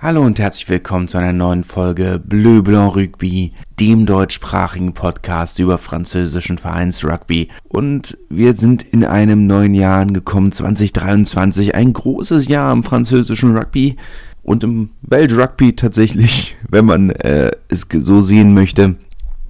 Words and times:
Hallo 0.00 0.22
und 0.22 0.38
herzlich 0.38 0.68
willkommen 0.68 1.08
zu 1.08 1.18
einer 1.18 1.32
neuen 1.32 1.64
Folge 1.64 2.22
Bleu 2.24 2.62
Blanc 2.62 2.94
Rugby, 2.94 3.52
dem 3.80 4.06
deutschsprachigen 4.06 4.94
Podcast 4.94 5.58
über 5.58 5.76
französischen 5.76 6.56
Vereinsrugby. 6.56 7.48
Und 7.64 8.16
wir 8.28 8.54
sind 8.54 8.84
in 8.84 9.04
einem 9.04 9.48
neuen 9.48 9.74
Jahr 9.74 10.02
angekommen, 10.02 10.52
2023, 10.52 11.74
ein 11.74 11.92
großes 11.92 12.46
Jahr 12.46 12.72
im 12.72 12.84
französischen 12.84 13.56
Rugby 13.56 13.96
und 14.44 14.62
im 14.62 14.90
Weltrugby 15.02 15.74
tatsächlich, 15.74 16.56
wenn 16.70 16.84
man 16.84 17.10
äh, 17.10 17.50
es 17.66 17.88
so 17.92 18.20
sehen 18.20 18.54
möchte. 18.54 18.94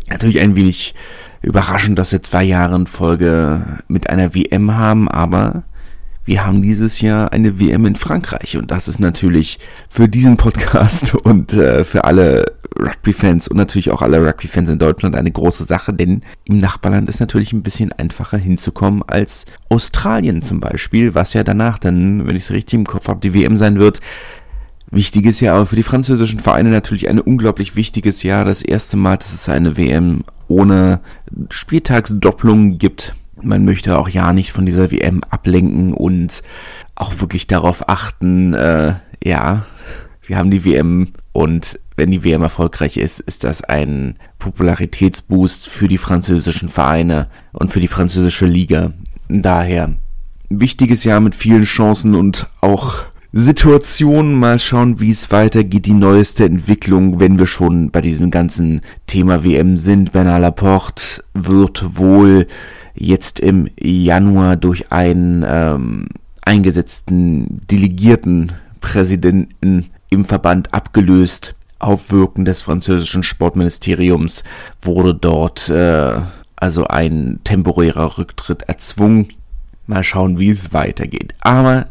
Natürlich 0.09 0.41
ein 0.41 0.57
wenig 0.57 0.95
überraschend, 1.43 1.99
dass 1.99 2.13
wir 2.13 2.23
zwei 2.23 2.45
Jahre 2.45 2.75
in 2.75 2.87
Folge 2.87 3.81
mit 3.87 4.09
einer 4.09 4.35
WM 4.35 4.75
haben, 4.75 5.11
aber 5.11 5.65
wir 6.29 6.45
haben 6.45 6.61
dieses 6.61 7.01
Jahr 7.01 7.33
eine 7.33 7.59
WM 7.59 7.87
in 7.87 7.97
Frankreich 7.97 8.59
und 8.59 8.71
das 8.71 8.87
ist 8.87 9.01
natürlich 9.01 9.59
für 9.89 10.11
diesen 10.11 10.37
Podcast 10.37 11.15
und 11.25 11.55
äh, 11.55 11.85
für 11.85 12.05
alle 12.05 12.53
Rugby-Fans 12.79 13.49
und 13.49 13.57
natürlich 13.57 13.91
auch 13.91 14.03
alle 14.03 14.23
Rugby-Fans 14.23 14.69
in 14.69 14.79
Deutschland 14.79 15.17
eine 15.17 15.33
große 15.33 15.65
Sache, 15.65 15.95
denn 15.95 16.21
im 16.45 16.59
Nachbarland 16.59 17.09
ist 17.09 17.21
natürlich 17.21 17.55
ein 17.55 17.63
bisschen 17.63 17.93
einfacher 17.93 18.37
hinzukommen 18.37 19.03
als 19.07 19.47
Australien 19.71 20.43
zum 20.43 20.61
Beispiel, 20.61 21.15
was 21.15 21.33
ja 21.33 21.45
danach 21.45 21.79
dann, 21.79 22.27
wenn 22.27 22.37
ich 22.37 22.43
es 22.43 22.53
richtig 22.53 22.79
im 22.79 22.87
Kopf 22.87 23.09
habe, 23.09 23.21
die 23.21 23.33
WM 23.33 23.57
sein 23.57 23.79
wird. 23.79 24.01
Wichtiges 24.91 25.41
Jahr, 25.41 25.57
aber 25.57 25.67
für 25.67 25.77
die 25.77 25.83
französischen 25.83 26.41
Vereine 26.41 26.69
natürlich 26.69 27.09
ein 27.09 27.21
unglaublich 27.21 27.75
wichtiges 27.75 28.23
Jahr. 28.23 28.45
Das 28.45 28.61
erste 28.61 28.99
Mal, 28.99 29.17
dass 29.17 29.33
es 29.33 29.49
eine 29.49 29.79
WM 29.79 30.25
ohne 30.47 31.01
Spieltagsdopplung 31.49 32.77
gibt 32.77 33.15
man 33.43 33.65
möchte 33.65 33.99
auch 33.99 34.09
ja 34.09 34.33
nicht 34.33 34.53
von 34.53 34.67
dieser 34.67 34.91
WM 34.91 35.23
ablenken 35.29 35.93
und 35.93 36.43
auch 36.95 37.21
wirklich 37.21 37.47
darauf 37.47 37.89
achten, 37.89 38.55
äh, 38.55 38.95
ja, 39.23 39.67
wir 40.27 40.37
haben 40.37 40.51
die 40.51 40.65
WM 40.65 41.13
und 41.33 41.79
wenn 41.97 42.11
die 42.11 42.23
WM 42.23 42.43
erfolgreich 42.43 42.97
ist, 42.97 43.21
ist 43.21 43.45
das 43.45 43.63
ein 43.63 44.17
Popularitätsboost 44.39 45.69
für 45.69 45.89
die 45.89 45.99
französischen 45.99 46.69
Vereine 46.69 47.29
und 47.53 47.73
für 47.73 47.81
die 47.81 47.89
französische 47.89 48.47
Liga. 48.47 48.93
Daher 49.29 49.95
wichtiges 50.49 51.05
Jahr 51.05 51.21
mit 51.21 51.35
vielen 51.35 51.65
Chancen 51.65 52.15
und 52.15 52.47
auch 52.61 53.05
Situationen. 53.33 54.35
Mal 54.35 54.59
schauen, 54.59 55.01
wie 55.01 55.11
es 55.11 55.31
weitergeht. 55.31 55.87
Die 55.87 55.95
neueste 55.95 56.45
Entwicklung, 56.45 57.21
wenn 57.21 57.39
wir 57.39 57.47
schon 57.47 57.91
bei 57.91 58.01
diesem 58.01 58.31
ganzen 58.31 58.81
Thema 59.07 59.45
WM 59.45 59.77
sind. 59.77 60.13
Bernard 60.13 60.43
Laporte 60.43 61.25
wird 61.35 61.99
wohl 61.99 62.47
jetzt 62.99 63.41
im 63.41 63.69
Januar 63.79 64.57
durch 64.57 64.91
einen 64.93 65.45
ähm, 65.47 66.09
eingesetzten 66.43 67.61
delegierten 67.71 68.53
Präsidenten 68.81 69.91
im 70.11 70.25
Verband 70.25 70.75
abgelöst. 70.75 71.55
Auf 71.79 72.11
Wirken 72.11 72.45
des 72.45 72.61
französischen 72.61 73.23
Sportministeriums 73.23 74.43
wurde 74.83 75.15
dort 75.15 75.69
äh, 75.69 76.21
also 76.57 76.89
ein 76.89 77.39
temporärer 77.45 78.19
Rücktritt 78.19 78.63
erzwungen. 78.63 79.29
Mal 79.87 80.03
schauen, 80.03 80.39
wie 80.39 80.51
es 80.51 80.73
weitergeht. 80.73 81.35
Aber 81.41 81.87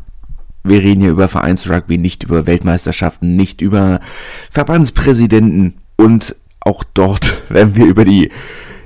wir 0.63 0.81
reden 0.81 1.02
hier 1.02 1.11
über 1.11 1.30
Vereinsrugby, 1.30 1.97
nicht 1.97 2.23
über 2.23 2.45
Weltmeisterschaften, 2.45 3.31
nicht 3.31 3.61
über 3.61 4.02
Verbandspräsidenten. 4.52 5.75
Und 5.95 6.35
auch 6.59 6.83
dort, 6.94 7.41
wenn 7.50 7.75
wir 7.75 7.85
über 7.85 8.03
die 8.03 8.30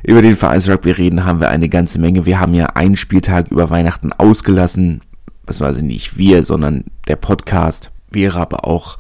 über 0.04 0.22
den 0.22 0.36
Vereinsrugby 0.36 0.92
reden, 0.92 1.26
haben 1.26 1.40
wir 1.40 1.50
eine 1.50 1.70
ganze 1.70 2.00
Menge. 2.00 2.26
Wir 2.26 2.40
haben 2.40 2.54
ja 2.54 2.68
einen 2.68 2.96
Spieltag 2.96 3.52
über 3.52 3.70
Weihnachten 3.70 4.14
ausgelassen. 4.14 5.02
Beziehungsweise 5.46 5.84
nicht 5.84 6.18
wir, 6.18 6.44
sondern 6.44 6.86
der 7.08 7.16
Podcast. 7.16 7.92
Wäre 8.10 8.40
aber 8.40 8.66
auch 8.66 8.98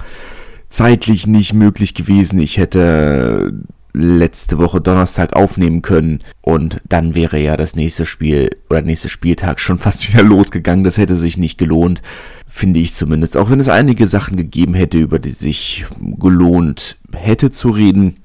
zeitlich 0.70 1.28
nicht 1.28 1.54
möglich 1.54 1.94
gewesen. 1.94 2.40
Ich 2.40 2.58
hätte 2.58 3.54
letzte 3.94 4.58
Woche 4.58 4.80
Donnerstag 4.80 5.34
aufnehmen 5.34 5.82
können 5.82 6.20
und 6.42 6.80
dann 6.88 7.14
wäre 7.14 7.40
ja 7.40 7.58
das 7.58 7.76
nächste 7.76 8.06
Spiel 8.06 8.50
oder 8.70 8.82
nächste 8.82 9.10
Spieltag 9.10 9.60
schon 9.60 9.80
fast 9.80 10.12
wieder 10.12 10.24
losgegangen. 10.28 10.84
Das 10.84 10.98
hätte 10.98 11.16
sich 11.16 11.38
nicht 11.38 11.58
gelohnt, 11.58 12.02
finde 12.48 12.80
ich 12.80 12.94
zumindest. 12.94 13.38
Auch 13.38 13.50
wenn 13.50 13.60
es 13.60 13.70
einige 13.70 14.08
Sachen 14.08 14.38
gegeben 14.38 14.74
hätte, 14.74 14.98
über 14.98 15.20
die 15.20 15.32
sich 15.32 15.86
gelohnt 16.00 16.98
hätte 17.14 17.52
zu 17.52 17.70
reden, 17.70 18.18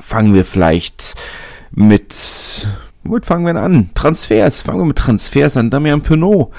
fangen 0.00 0.34
wir 0.34 0.44
vielleicht 0.44 1.16
mit, 1.70 2.68
womit 3.04 3.26
fangen 3.26 3.46
wir 3.46 3.60
an? 3.60 3.90
Transfers. 3.94 4.62
Fangen 4.62 4.80
wir 4.80 4.86
mit 4.86 4.98
Transfers 4.98 5.56
an. 5.56 5.70
Damian 5.70 6.02
Penaud, 6.02 6.50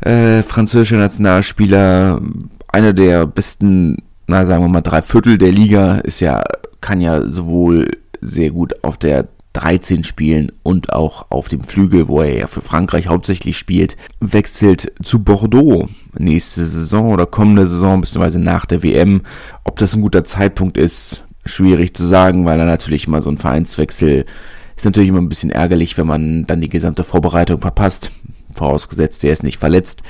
äh, 0.00 0.42
französischer 0.42 0.96
Nationalspieler, 0.96 2.20
einer 2.68 2.92
der 2.92 3.26
besten, 3.26 3.98
na 4.26 4.46
sagen 4.46 4.64
wir 4.64 4.68
mal, 4.68 4.80
drei 4.80 5.02
Viertel 5.02 5.38
der 5.38 5.52
Liga, 5.52 5.96
ist 5.96 6.20
ja, 6.20 6.42
kann 6.80 7.00
ja 7.00 7.26
sowohl 7.26 7.88
sehr 8.20 8.50
gut 8.50 8.84
auf 8.84 8.98
der 8.98 9.28
13 9.54 10.04
spielen 10.04 10.52
und 10.62 10.92
auch 10.92 11.30
auf 11.30 11.48
dem 11.48 11.64
Flügel, 11.64 12.08
wo 12.08 12.20
er 12.20 12.36
ja 12.36 12.46
für 12.46 12.60
Frankreich 12.60 13.08
hauptsächlich 13.08 13.58
spielt, 13.58 13.96
wechselt 14.20 14.92
zu 15.02 15.24
Bordeaux 15.24 15.88
nächste 16.16 16.64
Saison 16.64 17.12
oder 17.12 17.26
kommende 17.26 17.66
Saison, 17.66 18.00
beziehungsweise 18.00 18.40
nach 18.40 18.66
der 18.66 18.82
WM. 18.82 19.22
Ob 19.64 19.78
das 19.78 19.96
ein 19.96 20.02
guter 20.02 20.24
Zeitpunkt 20.24 20.76
ist, 20.76 21.24
schwierig 21.48 21.94
zu 21.94 22.04
sagen, 22.04 22.44
weil 22.44 22.58
er 22.58 22.66
natürlich 22.66 23.08
mal 23.08 23.22
so 23.22 23.30
ein 23.30 23.38
Vereinswechsel 23.38 24.24
ist 24.78 24.84
natürlich 24.84 25.08
immer 25.08 25.20
ein 25.20 25.28
bisschen 25.28 25.50
ärgerlich, 25.50 25.98
wenn 25.98 26.06
man 26.06 26.46
dann 26.46 26.60
die 26.60 26.68
gesamte 26.68 27.02
Vorbereitung 27.02 27.60
verpasst. 27.60 28.12
Vorausgesetzt, 28.54 29.24
er 29.24 29.32
ist 29.32 29.42
nicht 29.42 29.58
verletzt. 29.58 30.02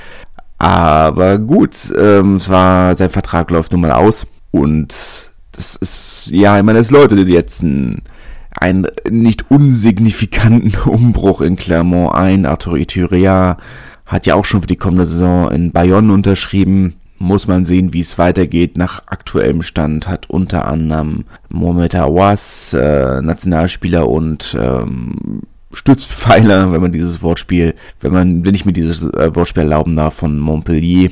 Aber 0.59 1.39
gut, 1.39 1.75
ähm, 1.97 2.35
es 2.35 2.49
war, 2.49 2.95
sein 2.95 3.09
Vertrag 3.09 3.49
läuft 3.49 3.71
nun 3.71 3.81
mal 3.81 3.91
aus. 3.91 4.27
Und 4.51 5.31
das 5.53 5.75
ist, 5.75 6.29
ja, 6.31 6.57
ich 6.57 6.63
meine, 6.63 6.79
es 6.79 6.91
läutet 6.91 7.27
jetzt 7.27 7.63
ein, 7.63 8.03
einen 8.51 8.87
nicht 9.09 9.49
unsignifikanten 9.49 10.75
Umbruch 10.85 11.41
in 11.41 11.55
Clermont 11.55 12.13
ein. 12.13 12.45
Arthur 12.45 12.77
Ituria 12.77 13.57
hat 14.05 14.27
ja 14.27 14.35
auch 14.35 14.45
schon 14.45 14.61
für 14.61 14.67
die 14.67 14.75
kommende 14.75 15.07
Saison 15.07 15.49
in 15.51 15.71
Bayonne 15.71 16.13
unterschrieben 16.13 16.95
muss 17.19 17.47
man 17.47 17.65
sehen, 17.65 17.93
wie 17.93 17.99
es 17.99 18.17
weitergeht. 18.17 18.77
Nach 18.77 19.03
aktuellem 19.07 19.61
Stand 19.61 20.07
hat 20.07 20.29
unter 20.29 20.65
anderem 20.67 21.25
Mohamed 21.49 21.95
Awas, 21.95 22.73
äh, 22.73 23.21
Nationalspieler 23.21 24.07
und 24.07 24.57
ähm, 24.59 25.41
Stützpfeiler, 25.71 26.71
wenn 26.71 26.81
man 26.81 26.91
dieses 26.91 27.21
Wortspiel, 27.21 27.75
wenn 27.99 28.13
man, 28.13 28.45
wenn 28.45 28.55
ich 28.55 28.65
mir 28.65 28.73
dieses 28.73 29.03
äh, 29.13 29.35
Wortspiel 29.35 29.63
erlauben 29.63 29.95
darf, 29.95 30.15
von 30.15 30.39
Montpellier 30.39 31.11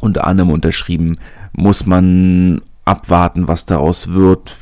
unter 0.00 0.26
anderem 0.26 0.50
unterschrieben, 0.50 1.18
muss 1.52 1.86
man 1.86 2.60
abwarten, 2.84 3.48
was 3.48 3.64
daraus 3.64 4.12
wird. 4.12 4.56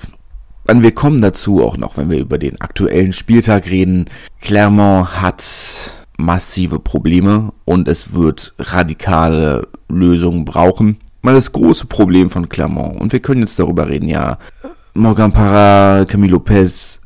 Dann 0.65 0.83
wir 0.83 0.93
kommen 0.93 1.21
dazu 1.21 1.65
auch 1.65 1.77
noch, 1.77 1.97
wenn 1.97 2.11
wir 2.11 2.19
über 2.19 2.39
den 2.39 2.61
aktuellen 2.61 3.13
Spieltag 3.13 3.71
reden. 3.71 4.07
Clermont 4.41 5.21
hat 5.21 5.43
massive 6.17 6.79
Probleme 6.79 7.53
und 7.65 7.89
es 7.89 8.13
wird 8.13 8.55
radikale 8.59 9.69
Lösungen 9.89 10.45
brauchen. 10.45 10.99
Mal 11.23 11.35
das 11.35 11.53
große 11.53 11.87
Problem 11.87 12.31
von 12.31 12.49
Clermont, 12.49 13.01
und 13.01 13.13
wir 13.13 13.21
können 13.21 13.41
jetzt 13.41 13.59
darüber 13.59 13.89
reden, 13.89 14.09
ja, 14.09 14.39
Morgan 14.95 15.33
Parra, 15.33 16.05
Camilo 16.05 16.35
Lopez 16.35 17.01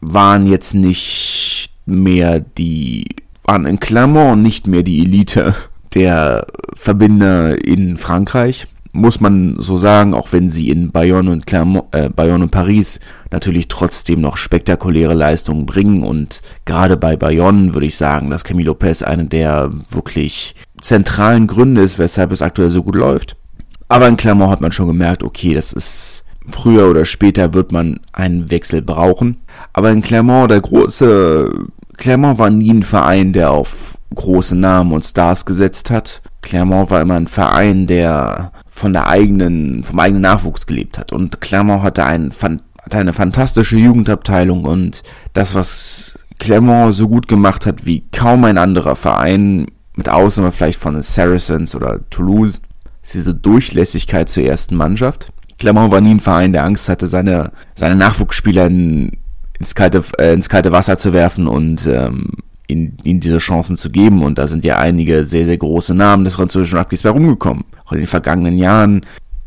waren 0.00 0.46
jetzt 0.46 0.74
nicht 0.74 1.70
mehr 1.84 2.40
die, 2.40 3.06
waren 3.44 3.66
in 3.66 3.80
Clermont 3.80 4.42
nicht 4.42 4.66
mehr 4.66 4.82
die 4.82 5.00
Elite 5.00 5.54
der 5.94 6.46
Verbinder 6.74 7.62
in 7.62 7.96
Frankreich 7.96 8.68
muss 8.92 9.20
man 9.20 9.56
so 9.58 9.76
sagen, 9.76 10.14
auch 10.14 10.32
wenn 10.32 10.48
sie 10.48 10.68
in 10.70 10.90
Bayonne 10.90 11.30
und 11.30 11.46
Clermont, 11.46 11.84
äh, 11.92 12.08
Bayonne 12.08 12.44
und 12.44 12.50
Paris 12.50 13.00
natürlich 13.30 13.68
trotzdem 13.68 14.20
noch 14.20 14.36
spektakuläre 14.36 15.14
Leistungen 15.14 15.66
bringen 15.66 16.02
und 16.02 16.42
gerade 16.64 16.96
bei 16.96 17.16
Bayonne 17.16 17.74
würde 17.74 17.86
ich 17.86 17.96
sagen, 17.96 18.30
dass 18.30 18.44
Camilo 18.44 18.72
Lopez 18.72 19.02
eine 19.02 19.26
der 19.26 19.70
wirklich 19.90 20.54
zentralen 20.80 21.46
Gründe 21.46 21.82
ist, 21.82 21.98
weshalb 21.98 22.32
es 22.32 22.42
aktuell 22.42 22.70
so 22.70 22.82
gut 22.82 22.96
läuft. 22.96 23.36
Aber 23.88 24.08
in 24.08 24.16
Clermont 24.16 24.50
hat 24.50 24.60
man 24.60 24.72
schon 24.72 24.86
gemerkt, 24.86 25.22
okay, 25.22 25.54
das 25.54 25.72
ist 25.72 26.24
früher 26.48 26.88
oder 26.88 27.04
später 27.04 27.54
wird 27.54 27.72
man 27.72 28.00
einen 28.12 28.50
Wechsel 28.50 28.82
brauchen. 28.82 29.40
Aber 29.72 29.90
in 29.90 30.02
Clermont, 30.02 30.50
der 30.50 30.60
große, 30.60 31.50
Clermont 31.96 32.38
war 32.38 32.50
nie 32.50 32.72
ein 32.72 32.82
Verein, 32.82 33.32
der 33.32 33.50
auf 33.50 33.98
große 34.14 34.56
Namen 34.56 34.92
und 34.92 35.04
Stars 35.04 35.44
gesetzt 35.44 35.90
hat. 35.90 36.22
Clermont 36.42 36.90
war 36.90 37.00
immer 37.00 37.14
ein 37.14 37.26
Verein, 37.26 37.86
der 37.86 38.52
von 38.68 38.92
der 38.92 39.08
eigenen, 39.08 39.84
vom 39.84 39.98
eigenen 39.98 40.22
Nachwuchs 40.22 40.66
gelebt 40.66 40.98
hat. 40.98 41.12
Und 41.12 41.40
Clermont 41.40 41.82
hatte, 41.82 42.04
ein, 42.04 42.32
hatte 42.32 42.98
eine 42.98 43.12
fantastische 43.12 43.76
Jugendabteilung 43.76 44.64
und 44.64 45.02
das, 45.32 45.54
was 45.54 46.18
Clermont 46.38 46.94
so 46.94 47.08
gut 47.08 47.28
gemacht 47.28 47.66
hat 47.66 47.84
wie 47.84 48.04
kaum 48.10 48.44
ein 48.44 48.58
anderer 48.58 48.96
Verein, 48.96 49.66
mit 49.96 50.08
Ausnahme 50.08 50.52
vielleicht 50.52 50.80
von 50.80 51.00
Saracens 51.02 51.74
oder 51.74 52.00
Toulouse, 52.08 52.60
ist 53.02 53.14
diese 53.14 53.34
Durchlässigkeit 53.34 54.28
zur 54.28 54.44
ersten 54.44 54.76
Mannschaft. 54.76 55.30
Clermont 55.58 55.92
war 55.92 56.00
nie 56.00 56.14
ein 56.14 56.20
Verein, 56.20 56.54
der 56.54 56.64
Angst 56.64 56.88
hatte, 56.88 57.06
seine, 57.06 57.52
seine 57.74 57.96
Nachwuchsspieler 57.96 58.66
in, 58.66 59.18
ins, 59.58 59.74
kalte, 59.74 60.02
äh, 60.18 60.32
ins 60.32 60.48
kalte 60.48 60.72
Wasser 60.72 60.96
zu 60.96 61.12
werfen 61.12 61.46
und 61.46 61.86
ähm, 61.86 62.30
ihnen, 62.70 62.96
ihnen 63.04 63.20
diese 63.20 63.38
Chancen 63.38 63.76
zu 63.76 63.90
geben. 63.90 64.22
Und 64.22 64.38
da 64.38 64.46
sind 64.46 64.64
ja 64.64 64.78
einige 64.78 65.24
sehr, 65.24 65.46
sehr 65.46 65.58
große 65.58 65.94
Namen 65.94 66.24
des 66.24 66.36
französischen 66.36 66.78
Rugbys 66.78 67.02
bei 67.02 67.10
rumgekommen. 67.10 67.64
Auch 67.84 67.92
in 67.92 67.98
den 67.98 68.06
vergangenen 68.06 68.56
Jahren 68.58 69.02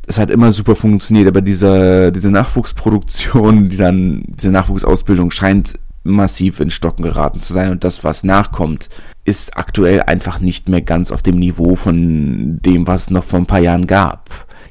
es 0.06 0.20
hat 0.20 0.30
immer 0.30 0.52
super 0.52 0.76
funktioniert, 0.76 1.28
aber 1.28 1.42
diese, 1.42 2.12
diese 2.12 2.30
Nachwuchsproduktion, 2.30 3.70
dieser, 3.70 3.92
diese 3.94 4.52
Nachwuchsausbildung 4.52 5.32
scheint 5.32 5.80
massiv 6.04 6.60
in 6.60 6.70
Stocken 6.70 7.04
geraten 7.04 7.40
zu 7.40 7.54
sein 7.54 7.72
und 7.72 7.84
das, 7.84 8.04
was 8.04 8.24
nachkommt, 8.24 8.90
ist 9.24 9.58
aktuell 9.58 10.02
einfach 10.02 10.40
nicht 10.40 10.68
mehr 10.68 10.82
ganz 10.82 11.12
auf 11.12 11.22
dem 11.22 11.40
Niveau 11.40 11.76
von 11.76 12.60
dem, 12.62 12.88
was 12.88 13.04
es 13.04 13.10
noch 13.10 13.24
vor 13.24 13.40
ein 13.40 13.46
paar 13.46 13.60
Jahren 13.62 13.88
gab. 13.88 14.30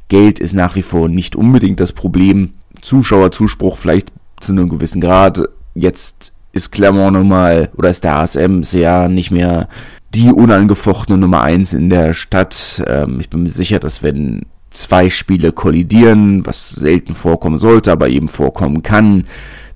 Geld 0.09 0.39
ist 0.39 0.53
nach 0.53 0.77
wie 0.77 0.83
vor 0.83 1.09
nicht 1.09 1.35
unbedingt 1.35 1.81
das 1.81 1.93
Problem. 1.93 2.53
Zuschauerzuspruch 2.83 3.79
vielleicht 3.79 4.13
zu 4.41 4.53
einem 4.53 4.69
gewissen 4.69 5.01
Grad. 5.01 5.41
Jetzt 5.75 6.35
ist 6.53 6.71
Clermont 6.71 7.15
nun 7.15 7.29
mal, 7.29 7.71
oder 7.77 7.91
ist 7.91 8.05
der 8.05 8.17
ASM 8.17 8.63
sehr 8.63 9.09
nicht 9.09 9.31
mehr 9.31 9.69
die 10.15 10.31
unangefochtene 10.31 11.19
Nummer 11.19 11.43
eins 11.43 11.73
in 11.73 11.89
der 11.89 12.13
Stadt. 12.13 12.83
Ähm, 12.87 13.19
ich 13.21 13.31
bin 13.31 13.43
mir 13.43 13.49
sicher, 13.49 13.79
dass 13.79 14.03
wenn 14.03 14.43
zwei 14.71 15.11
Spiele 15.11 15.53
kollidieren, 15.53 16.47
was 16.47 16.71
selten 16.71 17.15
vorkommen 17.15 17.59
sollte, 17.59 17.93
aber 17.93 18.09
eben 18.09 18.29
vorkommen 18.29 18.83
kann, 18.83 19.25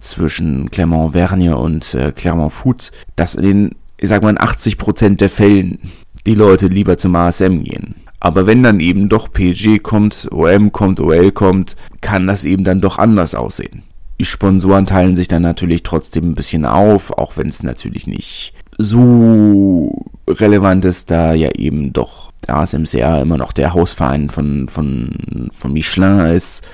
zwischen 0.00 0.70
Clermont-Vergne 0.70 1.56
und 1.56 1.94
äh, 1.94 2.12
Clermont-Foot, 2.12 2.92
dass 3.16 3.34
in 3.34 3.42
den, 3.42 3.70
ich 3.96 4.08
sag 4.08 4.22
mal, 4.22 4.30
in 4.30 4.40
80 4.40 4.78
Prozent 4.78 5.20
der 5.20 5.30
Fällen 5.30 5.78
die 6.26 6.34
Leute 6.34 6.68
lieber 6.68 6.98
zum 6.98 7.16
ASM 7.16 7.62
gehen. 7.62 7.94
Aber 8.20 8.46
wenn 8.46 8.62
dann 8.62 8.80
eben 8.80 9.08
doch 9.08 9.32
PSG 9.32 9.82
kommt, 9.82 10.28
OM 10.32 10.72
kommt, 10.72 11.00
OL 11.00 11.32
kommt, 11.32 11.76
kann 12.00 12.26
das 12.26 12.44
eben 12.44 12.64
dann 12.64 12.80
doch 12.80 12.98
anders 12.98 13.34
aussehen. 13.34 13.82
Die 14.18 14.24
Sponsoren 14.24 14.86
teilen 14.86 15.14
sich 15.14 15.28
dann 15.28 15.42
natürlich 15.42 15.82
trotzdem 15.82 16.30
ein 16.30 16.34
bisschen 16.34 16.64
auf, 16.64 17.10
auch 17.10 17.36
wenn 17.36 17.48
es 17.48 17.62
natürlich 17.62 18.06
nicht 18.06 18.54
so 18.78 20.06
relevant 20.28 20.84
ist, 20.84 21.10
da 21.10 21.34
ja 21.34 21.50
eben 21.50 21.92
doch 21.92 22.32
der 22.46 22.56
ASMCA 22.56 23.20
immer 23.20 23.36
noch 23.36 23.52
der 23.52 23.74
Hausverein 23.74 24.30
von, 24.30 24.68
von, 24.68 25.50
von 25.52 25.72
Michelin 25.72 26.20
ist. 26.34 26.64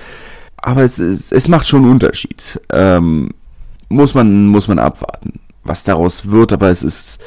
Aber 0.57 0.83
es, 0.83 0.99
es, 0.99 1.31
es 1.31 1.47
macht 1.47 1.67
schon 1.67 1.83
einen 1.83 1.91
Unterschied. 1.91 2.59
Ähm, 2.71 3.31
muss 3.89 4.13
man, 4.13 4.47
muss 4.47 4.67
man 4.67 4.79
abwarten, 4.79 5.39
was 5.63 5.83
daraus 5.83 6.29
wird, 6.29 6.53
aber 6.53 6.69
es 6.69 6.83
ist, 6.83 7.19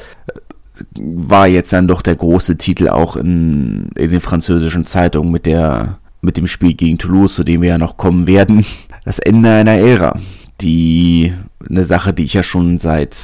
war 0.99 1.47
jetzt 1.47 1.73
dann 1.73 1.87
doch 1.87 2.01
der 2.01 2.15
große 2.15 2.57
Titel 2.57 2.89
auch 2.89 3.15
in, 3.15 3.89
in 3.95 4.11
den 4.11 4.21
französischen 4.21 4.85
Zeitungen 4.85 5.31
mit 5.31 5.45
der, 5.45 5.99
mit 6.21 6.37
dem 6.37 6.47
Spiel 6.47 6.73
gegen 6.73 6.97
Toulouse, 6.97 7.35
zu 7.35 7.43
dem 7.43 7.61
wir 7.61 7.69
ja 7.69 7.77
noch 7.77 7.97
kommen 7.97 8.27
werden. 8.27 8.65
Das 9.07 9.19
Ende 9.19 9.49
einer 9.49 9.75
Ära. 9.77 10.19
Die, 10.59 11.33
eine 11.69 11.85
Sache, 11.85 12.13
die 12.13 12.25
ich 12.25 12.33
ja 12.33 12.43
schon 12.43 12.77
seit 12.77 13.15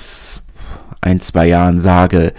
ein, 1.02 1.20
zwei 1.20 1.48
Jahren 1.48 1.82
sage, 1.82 2.32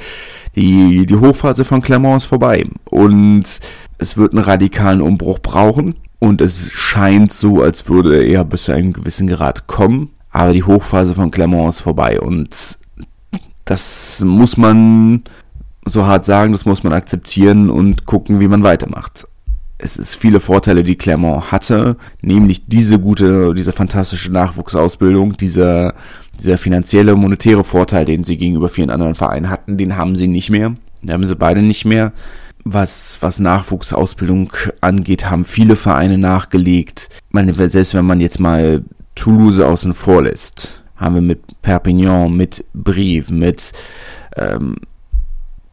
die, 0.56 1.04
die 1.04 1.16
Hochphase 1.16 1.66
von 1.66 1.82
Clermont 1.82 2.22
ist 2.22 2.24
vorbei. 2.24 2.64
Und 2.86 3.60
es 3.98 4.16
wird 4.16 4.32
einen 4.32 4.42
radikalen 4.42 5.02
Umbruch 5.02 5.40
brauchen. 5.40 5.94
Und 6.20 6.40
es 6.40 6.72
scheint 6.72 7.34
so, 7.34 7.60
als 7.60 7.86
würde 7.86 8.24
er 8.24 8.46
bis 8.46 8.64
zu 8.64 8.72
einem 8.72 8.94
gewissen 8.94 9.26
Grad 9.26 9.66
kommen, 9.66 10.08
aber 10.30 10.54
die 10.54 10.64
Hochphase 10.64 11.14
von 11.14 11.30
Clermont 11.30 11.68
ist 11.68 11.80
vorbei. 11.80 12.18
Und 12.18 12.78
das 13.66 14.24
muss 14.24 14.56
man 14.56 15.22
so 15.84 16.06
hart 16.06 16.24
sagen, 16.24 16.52
das 16.52 16.64
muss 16.64 16.82
man 16.82 16.94
akzeptieren 16.94 17.68
und 17.68 18.06
gucken, 18.06 18.40
wie 18.40 18.48
man 18.48 18.62
weitermacht 18.62 19.26
es 19.84 19.98
ist 19.98 20.14
viele 20.14 20.40
Vorteile, 20.40 20.82
die 20.82 20.96
Clermont 20.96 21.52
hatte, 21.52 21.98
nämlich 22.22 22.66
diese 22.66 22.98
gute, 22.98 23.52
diese 23.52 23.72
fantastische 23.72 24.32
Nachwuchsausbildung, 24.32 25.36
dieser, 25.36 25.92
dieser 26.40 26.56
finanzielle, 26.56 27.14
monetäre 27.14 27.64
Vorteil, 27.64 28.06
den 28.06 28.24
sie 28.24 28.38
gegenüber 28.38 28.70
vielen 28.70 28.88
anderen 28.88 29.14
Vereinen 29.14 29.50
hatten, 29.50 29.76
den 29.76 29.98
haben 29.98 30.16
sie 30.16 30.26
nicht 30.26 30.48
mehr. 30.48 30.74
Den 31.02 31.12
haben 31.12 31.26
sie 31.26 31.36
beide 31.36 31.60
nicht 31.60 31.84
mehr. 31.84 32.14
Was, 32.64 33.18
was 33.20 33.40
Nachwuchsausbildung 33.40 34.52
angeht, 34.80 35.30
haben 35.30 35.44
viele 35.44 35.76
Vereine 35.76 36.16
nachgelegt. 36.16 37.10
Ich 37.12 37.34
meine, 37.34 37.52
selbst 37.68 37.92
wenn 37.92 38.06
man 38.06 38.22
jetzt 38.22 38.40
mal 38.40 38.84
Toulouse 39.14 39.60
außen 39.60 39.92
vor 39.92 40.22
lässt, 40.22 40.82
haben 40.96 41.16
wir 41.16 41.22
mit 41.22 41.60
Perpignan, 41.60 42.34
mit 42.34 42.64
Brive, 42.72 43.34
mit, 43.34 43.72
ähm, 44.36 44.76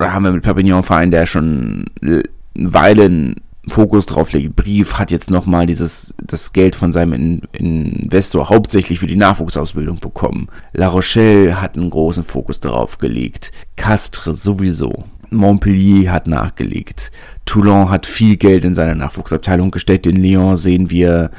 haben 0.02 0.26
wir 0.26 0.34
mit 0.34 0.44
Perpignan 0.44 0.80
einen 0.80 0.84
Verein, 0.84 1.12
der 1.12 1.26
schon 1.28 1.86
eine 2.02 2.24
Weile 2.56 3.36
Fokus 3.68 4.08
drauf 4.08 4.32
legt. 4.34 4.56
Brief 4.56 4.94
hat 4.94 5.12
jetzt 5.12 5.30
nochmal 5.30 5.66
dieses, 5.66 6.16
das 6.24 6.52
Geld 6.52 6.76
von 6.76 6.92
seinem 6.92 7.42
In 7.52 7.92
Investor 8.02 8.50
hauptsächlich 8.50 9.00
für 9.00 9.08
die 9.08 9.16
Nachwuchsausbildung 9.16 10.00
bekommen. 10.00 10.48
La 10.74 10.88
Rochelle 10.88 11.62
hat 11.62 11.78
einen 11.78 11.92
großen 11.92 12.24
Fokus 12.24 12.60
darauf 12.60 12.98
gelegt. 12.98 13.52
Castres 13.76 14.44
sowieso. 14.44 15.06
Montpellier 15.30 16.12
hat 16.12 16.28
nachgelegt. 16.28 17.12
Toulon 17.46 17.90
hat 17.90 18.06
viel 18.06 18.36
Geld 18.36 18.66
in 18.66 18.76
seine 18.76 18.96
Nachwuchsabteilung 18.96 19.72
gesteckt. 19.72 20.08
In 20.08 20.18
Lyon 20.18 20.58
sehen 20.58 20.90
wir 20.90 21.30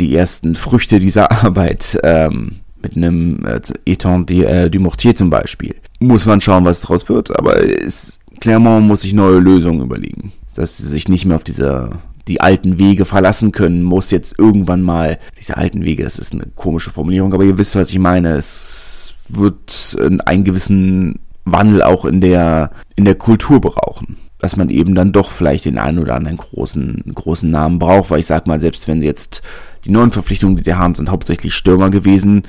die 0.00 0.16
ersten 0.16 0.54
Früchte 0.54 0.98
dieser 0.98 1.30
Arbeit. 1.44 1.98
Ähm, 2.02 2.56
mit 2.82 2.96
einem 2.96 3.44
äh, 3.44 3.60
Eton 3.84 4.26
de, 4.26 4.44
äh, 4.44 4.70
du 4.70 4.80
Mortier 4.80 5.14
zum 5.14 5.28
Beispiel. 5.28 5.74
Muss 5.98 6.24
man 6.24 6.40
schauen, 6.40 6.64
was 6.64 6.82
daraus 6.82 7.08
wird, 7.08 7.36
aber 7.36 7.58
es, 7.58 8.18
Clermont 8.40 8.86
muss 8.86 9.00
sich 9.00 9.12
neue 9.12 9.38
Lösungen 9.38 9.80
überlegen 9.80 10.32
dass 10.56 10.76
sie 10.76 10.86
sich 10.86 11.08
nicht 11.08 11.24
mehr 11.24 11.36
auf 11.36 11.44
diese 11.44 11.90
die 12.28 12.40
alten 12.40 12.78
Wege 12.78 13.04
verlassen 13.04 13.52
können, 13.52 13.84
muss 13.84 14.10
jetzt 14.10 14.36
irgendwann 14.36 14.82
mal 14.82 15.18
diese 15.38 15.56
alten 15.56 15.84
Wege, 15.84 16.02
das 16.02 16.18
ist 16.18 16.32
eine 16.32 16.46
komische 16.56 16.90
Formulierung, 16.90 17.32
aber 17.32 17.44
ihr 17.44 17.56
wisst, 17.56 17.76
was 17.76 17.90
ich 17.90 17.98
meine. 18.00 18.36
Es 18.36 19.14
wird 19.28 19.96
einen 20.24 20.44
gewissen 20.44 21.20
Wandel 21.44 21.82
auch 21.82 22.04
in 22.04 22.20
der 22.20 22.70
in 22.96 23.04
der 23.04 23.14
Kultur 23.14 23.60
brauchen, 23.60 24.16
dass 24.38 24.56
man 24.56 24.70
eben 24.70 24.94
dann 24.94 25.12
doch 25.12 25.30
vielleicht 25.30 25.66
den 25.66 25.78
einen 25.78 25.98
oder 25.98 26.14
anderen 26.14 26.36
großen 26.36 27.12
großen 27.14 27.48
Namen 27.48 27.78
braucht, 27.78 28.10
weil 28.10 28.20
ich 28.20 28.26
sag 28.26 28.46
mal, 28.46 28.60
selbst 28.60 28.88
wenn 28.88 29.00
sie 29.00 29.06
jetzt 29.06 29.42
die 29.84 29.90
neuen 29.92 30.10
Verpflichtungen, 30.10 30.56
die 30.56 30.64
sie 30.64 30.74
haben, 30.74 30.94
sind 30.94 31.10
hauptsächlich 31.10 31.54
Stürmer 31.54 31.90
gewesen 31.90 32.42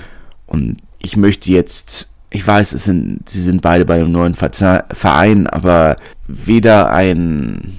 und 0.48 0.78
ich 1.00 1.18
möchte 1.18 1.52
jetzt 1.52 2.10
ich 2.30 2.46
weiß, 2.46 2.74
es 2.74 2.84
sind, 2.84 3.30
sie 3.30 3.42
sind 3.42 3.62
beide 3.62 3.86
bei 3.86 3.96
einem 3.96 4.12
neuen 4.12 4.36
Verein, 4.36 5.48
aber 5.48 5.96
weder 6.28 6.92
ein 6.92 7.78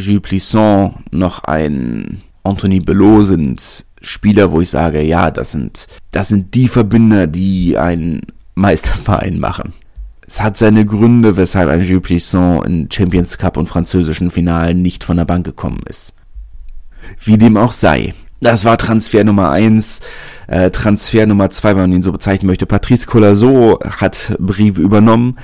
Gilles 0.00 0.22
Plisson 0.22 0.94
noch 1.10 1.44
ein 1.44 2.20
Anthony 2.42 2.80
Belot 2.80 3.26
sind 3.26 3.84
Spieler, 4.02 4.50
wo 4.50 4.60
ich 4.60 4.70
sage, 4.70 5.02
ja, 5.02 5.30
das 5.30 5.52
sind, 5.52 5.86
das 6.10 6.28
sind 6.28 6.54
die 6.54 6.68
Verbinder, 6.68 7.26
die 7.26 7.76
einen 7.76 8.22
Meisterverein 8.54 9.38
machen. 9.38 9.74
Es 10.26 10.40
hat 10.40 10.56
seine 10.56 10.86
Gründe, 10.86 11.36
weshalb 11.36 11.68
ein 11.68 11.82
Gilles 11.82 12.02
Plisson 12.02 12.64
in 12.64 12.88
Champions 12.90 13.36
Cup 13.36 13.56
und 13.56 13.68
französischen 13.68 14.30
Finalen 14.30 14.80
nicht 14.80 15.04
von 15.04 15.16
der 15.16 15.24
Bank 15.24 15.44
gekommen 15.44 15.80
ist. 15.86 16.14
Wie 17.24 17.36
dem 17.36 17.56
auch 17.56 17.72
sei. 17.72 18.14
Das 18.40 18.64
war 18.64 18.78
Transfer 18.78 19.24
Nummer 19.24 19.50
eins. 19.50 20.00
Äh, 20.46 20.70
Transfer 20.70 21.26
Nummer 21.26 21.50
zwei, 21.50 21.70
wenn 21.70 21.82
man 21.82 21.92
ihn 21.92 22.02
so 22.02 22.12
bezeichnen 22.12 22.46
möchte. 22.46 22.64
Patrice 22.64 23.06
Colasso 23.06 23.78
hat 23.84 24.34
Brive 24.38 24.80
übernommen. 24.80 25.36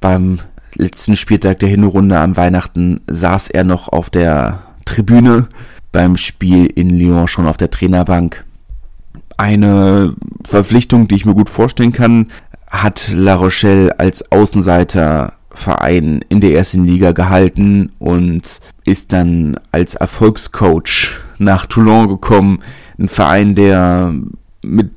Beim 0.00 0.40
letzten 0.76 1.16
Spieltag 1.16 1.58
der 1.60 1.68
Hinrunde 1.68 2.18
am 2.18 2.36
Weihnachten 2.36 3.00
saß 3.06 3.50
er 3.50 3.64
noch 3.64 3.88
auf 3.88 4.10
der 4.10 4.60
Tribüne, 4.84 5.48
beim 5.92 6.16
Spiel 6.16 6.66
in 6.66 6.90
Lyon 6.90 7.28
schon 7.28 7.46
auf 7.46 7.56
der 7.56 7.70
Trainerbank. 7.70 8.44
Eine 9.36 10.14
Verpflichtung, 10.44 11.08
die 11.08 11.14
ich 11.14 11.24
mir 11.24 11.34
gut 11.34 11.48
vorstellen 11.48 11.92
kann, 11.92 12.28
hat 12.68 13.12
La 13.14 13.34
Rochelle 13.34 13.98
als 13.98 14.30
Außenseiterverein 14.32 16.24
in 16.28 16.40
der 16.40 16.54
ersten 16.54 16.84
Liga 16.84 17.12
gehalten 17.12 17.92
und 17.98 18.60
ist 18.84 19.12
dann 19.12 19.56
als 19.70 19.94
Erfolgscoach 19.94 21.20
nach 21.38 21.66
Toulon 21.66 22.08
gekommen. 22.08 22.60
Ein 22.98 23.08
Verein, 23.08 23.54
der 23.54 24.14
mit, 24.64 24.90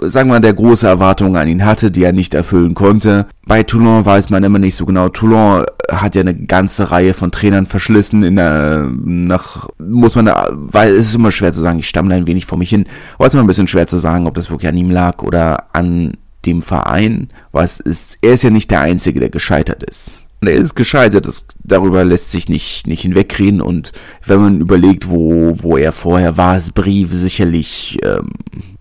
sagen 0.00 0.28
wir 0.28 0.34
mal, 0.34 0.40
der 0.40 0.54
große 0.54 0.86
Erwartungen 0.86 1.36
an 1.36 1.48
ihn 1.48 1.64
hatte, 1.64 1.90
die 1.90 2.04
er 2.04 2.12
nicht 2.12 2.34
erfüllen 2.34 2.74
konnte. 2.74 3.26
Bei 3.46 3.62
Toulon 3.62 4.04
weiß 4.04 4.30
man 4.30 4.44
immer 4.44 4.58
nicht 4.58 4.76
so 4.76 4.86
genau. 4.86 5.08
Toulon 5.08 5.64
hat 5.90 6.14
ja 6.14 6.20
eine 6.20 6.34
ganze 6.34 6.90
Reihe 6.90 7.14
von 7.14 7.30
Trainern 7.30 7.66
verschlissen 7.66 8.22
in 8.22 8.36
der, 8.36 8.88
nach, 9.04 9.68
muss 9.78 10.16
man 10.16 10.26
da, 10.26 10.48
weil 10.52 10.92
es 10.92 11.08
ist 11.08 11.14
immer 11.14 11.32
schwer 11.32 11.52
zu 11.52 11.60
sagen, 11.60 11.78
ich 11.78 11.88
stamme 11.88 12.10
da 12.10 12.16
ein 12.16 12.26
wenig 12.26 12.46
vor 12.46 12.58
mich 12.58 12.70
hin, 12.70 12.84
aber 13.14 13.26
es 13.26 13.30
ist 13.30 13.34
immer 13.34 13.44
ein 13.44 13.48
bisschen 13.48 13.68
schwer 13.68 13.86
zu 13.86 13.98
sagen, 13.98 14.26
ob 14.26 14.34
das 14.34 14.50
wirklich 14.50 14.68
an 14.68 14.76
ihm 14.76 14.90
lag 14.90 15.22
oder 15.22 15.74
an 15.74 16.12
dem 16.46 16.62
Verein, 16.62 17.28
was 17.52 17.80
ist, 17.80 18.18
er 18.22 18.34
ist 18.34 18.42
ja 18.42 18.50
nicht 18.50 18.70
der 18.70 18.80
Einzige, 18.80 19.20
der 19.20 19.30
gescheitert 19.30 19.82
ist. 19.82 20.22
Er 20.40 20.52
ist 20.52 20.76
gescheitert, 20.76 21.26
das, 21.26 21.46
darüber 21.64 22.04
lässt 22.04 22.30
sich 22.30 22.48
nicht, 22.48 22.86
nicht 22.86 23.02
hinwegreden. 23.02 23.60
Und 23.60 23.92
wenn 24.24 24.40
man 24.40 24.60
überlegt, 24.60 25.10
wo, 25.10 25.56
wo 25.60 25.76
er 25.76 25.92
vorher 25.92 26.36
war, 26.36 26.56
ist 26.56 26.74
Brief 26.74 27.12
sicherlich 27.12 27.98
ähm, 28.04 28.30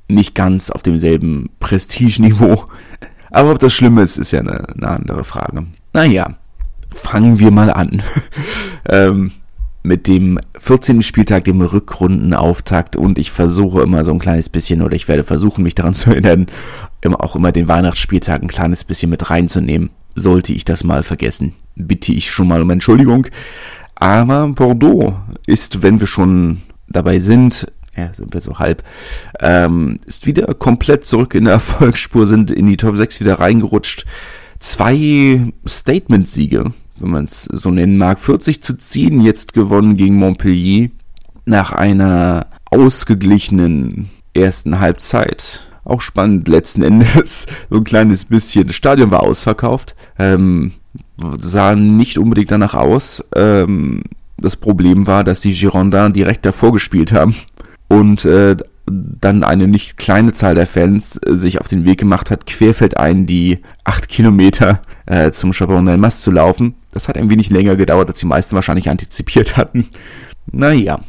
nicht 0.07 0.35
ganz 0.35 0.69
auf 0.69 0.83
demselben 0.83 1.49
Prestigeniveau. 1.59 2.65
Aber 3.31 3.51
ob 3.51 3.59
das 3.59 3.73
schlimm 3.73 3.97
ist, 3.97 4.17
ist 4.17 4.31
ja 4.31 4.39
eine, 4.39 4.69
eine 4.69 4.87
andere 4.87 5.23
Frage. 5.23 5.65
Naja, 5.93 6.35
fangen 6.93 7.39
wir 7.39 7.51
mal 7.51 7.69
an. 7.71 8.01
ähm, 8.89 9.31
mit 9.83 10.07
dem 10.07 10.39
14. 10.59 11.01
Spieltag, 11.01 11.45
dem 11.45 11.61
Rückrundenauftakt 11.61 12.97
und 12.97 13.17
ich 13.17 13.31
versuche 13.31 13.81
immer 13.81 14.03
so 14.03 14.11
ein 14.11 14.19
kleines 14.19 14.49
bisschen 14.49 14.81
oder 14.81 14.95
ich 14.95 15.07
werde 15.07 15.23
versuchen, 15.23 15.63
mich 15.63 15.75
daran 15.75 15.93
zu 15.93 16.09
erinnern, 16.09 16.47
immer 17.01 17.23
auch 17.23 17.35
immer 17.35 17.51
den 17.51 17.67
Weihnachtsspieltag 17.67 18.41
ein 18.41 18.49
kleines 18.49 18.83
bisschen 18.83 19.09
mit 19.09 19.29
reinzunehmen. 19.29 19.89
Sollte 20.15 20.51
ich 20.51 20.65
das 20.65 20.83
mal 20.83 21.03
vergessen, 21.03 21.53
bitte 21.75 22.11
ich 22.11 22.31
schon 22.31 22.47
mal 22.47 22.61
um 22.61 22.69
Entschuldigung. 22.69 23.27
Aber 23.95 24.47
Bordeaux 24.49 25.15
ist, 25.45 25.83
wenn 25.83 25.99
wir 25.99 26.07
schon 26.07 26.61
dabei 26.87 27.19
sind, 27.19 27.71
ja, 27.98 28.13
sind 28.13 28.34
wir 28.34 28.42
so 28.42 28.60
halb, 28.60 28.84
ähm, 29.39 30.00
ist 30.06 30.27
wieder 30.27 30.54
komplett 30.54 31.06
zurück 31.06 31.34
in 31.34 31.46
der 31.46 31.54
Erfolgsspur, 31.56 32.27
sind 32.27 32.51
in 32.51 32.68
die 32.68 32.77
Top 32.77 32.96
6 32.96 33.20
wieder 33.20 33.39
reingerutscht. 33.39 34.06
Zwei 34.60 35.51
Statement-Siege, 35.68 36.72
wenn 37.00 37.10
man 37.10 37.25
es 37.25 37.44
so 37.44 37.72
nennen 37.72 37.98
mag. 37.98 38.20
40 38.20 38.62
zu 38.62 38.77
10 38.77 39.22
jetzt 39.22 39.54
gewonnen 39.54 39.98
gegen 39.98 40.16
Montpellier 40.16 40.89
nach 41.46 41.72
einer 41.72 42.48
ausgeglichenen 42.72 44.10
ersten 44.34 44.80
Halbzeit. 44.80 45.63
Auch 45.84 46.01
spannend 46.01 46.48
letzten 46.48 46.84
Endes, 46.84 47.48
so 47.70 47.77
ein 47.77 47.84
kleines 47.84 48.25
bisschen. 48.25 48.68
Das 48.68 48.75
Stadion 48.75 49.12
war 49.12 49.24
ausverkauft, 49.24 49.96
ähm, 50.20 50.74
sah 51.39 51.75
nicht 51.75 52.18
unbedingt 52.18 52.51
danach 52.51 52.74
aus. 52.74 53.24
Ähm, 53.36 54.04
das 54.38 54.56
Problem 54.56 55.08
war, 55.08 55.24
dass 55.24 55.42
die 55.42 55.54
Girondins 55.54 56.13
direkt 56.13 56.46
davor 56.46 56.74
gespielt 56.74 57.12
haben 57.12 57.36
und 57.88 58.25
äh, 58.25 58.56
dann 58.89 59.44
eine 59.44 59.67
nicht 59.67 59.98
kleine 59.98 60.32
Zahl 60.32 60.56
der 60.56 60.67
Fans 60.67 61.20
äh, 61.25 61.36
sich 61.36 61.60
auf 61.60 61.67
den 61.67 61.86
Weg 61.86 62.00
gemacht 62.00 62.32
hat, 62.32 62.46
querfeldein 62.46 63.25
die 63.25 63.60
acht 63.84 64.08
Kilometer 64.08 64.82
äh, 65.06 65.32
zum 65.32 65.51
Chabon 65.51 65.86
del 65.86 65.98
Mas 65.98 66.22
zu 66.22 66.32
laufen. 66.32 66.75
Das 66.91 67.08
hat 67.08 67.17
ein 67.17 67.29
wenig 67.29 67.50
länger 67.50 67.75
gedauert, 67.75 68.10
als 68.10 68.20
die 68.20 68.25
meisten 68.25 68.56
wahrscheinlich 68.56 68.89
antizipiert 68.89 69.58
hatten. 69.58 69.88
Naja, 70.51 71.00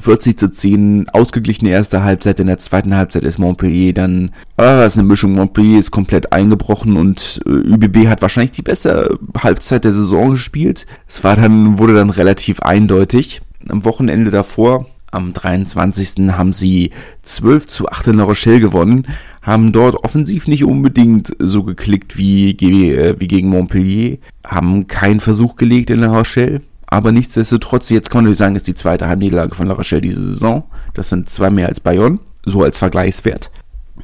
40 0.00 0.38
zu 0.38 0.50
10, 0.50 1.10
ausgeglichene 1.10 1.70
erste 1.70 2.02
Halbzeit, 2.02 2.40
in 2.40 2.46
der 2.46 2.58
zweiten 2.58 2.96
Halbzeit 2.96 3.22
ist 3.22 3.38
Montpellier 3.38 3.92
dann, 3.92 4.30
ah, 4.56 4.80
das 4.80 4.92
ist 4.92 4.98
eine 4.98 5.08
Mischung, 5.08 5.32
Montpellier 5.32 5.78
ist 5.78 5.90
komplett 5.90 6.32
eingebrochen 6.32 6.96
und 6.96 7.40
äh, 7.46 7.50
ÜBB 7.50 8.08
hat 8.08 8.22
wahrscheinlich 8.22 8.52
die 8.52 8.62
beste 8.62 9.18
Halbzeit 9.38 9.84
der 9.84 9.92
Saison 9.92 10.30
gespielt. 10.30 10.86
Es 11.06 11.22
war 11.22 11.36
dann, 11.36 11.78
wurde 11.78 11.94
dann 11.94 12.10
relativ 12.10 12.60
eindeutig. 12.60 13.42
Am 13.68 13.84
Wochenende 13.84 14.30
davor, 14.30 14.86
am 15.14 15.32
23. 15.32 16.30
haben 16.32 16.52
sie 16.52 16.90
12 17.22 17.66
zu 17.66 17.88
8 17.88 18.08
in 18.08 18.16
La 18.16 18.24
Rochelle 18.24 18.60
gewonnen, 18.60 19.06
haben 19.42 19.72
dort 19.72 19.96
offensiv 20.04 20.48
nicht 20.48 20.64
unbedingt 20.64 21.34
so 21.38 21.62
geklickt 21.62 22.16
wie, 22.16 22.50
äh, 22.50 23.16
wie 23.18 23.28
gegen 23.28 23.48
Montpellier, 23.48 24.18
haben 24.46 24.86
keinen 24.86 25.20
Versuch 25.20 25.56
gelegt 25.56 25.90
in 25.90 26.00
La 26.00 26.08
Rochelle, 26.08 26.60
aber 26.94 27.10
nichtsdestotrotz, 27.10 27.90
jetzt 27.90 28.08
kann 28.08 28.18
man 28.18 28.24
natürlich 28.24 28.38
sagen, 28.38 28.54
ist 28.54 28.68
die 28.68 28.74
zweite 28.74 29.08
Heimniederlage 29.08 29.54
von 29.56 29.66
La 29.66 29.74
Rochelle 29.74 30.00
diese 30.00 30.20
Saison. 30.20 30.62
Das 30.94 31.08
sind 31.08 31.28
zwei 31.28 31.50
mehr 31.50 31.68
als 31.68 31.80
Bayonne, 31.80 32.20
so 32.44 32.62
als 32.62 32.78
Vergleichswert. 32.78 33.50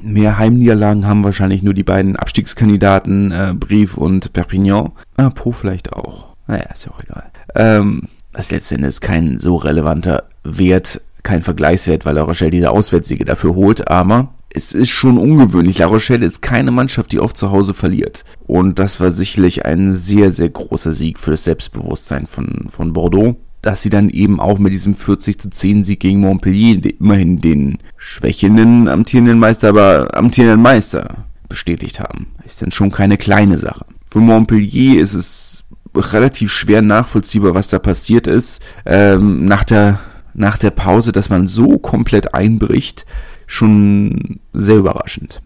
Mehr 0.00 0.38
Heimniederlagen 0.38 1.06
haben 1.06 1.22
wahrscheinlich 1.22 1.62
nur 1.62 1.74
die 1.74 1.84
beiden 1.84 2.16
Abstiegskandidaten 2.16 3.30
äh, 3.30 3.54
Brief 3.54 3.96
und 3.96 4.32
Perpignan. 4.32 4.90
Ah, 5.16 5.30
Po 5.30 5.52
vielleicht 5.52 5.92
auch. 5.92 6.34
Naja, 6.48 6.64
ist 6.72 6.86
ja 6.86 6.90
auch 6.90 7.00
egal. 7.00 7.30
Ähm, 7.54 8.08
das 8.32 8.50
letzte 8.50 8.76
Endes 8.76 9.00
kein 9.00 9.38
so 9.38 9.56
relevanter 9.56 10.24
Wert, 10.44 11.00
kein 11.22 11.42
Vergleichswert, 11.42 12.06
weil 12.06 12.14
La 12.14 12.22
Rochelle 12.22 12.50
diese 12.50 12.70
Auswärtssiege 12.70 13.24
dafür 13.24 13.54
holt, 13.54 13.88
aber 13.88 14.34
es 14.52 14.72
ist 14.72 14.90
schon 14.90 15.18
ungewöhnlich. 15.18 15.78
La 15.78 15.86
Rochelle 15.86 16.26
ist 16.26 16.42
keine 16.42 16.72
Mannschaft, 16.72 17.12
die 17.12 17.20
oft 17.20 17.36
zu 17.36 17.50
Hause 17.50 17.72
verliert. 17.72 18.24
Und 18.46 18.78
das 18.78 18.98
war 19.00 19.10
sicherlich 19.10 19.64
ein 19.64 19.92
sehr, 19.92 20.30
sehr 20.30 20.48
großer 20.48 20.92
Sieg 20.92 21.18
für 21.18 21.30
das 21.30 21.44
Selbstbewusstsein 21.44 22.26
von, 22.26 22.66
von 22.68 22.92
Bordeaux. 22.92 23.36
Dass 23.62 23.82
sie 23.82 23.90
dann 23.90 24.08
eben 24.08 24.40
auch 24.40 24.58
mit 24.58 24.72
diesem 24.72 24.94
40 24.94 25.38
zu 25.38 25.50
10 25.50 25.84
Sieg 25.84 26.00
gegen 26.00 26.20
Montpellier 26.20 26.80
immerhin 26.98 27.40
den 27.40 27.78
schwächenden 27.96 28.88
amtierenden 28.88 29.38
Meister, 29.38 29.68
aber 29.68 30.16
amtierenden 30.16 30.62
Meister 30.62 31.26
bestätigt 31.48 32.00
haben. 32.00 32.28
Ist 32.46 32.62
dann 32.62 32.70
schon 32.70 32.90
keine 32.90 33.18
kleine 33.18 33.58
Sache. 33.58 33.84
Für 34.10 34.20
Montpellier 34.20 35.00
ist 35.00 35.12
es 35.12 35.64
relativ 35.94 36.52
schwer 36.52 36.82
nachvollziehbar, 36.82 37.54
was 37.54 37.68
da 37.68 37.78
passiert 37.78 38.26
ist. 38.26 38.62
Ähm, 38.86 39.44
nach 39.44 39.64
der, 39.64 40.00
nach 40.34 40.58
der 40.58 40.70
Pause, 40.70 41.12
dass 41.12 41.30
man 41.30 41.46
so 41.46 41.78
komplett 41.78 42.34
einbricht 42.34 43.06
schon 43.46 44.40
sehr 44.52 44.76
überraschend. 44.76 45.40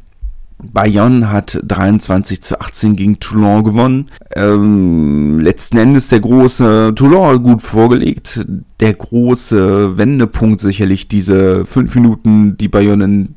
Bayonne 0.73 1.31
hat 1.31 1.61
23 1.63 2.41
zu 2.41 2.61
18 2.61 2.97
gegen 2.97 3.21
Toulon 3.21 3.65
gewonnen. 3.65 4.11
Ähm, 4.35 5.39
letzten 5.41 5.77
Endes 5.79 6.09
der 6.09 6.21
große 6.21 6.93
Toulon 6.95 7.43
gut 7.43 7.63
vorgelegt. 7.63 8.47
Der 8.81 8.95
große 8.95 9.99
Wendepunkt 9.99 10.61
sicherlich 10.61 11.09
diese 11.09 11.67
fünf 11.67 11.95
Minuten, 11.95 12.57
die 12.57 12.69
Bayonne 12.69 13.05
in, 13.05 13.35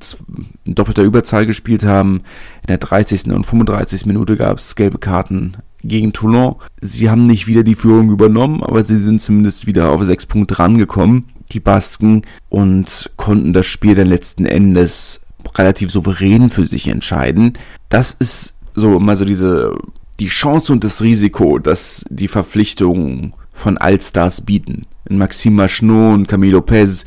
in 0.66 0.76
doppelter 0.76 1.04
Überzahl 1.04 1.46
gespielt 1.46 1.84
haben. 1.84 2.22
In 2.62 2.68
der 2.70 2.78
30. 2.78 3.28
und 3.32 3.46
35. 3.46 4.06
Minute 4.06 4.38
gab 4.38 4.60
es 4.60 4.76
gelbe 4.76 5.00
Karten 5.00 5.58
gegen 5.84 6.14
Toulon. 6.14 6.56
Sie 6.82 7.10
haben 7.10 7.24
nicht 7.24 7.48
wieder 7.48 7.64
die 7.64 7.76
Führung 7.76 8.10
übernommen, 8.10 8.64
aber 8.64 8.84
sie 8.84 8.98
sind 8.98 9.22
zumindest 9.22 9.68
wieder 9.68 9.92
auf 9.92 10.04
sechs 10.04 10.26
Punkte 10.26 10.60
rangekommen 10.60 11.26
die 11.52 11.60
Basken, 11.60 12.24
und 12.50 13.10
konnten 13.18 13.54
das 13.54 13.66
Spiel 13.66 13.96
dann 13.96 14.08
letzten 14.08 14.46
Endes 14.46 15.22
relativ 15.56 15.92
souverän 15.92 16.50
für 16.50 16.66
sich 16.66 16.88
entscheiden. 16.88 17.54
Das 17.90 18.14
ist 18.14 18.54
so 18.76 18.98
immer 18.98 19.16
so 19.16 19.26
diese, 19.26 19.76
die 20.20 20.28
Chance 20.28 20.74
und 20.74 20.84
das 20.84 21.02
Risiko, 21.02 21.60
dass 21.60 22.06
die 22.10 22.28
Verpflichtungen 22.28 23.34
von 23.54 23.78
Allstars 23.78 24.42
bieten. 24.42 24.84
In 25.10 25.18
Maxime 25.18 25.56
Machnot 25.56 26.14
und 26.14 26.28
Camilo 26.28 26.58
Lopez 26.58 27.06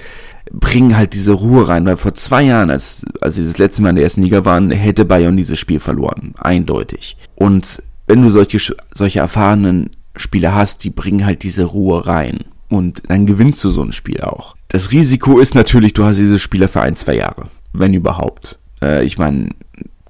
bringen 0.52 0.96
halt 0.96 1.12
diese 1.12 1.32
Ruhe 1.32 1.68
rein, 1.68 1.86
weil 1.86 1.96
vor 1.96 2.14
zwei 2.14 2.42
Jahren, 2.42 2.70
als, 2.70 3.04
als 3.20 3.36
sie 3.36 3.44
das 3.44 3.58
letzte 3.58 3.82
Mal 3.82 3.90
in 3.90 3.96
der 3.96 4.04
ersten 4.04 4.22
Liga 4.22 4.44
waren, 4.44 4.70
hätte 4.70 5.04
Bayern 5.04 5.36
dieses 5.36 5.58
Spiel 5.58 5.80
verloren. 5.80 6.34
Eindeutig. 6.38 7.16
Und 7.36 7.82
wenn 8.10 8.22
du 8.22 8.30
solche, 8.30 8.74
solche 8.92 9.20
erfahrenen 9.20 9.90
Spieler 10.16 10.52
hast, 10.52 10.82
die 10.82 10.90
bringen 10.90 11.24
halt 11.24 11.44
diese 11.44 11.62
Ruhe 11.62 12.08
rein. 12.08 12.40
Und 12.68 13.02
dann 13.08 13.24
gewinnst 13.24 13.62
du 13.62 13.70
so 13.70 13.82
ein 13.82 13.92
Spiel 13.92 14.20
auch. 14.22 14.56
Das 14.66 14.90
Risiko 14.90 15.38
ist 15.38 15.54
natürlich, 15.54 15.92
du 15.92 16.02
hast 16.04 16.16
diese 16.16 16.40
Spieler 16.40 16.68
für 16.68 16.80
ein, 16.80 16.96
zwei 16.96 17.14
Jahre. 17.14 17.50
Wenn 17.72 17.94
überhaupt. 17.94 18.58
Äh, 18.82 19.04
ich 19.04 19.16
meine, 19.16 19.50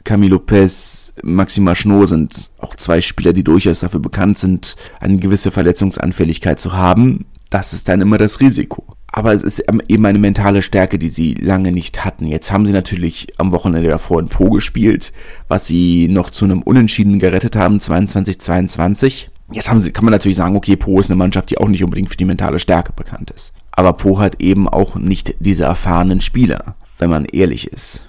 Camilo 0.05 0.37
Lopez, 0.37 1.13
Maxima 1.23 1.75
Schnur 1.75 2.07
sind 2.07 2.51
auch 2.59 2.75
zwei 2.75 3.03
Spieler, 3.03 3.35
die 3.35 3.45
durchaus 3.45 3.81
dafür 3.81 4.01
bekannt 4.01 4.39
sind, 4.39 4.77
eine 4.99 5.19
gewisse 5.19 5.51
Verletzungsanfälligkeit 5.51 6.59
zu 6.59 6.73
haben. 6.73 7.27
Das 7.51 7.75
ist 7.75 7.87
dann 7.87 8.01
immer 8.01 8.17
das 8.17 8.41
Risiko. 8.41 8.97
Aber 9.13 9.35
es 9.35 9.43
ist 9.43 9.65
eben 9.89 10.07
eine 10.07 10.19
mentale 10.19 10.63
Stärke, 10.63 10.99
die 10.99 11.09
sie 11.09 11.35
lange 11.35 11.73
nicht 11.73 12.05
hatten. 12.05 12.27
Jetzt 12.27 12.53
haben 12.53 12.65
sie 12.65 12.73
natürlich 12.73 13.29
am 13.39 13.51
Wochenende 13.51 13.89
davor 13.89 14.21
in 14.21 14.29
Po 14.29 14.51
gespielt, 14.51 15.13
was 15.49 15.67
sie 15.67 16.07
noch 16.09 16.31
zu 16.31 16.45
einem 16.45 16.63
Unentschieden 16.63 17.19
gerettet 17.19 17.57
haben, 17.57 17.79
22-22. 17.79 19.27
Jetzt 19.53 19.69
haben 19.69 19.83
sie, 19.83 19.91
kann 19.91 20.05
man 20.05 20.13
natürlich 20.13 20.37
sagen, 20.37 20.55
okay, 20.55 20.77
Po 20.77 21.01
ist 21.01 21.11
eine 21.11 21.17
Mannschaft, 21.17 21.51
die 21.51 21.59
auch 21.59 21.67
nicht 21.67 21.83
unbedingt 21.83 22.09
für 22.09 22.17
die 22.17 22.25
mentale 22.25 22.61
Stärke 22.61 22.93
bekannt 22.93 23.33
ist. 23.33 23.53
Aber 23.73 23.95
Po 23.95 24.21
hat 24.21 24.41
eben 24.41 24.69
auch 24.69 24.95
nicht 24.95 25.35
diese 25.41 25.65
erfahrenen 25.65 26.21
Spieler, 26.21 26.77
wenn 26.99 27.11
man 27.11 27.25
ehrlich 27.25 27.67
ist. 27.67 28.09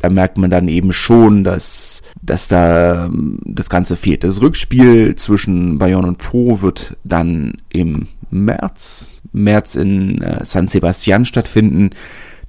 Da 0.00 0.10
merkt 0.10 0.36
man 0.36 0.50
dann 0.50 0.68
eben 0.68 0.92
schon, 0.92 1.44
dass, 1.44 2.02
dass 2.22 2.48
da 2.48 3.06
ähm, 3.06 3.38
das 3.44 3.68
Ganze 3.68 3.96
fehlt. 3.96 4.24
Das 4.24 4.40
Rückspiel 4.40 5.16
zwischen 5.16 5.78
Bayonne 5.78 6.08
und 6.08 6.18
Po 6.18 6.62
wird 6.62 6.96
dann 7.04 7.54
im 7.68 8.08
März, 8.30 9.20
März 9.32 9.74
in 9.74 10.22
äh, 10.22 10.44
San 10.44 10.68
Sebastian 10.68 11.24
stattfinden. 11.24 11.90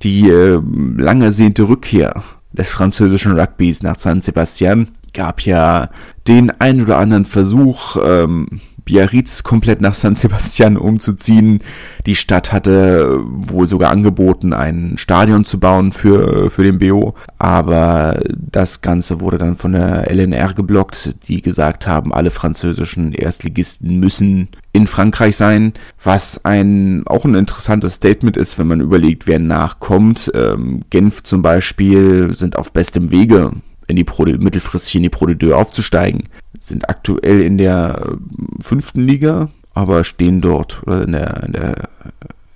Die 0.03 0.29
äh, 0.29 0.61
lang 0.97 1.21
ersehnte 1.21 1.67
Rückkehr 1.67 2.23
des 2.51 2.69
französischen 2.69 3.37
Rugbys 3.37 3.81
nach 3.81 3.97
San 3.97 4.21
Sebastian 4.21 4.89
gab 5.13 5.41
ja 5.41 5.89
den 6.27 6.51
ein 6.51 6.81
oder 6.81 6.97
anderen 6.97 7.25
Versuch, 7.25 7.97
ähm, 8.03 8.47
Biarritz 8.85 9.43
komplett 9.43 9.81
nach 9.81 9.93
San 9.93 10.15
Sebastian 10.15 10.77
umzuziehen. 10.77 11.59
Die 12.05 12.15
Stadt 12.15 12.51
hatte 12.51 13.19
wohl 13.25 13.67
sogar 13.67 13.91
angeboten, 13.91 14.53
ein 14.53 14.97
Stadion 14.97 15.45
zu 15.45 15.59
bauen 15.59 15.91
für, 15.91 16.49
für 16.51 16.63
den 16.63 16.79
BO, 16.79 17.15
aber 17.37 18.19
das 18.35 18.81
Ganze 18.81 19.21
wurde 19.21 19.37
dann 19.37 19.55
von 19.55 19.73
der 19.73 20.11
LNR 20.11 20.53
geblockt, 20.53 21.15
die 21.27 21.41
gesagt 21.41 21.87
haben, 21.87 22.13
alle 22.13 22.31
französischen 22.31 23.13
Erstligisten 23.13 23.99
müssen 23.99 24.49
in 24.73 24.87
Frankreich 24.87 25.37
sein, 25.37 25.73
was 26.03 26.43
ein 26.43 27.03
auch 27.05 27.25
ein 27.25 27.35
interessantes 27.35 27.95
Statement 27.95 28.37
ist, 28.37 28.57
wenn 28.57 28.67
man 28.67 28.81
überlegt, 28.81 29.27
wer 29.27 29.39
nachkommt. 29.39 30.31
Ähm, 30.33 30.81
Genf 30.89 31.23
zum 31.23 31.41
Beispiel 31.41 32.33
sind 32.33 32.57
auf 32.57 32.73
bestem 32.73 33.11
Wege 33.11 33.51
in 33.87 33.95
die 33.95 34.03
Pro, 34.03 34.25
mittelfristig 34.25 34.95
in 34.95 35.03
die 35.03 35.09
Pro 35.09 35.25
de 35.25 35.53
aufzusteigen. 35.53 36.23
Sind 36.59 36.89
aktuell 36.89 37.41
in 37.41 37.57
der 37.57 38.01
äh, 38.01 38.63
fünften 38.63 39.05
Liga, 39.05 39.49
aber 39.73 40.03
stehen 40.03 40.41
dort, 40.41 40.83
oder 40.83 41.03
in 41.03 41.11
der, 41.11 41.43
in 41.43 41.53
der, 41.53 41.89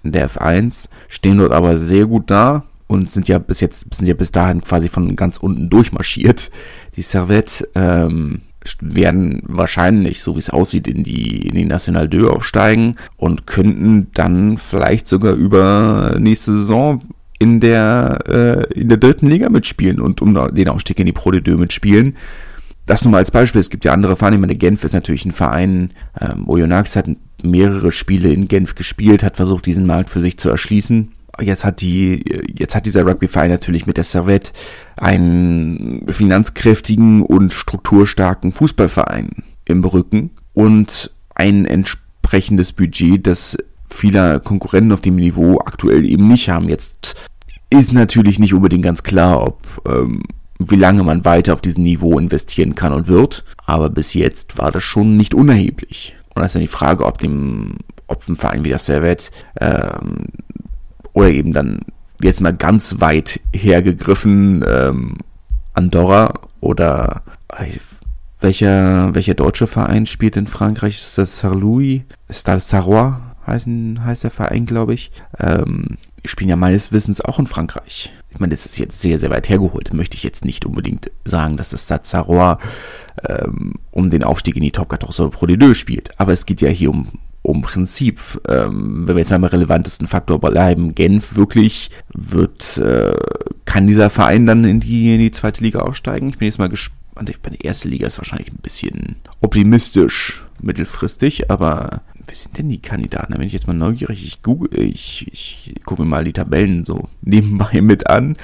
in 0.04 0.12
der 0.12 0.30
F1, 0.30 0.90
stehen 1.10 1.38
dort 1.38 1.52
aber 1.52 1.78
sehr 1.78 2.06
gut 2.06 2.30
da 2.30 2.64
und 2.88 3.10
sind 3.10 3.28
ja 3.28 3.40
bis 3.40 3.60
jetzt, 3.60 3.94
sind 3.94 4.08
ja 4.08 4.14
bis 4.14 4.32
dahin 4.32 4.62
quasi 4.62 4.88
von 4.88 5.16
ganz 5.16 5.38
unten 5.38 5.70
durchmarschiert. 5.70 6.52
Die 6.96 7.02
Servette, 7.02 7.68
ähm, 7.76 8.42
werden 8.82 9.42
wahrscheinlich, 9.46 10.22
so 10.22 10.36
wie 10.36 10.40
es 10.40 10.50
aussieht, 10.50 10.88
in 10.88 11.04
die, 11.04 11.48
in 11.48 11.56
die 11.56 11.66
National 11.66 12.10
2 12.10 12.28
aufsteigen 12.28 12.96
und 13.16 13.48
könnten 13.48 14.08
dann 14.14 14.58
vielleicht 14.58 15.08
sogar 15.08 15.34
über 15.34 16.16
nächste 16.20 16.54
Saison 16.54 17.02
in 17.40 17.60
der, 17.60 18.20
äh, 18.28 18.80
in 18.80 18.90
der 18.90 18.98
dritten 18.98 19.28
Liga 19.28 19.50
mitspielen 19.50 20.00
und 20.00 20.22
um 20.22 20.34
den 20.54 20.70
Aufstieg 20.70 21.00
in 21.00 21.06
die 21.06 21.14
Pro 21.14 21.32
de 21.32 21.56
mitspielen. 21.56 22.16
Das 22.86 23.04
nur 23.04 23.12
mal 23.12 23.18
als 23.18 23.32
Beispiel. 23.32 23.60
Es 23.60 23.70
gibt 23.70 23.86
ja 23.86 23.94
andere 23.94 24.16
Vereine. 24.16 24.38
Ich 24.38 24.42
meine, 24.42 24.56
Genf 24.56 24.84
ist 24.84 24.94
natürlich 24.94 25.26
ein 25.26 25.34
Verein. 25.34 25.92
Ähm, 26.20 26.50
Oyonnax 26.50 26.96
hat 26.96 27.10
mehrere 27.44 27.92
Spiele 27.92 28.32
in 28.32 28.48
Genf 28.48 28.76
gespielt, 28.76 29.24
hat 29.24 29.36
versucht, 29.36 29.66
diesen 29.66 29.86
Markt 29.86 30.10
für 30.10 30.22
sich 30.22 30.38
zu 30.38 30.50
erschließen. 30.50 31.12
Jetzt 31.40 31.66
hat 31.66 31.82
die, 31.82 32.24
jetzt 32.58 32.74
hat 32.74 32.86
dieser 32.86 33.06
Rugbyverein 33.06 33.52
natürlich 33.52 33.86
mit 33.86 33.98
der 33.98 34.06
Servette 34.06 34.54
einen 34.96 36.06
finanzkräftigen 36.10 37.22
und 37.22 37.54
strukturstarken 37.54 38.54
Fußballverein 38.54 39.44
im 39.66 39.84
Rücken 39.84 40.32
und 40.54 41.12
ein 41.36 41.66
entsprechendes 41.66 42.72
Budget, 42.72 43.28
das 43.28 43.58
viele 43.88 44.40
Konkurrenten 44.40 44.92
auf 44.92 45.02
dem 45.02 45.16
Niveau 45.16 45.60
aktuell 45.60 46.06
eben 46.06 46.28
nicht 46.28 46.50
haben. 46.50 46.70
Jetzt 46.70 47.16
ist 47.70 47.94
natürlich 47.94 48.40
nicht 48.40 48.54
unbedingt 48.54 48.84
ganz 48.84 49.04
klar, 49.04 49.44
ob 49.46 49.62
ähm, 49.88 50.24
wie 50.60 50.76
lange 50.76 51.04
man 51.04 51.26
weiter 51.26 51.54
auf 51.54 51.62
diesem 51.62 51.84
Niveau 51.84 52.18
investieren 52.18 52.76
kann 52.76 52.94
und 52.94 53.08
wird, 53.08 53.44
aber 53.66 53.90
bis 53.90 54.14
jetzt 54.14 54.58
war 54.58 54.72
das 54.72 54.84
schon 54.84 55.18
nicht 55.18 55.34
unerheblich. 55.34 56.16
Und 56.34 56.42
das 56.42 56.48
ist 56.48 56.56
dann 56.56 56.62
die 56.62 56.68
Frage, 56.68 57.06
ob 57.06 57.18
dem, 57.20 57.78
ob 58.08 58.28
ein 58.28 58.36
Verein 58.36 58.64
wie 58.64 58.70
der 58.70 58.80
Servet 58.80 59.32
ähm, 59.60 60.26
oder 61.14 61.30
eben 61.30 61.54
dann 61.54 61.82
jetzt 62.22 62.42
mal 62.42 62.54
ganz 62.54 63.00
weit 63.00 63.40
hergegriffen 63.54 64.64
ähm, 64.68 65.18
Andorra 65.74 66.34
oder 66.60 67.22
äh, 67.50 67.72
welcher, 68.40 69.14
welcher 69.14 69.34
deutsche 69.34 69.68
Verein 69.68 70.06
spielt 70.06 70.38
in 70.38 70.48
Frankreich? 70.48 70.98
Ist 70.98 71.18
das 71.18 71.40
Sarlouis? 71.40 72.02
Stade 72.30 72.60
Sarrois 72.60 73.16
heißen, 73.48 74.04
heißt 74.04 74.24
der 74.24 74.32
Verein, 74.32 74.66
glaube 74.66 74.94
ich. 74.94 75.12
Ähm, 75.40 75.98
spielen 76.26 76.50
ja 76.50 76.56
meines 76.56 76.92
Wissens 76.92 77.22
auch 77.22 77.40
in 77.40 77.48
Frankreich. 77.48 78.12
Ich 78.30 78.40
meine, 78.40 78.52
das 78.52 78.66
ist 78.66 78.78
jetzt 78.78 79.02
sehr, 79.02 79.18
sehr 79.18 79.30
weit 79.30 79.50
hergeholt. 79.50 79.94
Möchte 79.94 80.16
ich 80.16 80.24
jetzt 80.24 80.46
nicht 80.46 80.66
unbedingt 80.66 81.10
sagen, 81.26 81.58
dass 81.58 81.70
das 81.70 81.88
Sarrois 81.88 82.58
ähm, 83.28 83.76
um 83.92 84.10
den 84.10 84.24
Aufstieg 84.24 84.56
in 84.56 84.64
die 84.64 84.72
Top 84.72 84.90
14 84.92 85.32
Pro 85.32 85.46
D2 85.46 85.74
spielt. 85.74 86.20
Aber 86.20 86.34
es 86.34 86.46
geht 86.46 86.62
ja 86.62 86.70
hier 86.70 86.92
um, 86.92 87.08
um 87.42 87.62
Prinzip. 87.62 88.20
Ähm, 88.48 89.08
wenn 89.08 89.16
wir 89.16 89.22
jetzt 89.22 89.32
mal 89.32 89.40
beim 89.40 89.50
relevantesten 89.50 90.08
Faktor 90.08 90.40
bleiben, 90.40 90.94
Genf 90.94 91.36
wirklich 91.36 91.90
wird, 92.14 92.78
äh, 92.78 93.16
kann 93.66 93.88
dieser 93.88 94.10
Verein 94.10 94.46
dann 94.46 94.66
in 94.66 94.80
die, 94.80 95.14
in 95.14 95.20
die 95.20 95.32
zweite 95.32 95.64
Liga 95.64 95.80
aussteigen? 95.80 96.30
Ich 96.30 96.38
bin 96.38 96.48
jetzt 96.48 96.60
mal 96.60 96.70
gespannt. 96.70 96.98
Bei 97.42 97.50
der 97.50 97.66
ersten 97.66 97.90
Liga 97.90 98.06
ist 98.06 98.20
wahrscheinlich 98.20 98.52
ein 98.52 98.60
bisschen 98.62 99.16
optimistisch 99.42 100.46
mittelfristig, 100.62 101.50
aber 101.50 102.02
wer 102.28 102.36
sind 102.36 102.58
denn 102.58 102.70
die 102.70 102.82
Kandidaten? 102.82 103.32
Da 103.32 103.38
bin 103.38 103.48
ich 103.48 103.54
jetzt 103.54 103.68
mal 103.68 103.74
neugierig. 103.74 104.24
Ich 104.26 104.42
google, 104.42 104.70
ich, 104.80 105.28
ich 105.32 105.74
gucke 105.86 106.04
mir 106.04 106.08
mal 106.08 106.24
die 106.24 106.34
Tabellen 106.34 106.86
so 106.86 107.10
nebenbei 107.22 107.82
mit 107.82 108.10
an. 108.10 108.38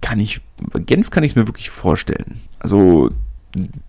Kann 0.00 0.18
ich, 0.18 0.40
Genf 0.86 1.10
kann 1.10 1.22
ich 1.22 1.32
es 1.32 1.36
mir 1.36 1.46
wirklich 1.46 1.70
vorstellen. 1.70 2.40
Also, 2.58 3.10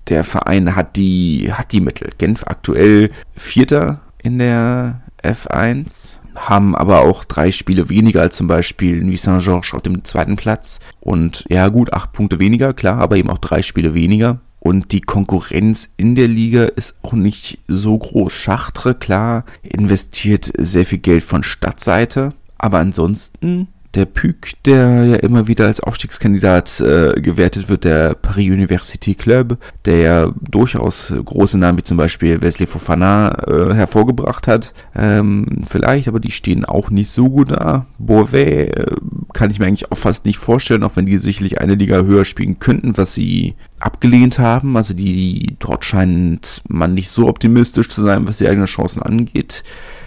der 0.09 0.23
Verein 0.23 0.75
hat 0.75 0.97
die, 0.97 1.51
hat 1.51 1.71
die 1.71 1.81
Mittel. 1.81 2.09
Genf 2.17 2.43
aktuell 2.45 3.09
Vierter 3.35 4.01
in 4.21 4.37
der 4.37 5.01
F1, 5.23 6.17
haben 6.35 6.75
aber 6.75 7.01
auch 7.01 7.23
drei 7.23 7.51
Spiele 7.51 7.89
weniger 7.89 8.21
als 8.21 8.35
zum 8.35 8.47
Beispiel 8.47 9.03
Nuit 9.03 9.19
Saint-Georges 9.19 9.73
auf 9.73 9.81
dem 9.81 10.03
zweiten 10.03 10.35
Platz. 10.35 10.79
Und 10.99 11.45
ja 11.49 11.67
gut, 11.69 11.93
acht 11.93 12.11
Punkte 12.11 12.39
weniger, 12.39 12.73
klar, 12.73 12.97
aber 12.97 13.17
eben 13.17 13.29
auch 13.29 13.37
drei 13.37 13.61
Spiele 13.61 13.93
weniger. 13.93 14.39
Und 14.63 14.93
die 14.93 15.01
Konkurrenz 15.01 15.89
in 15.97 16.15
der 16.15 16.29
Liga 16.29 16.63
ist 16.63 16.95
auch 17.01 17.11
nicht 17.11 17.59
so 17.67 17.97
groß. 17.97 18.31
Schachtre, 18.31 18.95
klar, 18.95 19.43
investiert 19.61 20.53
sehr 20.57 20.85
viel 20.85 20.99
Geld 20.99 21.23
von 21.25 21.43
Stadtseite. 21.43 22.33
Aber 22.57 22.79
ansonsten 22.79 23.67
der 23.95 24.05
Puc, 24.05 24.53
der 24.65 25.05
ja 25.05 25.15
immer 25.17 25.47
wieder 25.47 25.67
als 25.67 25.79
Aufstiegskandidat 25.79 26.79
äh, 26.79 27.21
gewertet 27.21 27.69
wird, 27.69 27.83
der 27.83 28.15
Paris 28.15 28.51
Université 28.51 29.15
Club, 29.15 29.57
der 29.85 29.97
ja 29.97 30.33
durchaus 30.41 31.13
große 31.23 31.59
Namen 31.59 31.77
wie 31.77 31.83
zum 31.83 31.97
Beispiel 31.97 32.41
Wesley 32.41 32.65
Fofana 32.65 33.29
äh, 33.47 33.73
hervorgebracht 33.73 34.47
hat. 34.47 34.73
Ähm, 34.95 35.63
vielleicht, 35.67 36.07
aber 36.07 36.19
die 36.19 36.31
stehen 36.31 36.65
auch 36.65 36.89
nicht 36.89 37.09
so 37.09 37.29
gut 37.29 37.51
da. 37.51 37.85
Beauvais 37.99 38.69
äh, 38.69 38.95
kann 39.33 39.51
ich 39.51 39.59
mir 39.59 39.67
eigentlich 39.67 39.91
auch 39.91 39.97
fast 39.97 40.25
nicht 40.25 40.37
vorstellen, 40.37 40.83
auch 40.83 40.95
wenn 40.95 41.05
die 41.05 41.17
sicherlich 41.17 41.61
eine 41.61 41.75
Liga 41.75 42.01
höher 42.01 42.25
spielen 42.25 42.59
könnten, 42.59 42.97
was 42.97 43.13
sie 43.13 43.55
abgelehnt 43.79 44.39
haben. 44.39 44.75
Also 44.75 44.93
die 44.93 45.55
dort 45.59 45.85
scheint 45.85 46.61
man 46.67 46.93
nicht 46.93 47.09
so 47.09 47.27
optimistisch 47.27 47.89
zu 47.89 48.01
sein, 48.01 48.27
was 48.27 48.39
die 48.39 48.47
eigenen 48.47 48.65
Chancen 48.67 49.03
angeht 49.03 49.63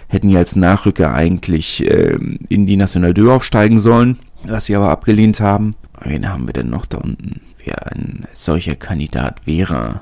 hätten 0.07 0.29
ja 0.29 0.39
als 0.39 0.55
Nachrücker 0.55 1.13
eigentlich 1.13 1.85
äh, 1.85 2.17
in 2.49 2.65
die 2.65 2.77
National 2.77 3.13
2 3.13 3.31
aufsteigen 3.31 3.79
sollen, 3.79 4.19
was 4.43 4.65
sie 4.65 4.75
aber 4.75 4.89
abgelehnt 4.89 5.39
haben. 5.39 5.75
Wen 6.01 6.29
haben 6.29 6.47
wir 6.47 6.53
denn 6.53 6.69
noch 6.69 6.85
da 6.85 6.97
unten? 6.97 7.41
Wer 7.63 7.91
ein 7.91 8.25
solcher 8.33 8.75
Kandidat 8.75 9.45
wäre? 9.45 10.01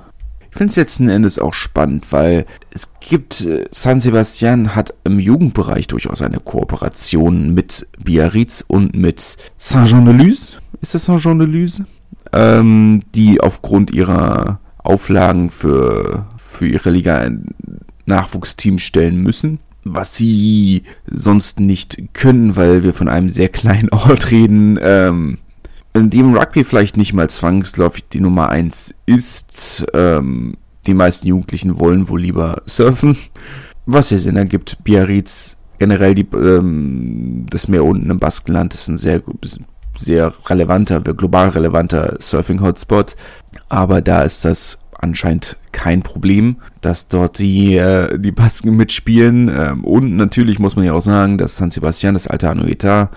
Ich 0.51 0.57
finde 0.57 0.71
es 0.71 0.77
letzten 0.77 1.09
Endes 1.09 1.37
auch 1.37 1.53
spannend, 1.53 2.11
weil 2.11 2.45
es 2.71 2.89
gibt, 3.01 3.41
äh, 3.41 3.65
San 3.71 3.99
Sebastian 3.99 4.75
hat 4.75 4.93
im 5.03 5.19
Jugendbereich 5.19 5.87
durchaus 5.87 6.21
eine 6.21 6.39
Kooperation 6.39 7.53
mit 7.53 7.87
Biarritz 8.01 8.63
und 8.65 8.95
mit 8.95 9.37
Saint-Jean-de-Luz. 9.57 10.59
Ist 10.81 10.93
das 10.93 11.05
Saint-Jean-de-Luz? 11.05 11.83
Ähm, 12.31 13.03
die 13.13 13.41
aufgrund 13.41 13.93
ihrer 13.93 14.59
Auflagen 14.77 15.49
für, 15.49 16.27
für 16.37 16.67
ihre 16.67 16.89
Liga 16.89 17.17
ein 17.17 17.47
Nachwuchsteam 18.05 18.79
stellen 18.79 19.17
müssen 19.17 19.59
was 19.85 20.15
sie 20.15 20.83
sonst 21.05 21.59
nicht 21.59 22.13
können, 22.13 22.55
weil 22.55 22.83
wir 22.83 22.93
von 22.93 23.07
einem 23.07 23.29
sehr 23.29 23.49
kleinen 23.49 23.89
Ort 23.91 24.31
reden, 24.31 24.77
ähm, 24.81 25.37
in 25.93 26.09
dem 26.09 26.35
Rugby 26.35 26.65
vielleicht 26.65 26.97
nicht 26.97 27.13
mal 27.13 27.29
zwangsläufig 27.29 28.03
die 28.11 28.19
Nummer 28.19 28.49
eins 28.49 28.93
ist. 29.05 29.85
Ähm, 29.93 30.57
die 30.87 30.93
meisten 30.93 31.27
Jugendlichen 31.27 31.79
wollen 31.79 32.09
wohl 32.09 32.21
lieber 32.21 32.61
surfen, 32.65 33.17
was 33.85 34.09
ja 34.09 34.17
Sinn 34.17 34.35
ergibt. 34.35 34.83
Biarritz, 34.83 35.57
generell 35.79 36.15
die, 36.15 36.27
ähm, 36.33 37.45
das 37.49 37.67
Meer 37.67 37.85
unten 37.85 38.09
im 38.09 38.19
Baskenland 38.19 38.73
ist 38.73 38.89
ein 38.89 38.97
sehr, 38.97 39.21
sehr 39.97 40.33
relevanter, 40.45 41.01
global 41.01 41.49
relevanter 41.49 42.17
Surfing-Hotspot. 42.19 43.15
Aber 43.69 44.01
da 44.01 44.21
ist 44.21 44.45
das 44.45 44.79
anscheinend 44.99 45.57
kein 45.71 46.03
Problem, 46.03 46.57
dass 46.81 47.07
dort 47.07 47.39
die, 47.39 47.77
äh, 47.77 48.17
die 48.17 48.31
Basken 48.31 48.75
mitspielen. 48.75 49.49
Ähm, 49.49 49.83
und 49.83 50.15
natürlich 50.15 50.59
muss 50.59 50.75
man 50.75 50.85
ja 50.85 50.93
auch 50.93 51.01
sagen, 51.01 51.37
dass 51.37 51.57
San 51.57 51.71
Sebastian, 51.71 52.13
das 52.13 52.27
alte 52.27 52.49
Anueta, 52.49 53.09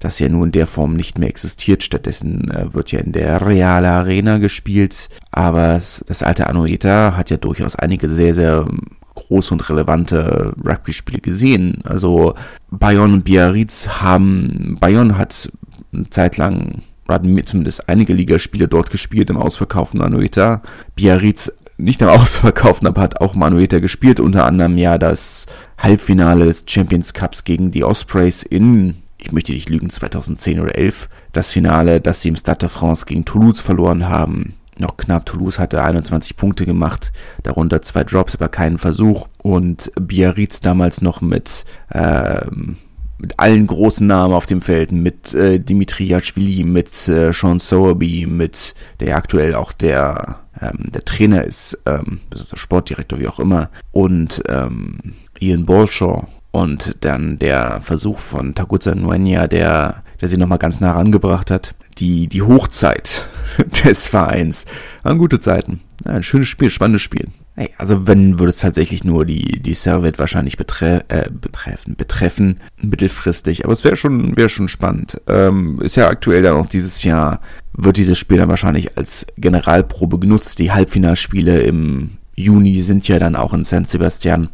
das 0.00 0.18
ja 0.18 0.28
nur 0.28 0.46
in 0.46 0.52
der 0.52 0.66
Form 0.66 0.94
nicht 0.94 1.18
mehr 1.18 1.28
existiert. 1.28 1.82
Stattdessen 1.82 2.50
äh, 2.50 2.72
wird 2.72 2.92
ja 2.92 3.00
in 3.00 3.12
der 3.12 3.44
Real 3.46 3.84
Arena 3.84 4.38
gespielt. 4.38 5.08
Aber 5.32 5.74
das, 5.74 6.22
alte 6.22 6.48
Anueta 6.48 7.14
hat 7.16 7.30
ja 7.30 7.36
durchaus 7.36 7.76
einige 7.76 8.08
sehr, 8.08 8.34
sehr 8.34 8.66
große 9.14 9.52
und 9.52 9.68
relevante 9.68 10.54
Rugby-Spiele 10.64 11.20
gesehen. 11.20 11.82
Also 11.84 12.34
Bayonne 12.70 13.14
und 13.14 13.24
Biarritz 13.24 13.88
haben, 14.00 14.76
Bayonne 14.80 15.18
hat 15.18 15.50
eine 15.92 16.10
Zeit 16.10 16.36
lang 16.36 16.82
hatten 17.08 17.46
zumindest 17.46 17.88
einige 17.88 18.12
Ligaspiele 18.12 18.68
dort 18.68 18.90
gespielt 18.90 19.30
im 19.30 19.38
ausverkauften 19.38 20.00
Manueta. 20.00 20.62
Biarritz 20.94 21.52
nicht 21.78 22.02
im 22.02 22.08
ausverkauften, 22.08 22.86
aber 22.86 23.00
hat 23.00 23.20
auch 23.20 23.34
Manueta 23.34 23.78
gespielt, 23.78 24.20
unter 24.20 24.44
anderem 24.46 24.76
ja 24.76 24.98
das 24.98 25.46
Halbfinale 25.78 26.44
des 26.44 26.64
Champions 26.66 27.14
Cups 27.14 27.44
gegen 27.44 27.70
die 27.70 27.84
Ospreys 27.84 28.42
in, 28.42 28.96
ich 29.16 29.32
möchte 29.32 29.52
nicht 29.52 29.70
lügen, 29.70 29.90
2010 29.90 30.60
oder 30.60 30.76
11. 30.76 31.08
Das 31.32 31.50
Finale, 31.50 32.00
das 32.00 32.20
sie 32.20 32.28
im 32.28 32.36
Stade 32.36 32.58
de 32.58 32.68
France 32.68 33.06
gegen 33.06 33.24
Toulouse 33.24 33.60
verloren 33.60 34.08
haben. 34.08 34.54
Noch 34.76 34.96
knapp, 34.96 35.26
Toulouse 35.26 35.58
hatte 35.58 35.82
21 35.82 36.36
Punkte 36.36 36.64
gemacht, 36.64 37.12
darunter 37.42 37.82
zwei 37.82 38.04
Drops, 38.04 38.36
aber 38.36 38.48
keinen 38.48 38.78
Versuch. 38.78 39.26
Und 39.38 39.90
Biarritz 40.00 40.60
damals 40.60 41.00
noch 41.02 41.20
mit 41.20 41.64
ähm, 41.92 42.76
mit 43.18 43.38
allen 43.38 43.66
großen 43.66 44.06
Namen 44.06 44.34
auf 44.34 44.46
dem 44.46 44.62
Feld, 44.62 44.92
mit 44.92 45.34
äh, 45.34 45.58
Dimitri 45.58 46.04
Yachvili, 46.06 46.64
mit 46.64 47.08
äh, 47.08 47.32
Sean 47.32 47.60
Sowerby, 47.60 48.26
mit 48.26 48.74
der 49.00 49.16
aktuell 49.16 49.54
auch 49.54 49.72
der 49.72 50.40
ähm, 50.60 50.90
der 50.92 51.04
Trainer 51.04 51.44
ist, 51.44 51.78
ähm, 51.86 52.20
der 52.32 52.56
Sportdirektor, 52.56 53.18
wie 53.18 53.28
auch 53.28 53.38
immer, 53.38 53.70
und 53.92 54.42
ähm, 54.48 54.98
Ian 55.38 55.66
Bolshaw 55.66 56.26
und 56.50 56.96
dann 57.00 57.38
der 57.38 57.80
Versuch 57.82 58.18
von 58.18 58.54
Taguza 58.54 58.94
Nuenya, 58.94 59.46
der, 59.46 60.02
der 60.20 60.28
sie 60.28 60.36
nochmal 60.36 60.58
ganz 60.58 60.80
nah 60.80 60.92
rangebracht 60.92 61.50
hat, 61.50 61.74
die, 61.98 62.26
die 62.26 62.42
Hochzeit 62.42 63.28
des 63.84 64.06
Vereins. 64.06 64.66
Waren 65.02 65.18
gute 65.18 65.40
Zeiten. 65.40 65.80
Ein 66.04 66.22
schönes 66.22 66.48
Spiel, 66.48 66.70
spannendes 66.70 67.02
Spiel. 67.02 67.28
Hey, 67.58 67.74
also 67.76 68.06
wenn 68.06 68.38
würde 68.38 68.50
es 68.50 68.58
tatsächlich 68.58 69.02
nur 69.02 69.24
die, 69.24 69.60
die 69.60 69.74
Servet 69.74 70.20
wahrscheinlich 70.20 70.56
betre 70.56 71.04
äh, 71.08 71.28
betreffen, 71.28 71.96
betreffen, 71.96 72.60
mittelfristig. 72.80 73.64
Aber 73.64 73.72
es 73.72 73.82
wäre 73.82 73.96
schon, 73.96 74.36
wäre 74.36 74.48
schon 74.48 74.68
spannend. 74.68 75.20
Ähm, 75.26 75.80
ist 75.80 75.96
ja 75.96 76.06
aktuell 76.06 76.42
dann 76.42 76.54
auch 76.54 76.68
dieses 76.68 77.02
Jahr, 77.02 77.40
wird 77.72 77.96
dieses 77.96 78.16
Spiel 78.16 78.38
dann 78.38 78.48
wahrscheinlich 78.48 78.96
als 78.96 79.26
Generalprobe 79.38 80.20
genutzt. 80.20 80.60
Die 80.60 80.70
Halbfinalspiele 80.70 81.62
im 81.62 82.18
Juni 82.36 82.80
sind 82.80 83.08
ja 83.08 83.18
dann 83.18 83.34
auch 83.34 83.52
in 83.52 83.64
San 83.64 83.86
Sebastian. 83.86 84.50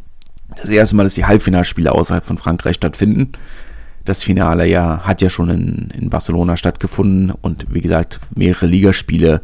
Das 0.57 0.71
erste 0.71 0.97
Mal, 0.97 1.05
dass 1.05 1.15
die 1.15 1.27
Halbfinalspiele 1.27 1.93
außerhalb 1.93 2.25
von 2.25 2.39
Frankreich 2.39 2.77
stattfinden. 2.77 3.33
Das 4.07 4.23
Finale 4.23 4.67
ja 4.67 5.01
hat 5.05 5.21
ja 5.21 5.29
schon 5.29 5.51
in, 5.51 5.91
in 5.95 6.09
Barcelona 6.09 6.57
stattgefunden 6.57 7.33
und 7.33 7.67
wie 7.69 7.83
gesagt, 7.83 8.19
mehrere 8.35 8.65
Ligaspiele 8.65 9.43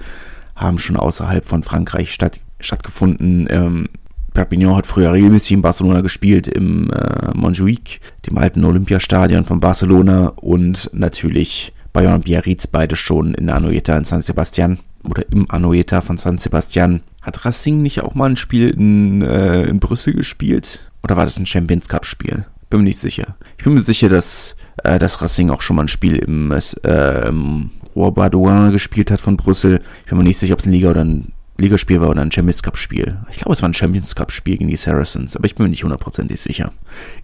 haben 0.56 0.78
schon 0.78 0.96
außerhalb 0.96 1.44
von 1.44 1.62
Frankreich 1.62 2.14
statt, 2.14 2.40
stattgefunden. 2.60 3.46
Ähm, 3.50 3.88
Perpignan 4.32 4.76
hat 4.76 4.86
früher 4.86 5.12
regelmäßig 5.12 5.52
in 5.52 5.62
Barcelona 5.62 6.00
gespielt, 6.00 6.46
im 6.46 6.90
äh, 6.90 7.30
Montjuic, 7.34 8.00
dem 8.26 8.38
alten 8.38 8.64
Olympiastadion 8.64 9.44
von 9.44 9.60
Barcelona 9.60 10.28
und 10.36 10.90
natürlich 10.92 11.72
Bayern 11.92 12.14
und 12.14 12.24
Biarritz 12.24 12.66
beide 12.66 12.94
schon 12.96 13.34
in 13.34 13.46
der 13.46 13.56
Anoeta 13.56 13.96
in 13.96 14.04
San 14.04 14.22
Sebastian 14.22 14.78
oder 15.04 15.24
im 15.32 15.50
Anoeta 15.50 16.00
von 16.00 16.16
San 16.16 16.38
Sebastian. 16.38 17.02
Hat 17.22 17.44
Racing 17.44 17.82
nicht 17.82 18.00
auch 18.02 18.14
mal 18.14 18.30
ein 18.30 18.36
Spiel 18.36 18.70
in, 18.70 19.22
äh, 19.22 19.64
in 19.64 19.80
Brüssel 19.80 20.14
gespielt? 20.14 20.90
Oder 21.02 21.16
war 21.16 21.24
das 21.24 21.38
ein 21.38 21.46
Champions 21.46 21.88
Cup 21.88 22.06
Spiel? 22.06 22.46
Bin 22.70 22.80
mir 22.80 22.84
nicht 22.84 22.98
sicher. 22.98 23.36
Ich 23.58 23.64
bin 23.64 23.74
mir 23.74 23.80
sicher, 23.80 24.08
dass, 24.08 24.54
äh, 24.84 24.98
dass 24.98 25.20
Racing 25.20 25.50
auch 25.50 25.62
schon 25.62 25.76
mal 25.76 25.82
ein 25.82 25.88
Spiel 25.88 26.16
im, 26.16 26.52
äh, 26.52 27.28
im 27.28 27.70
Roi 27.96 28.10
Baudouin 28.10 28.70
gespielt 28.70 29.10
hat 29.10 29.20
von 29.20 29.36
Brüssel. 29.36 29.80
Ich 30.04 30.10
bin 30.10 30.18
mir 30.18 30.24
nicht 30.24 30.38
sicher, 30.38 30.54
ob 30.54 30.60
es 30.60 30.66
ein 30.66 30.72
Liga 30.72 30.90
oder 30.90 31.04
ein 31.04 31.32
Ligaspiel 31.60 32.00
war 32.00 32.10
oder 32.10 32.22
ein 32.22 32.32
Champions 32.32 32.62
Cup 32.62 32.76
Spiel. 32.76 33.18
Ich 33.30 33.38
glaube, 33.38 33.54
es 33.54 33.62
war 33.62 33.68
ein 33.68 33.74
Champions 33.74 34.14
Cup 34.14 34.32
Spiel 34.32 34.56
gegen 34.58 34.70
die 34.70 34.76
Saracens, 34.76 35.36
aber 35.36 35.46
ich 35.46 35.54
bin 35.54 35.64
mir 35.64 35.70
nicht 35.70 35.84
hundertprozentig 35.84 36.40
sicher. 36.40 36.72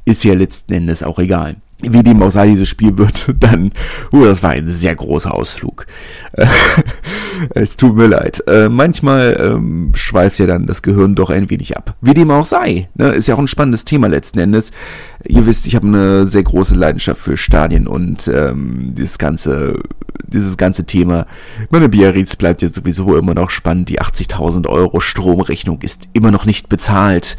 Ist 0.04 0.24
ja 0.24 0.34
letzten 0.34 0.72
Endes 0.72 1.02
auch 1.02 1.18
egal 1.18 1.56
wie 1.82 2.02
dem 2.02 2.22
auch 2.22 2.30
sei, 2.30 2.48
dieses 2.48 2.68
Spiel 2.68 2.96
wird, 2.96 3.26
dann, 3.40 3.72
uh, 4.12 4.24
das 4.24 4.42
war 4.42 4.50
ein 4.50 4.66
sehr 4.66 4.94
großer 4.94 5.34
Ausflug. 5.34 5.86
es 7.50 7.76
tut 7.76 7.96
mir 7.96 8.06
leid. 8.06 8.42
Äh, 8.46 8.68
manchmal 8.68 9.36
ähm, 9.40 9.92
schweift 9.94 10.38
ja 10.38 10.46
dann 10.46 10.66
das 10.66 10.82
Gehirn 10.82 11.14
doch 11.14 11.30
ein 11.30 11.50
wenig 11.50 11.76
ab. 11.76 11.94
Wie 12.00 12.14
dem 12.14 12.30
auch 12.30 12.46
sei. 12.46 12.88
Ne? 12.94 13.08
Ist 13.10 13.28
ja 13.28 13.34
auch 13.34 13.38
ein 13.38 13.48
spannendes 13.48 13.84
Thema 13.84 14.08
letzten 14.08 14.38
Endes. 14.38 14.72
Ihr 15.24 15.46
wisst, 15.46 15.66
ich 15.66 15.74
habe 15.74 15.86
eine 15.86 16.26
sehr 16.26 16.42
große 16.42 16.74
Leidenschaft 16.74 17.20
für 17.20 17.36
Stadien 17.36 17.86
und 17.86 18.28
ähm, 18.28 18.94
dieses 18.94 19.18
ganze, 19.18 19.80
dieses 20.26 20.56
ganze 20.56 20.84
Thema. 20.84 21.26
Meine 21.70 21.88
Biarritz 21.88 22.36
bleibt 22.36 22.62
ja 22.62 22.68
sowieso 22.68 23.16
immer 23.16 23.34
noch 23.34 23.50
spannend. 23.50 23.88
Die 23.88 24.00
80.000 24.00 24.66
Euro 24.68 25.00
Stromrechnung 25.00 25.82
ist 25.82 26.08
immer 26.12 26.30
noch 26.30 26.44
nicht 26.44 26.68
bezahlt. 26.68 27.36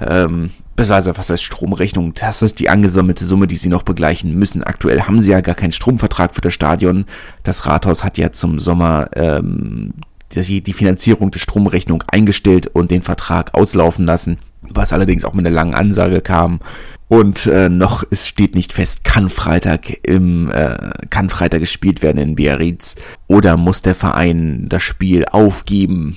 Ähm, 0.00 0.50
beziehungsweise 0.76 1.16
was 1.16 1.30
heißt 1.30 1.42
Stromrechnung? 1.42 2.14
Das 2.14 2.42
ist 2.42 2.58
die 2.58 2.68
angesammelte 2.68 3.24
Summe, 3.24 3.46
die 3.46 3.56
sie 3.56 3.68
noch 3.68 3.82
begleichen 3.82 4.34
müssen. 4.34 4.62
Aktuell 4.64 5.02
haben 5.02 5.20
sie 5.20 5.30
ja 5.30 5.40
gar 5.40 5.54
keinen 5.54 5.72
Stromvertrag 5.72 6.34
für 6.34 6.40
das 6.40 6.54
Stadion. 6.54 7.04
Das 7.42 7.66
Rathaus 7.66 8.04
hat 8.04 8.18
ja 8.18 8.32
zum 8.32 8.58
Sommer 8.58 9.08
ähm, 9.38 9.94
die, 10.34 10.62
die 10.62 10.72
Finanzierung 10.72 11.30
der 11.30 11.38
Stromrechnung 11.38 12.02
eingestellt 12.06 12.66
und 12.66 12.90
den 12.90 13.02
Vertrag 13.02 13.54
auslaufen 13.54 14.04
lassen, 14.04 14.38
was 14.62 14.92
allerdings 14.92 15.24
auch 15.24 15.34
mit 15.34 15.46
einer 15.46 15.54
langen 15.54 15.74
Ansage 15.74 16.20
kam. 16.20 16.60
Und 17.08 17.46
äh, 17.46 17.68
noch 17.68 18.02
es 18.10 18.26
steht 18.26 18.54
nicht 18.54 18.72
fest, 18.72 19.04
kann 19.04 19.28
Freitag 19.28 19.98
im 20.02 20.50
äh, 20.50 20.76
kann 21.10 21.28
Freitag 21.28 21.60
gespielt 21.60 22.02
werden 22.02 22.18
in 22.18 22.34
Biarritz 22.34 22.96
oder 23.28 23.56
muss 23.56 23.82
der 23.82 23.94
Verein 23.94 24.66
das 24.68 24.82
Spiel 24.82 25.26
aufgeben 25.26 26.16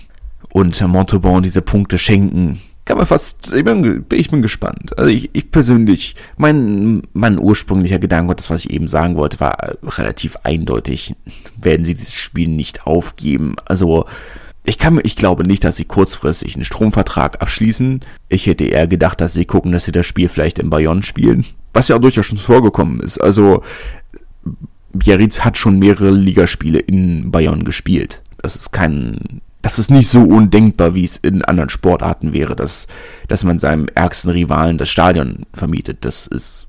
und 0.49 0.79
Montauban 0.81 1.43
diese 1.43 1.61
Punkte 1.61 1.97
schenken 1.97 2.61
kann 2.87 2.97
man 2.97 3.05
fast, 3.05 3.53
ich 3.53 3.65
bin, 3.65 4.05
ich 4.13 4.31
bin 4.31 4.41
gespannt. 4.41 4.97
Also 4.97 5.09
ich, 5.09 5.29
ich 5.33 5.51
persönlich, 5.51 6.15
mein, 6.37 7.03
mein 7.11 7.37
ursprünglicher 7.37 7.99
Gedanke, 7.99 8.33
das 8.33 8.49
was 8.49 8.63
ich 8.63 8.71
eben 8.71 8.87
sagen 8.87 9.17
wollte, 9.17 9.41
war 9.41 9.57
relativ 9.83 10.37
eindeutig. 10.43 11.13
Werden 11.57 11.83
sie 11.83 11.95
dieses 11.95 12.15
Spiel 12.15 12.47
nicht 12.47 12.87
aufgeben? 12.87 13.57
Also, 13.65 14.05
ich 14.63 14.77
kann, 14.77 15.01
ich 15.03 15.17
glaube 15.17 15.45
nicht, 15.45 15.65
dass 15.65 15.75
sie 15.75 15.83
kurzfristig 15.83 16.55
einen 16.55 16.63
Stromvertrag 16.63 17.41
abschließen. 17.41 18.01
Ich 18.29 18.47
hätte 18.47 18.63
eher 18.63 18.87
gedacht, 18.87 19.19
dass 19.19 19.33
sie 19.33 19.45
gucken, 19.45 19.73
dass 19.73 19.83
sie 19.83 19.91
das 19.91 20.05
Spiel 20.05 20.29
vielleicht 20.29 20.57
in 20.57 20.69
Bayonne 20.69 21.03
spielen. 21.03 21.45
Was 21.73 21.89
ja 21.89 21.97
auch 21.97 22.01
durchaus 22.01 22.25
schon 22.25 22.37
vorgekommen 22.37 23.01
ist. 23.01 23.17
Also, 23.17 23.63
Biarritz 24.93 25.41
hat 25.41 25.57
schon 25.57 25.77
mehrere 25.77 26.11
Ligaspiele 26.11 26.79
in 26.79 27.31
Bayonne 27.31 27.65
gespielt. 27.65 28.21
Das 28.41 28.55
ist 28.55 28.71
kein, 28.71 29.41
das 29.61 29.79
ist 29.79 29.91
nicht 29.91 30.07
so 30.07 30.21
undenkbar, 30.21 30.93
wie 30.95 31.03
es 31.03 31.17
in 31.17 31.43
anderen 31.43 31.69
Sportarten 31.69 32.33
wäre, 32.33 32.55
dass, 32.55 32.87
dass 33.27 33.43
man 33.43 33.59
seinem 33.59 33.87
ärgsten 33.93 34.31
Rivalen 34.31 34.77
das 34.77 34.89
Stadion 34.89 35.45
vermietet. 35.53 36.05
Das 36.05 36.27
ist, 36.27 36.67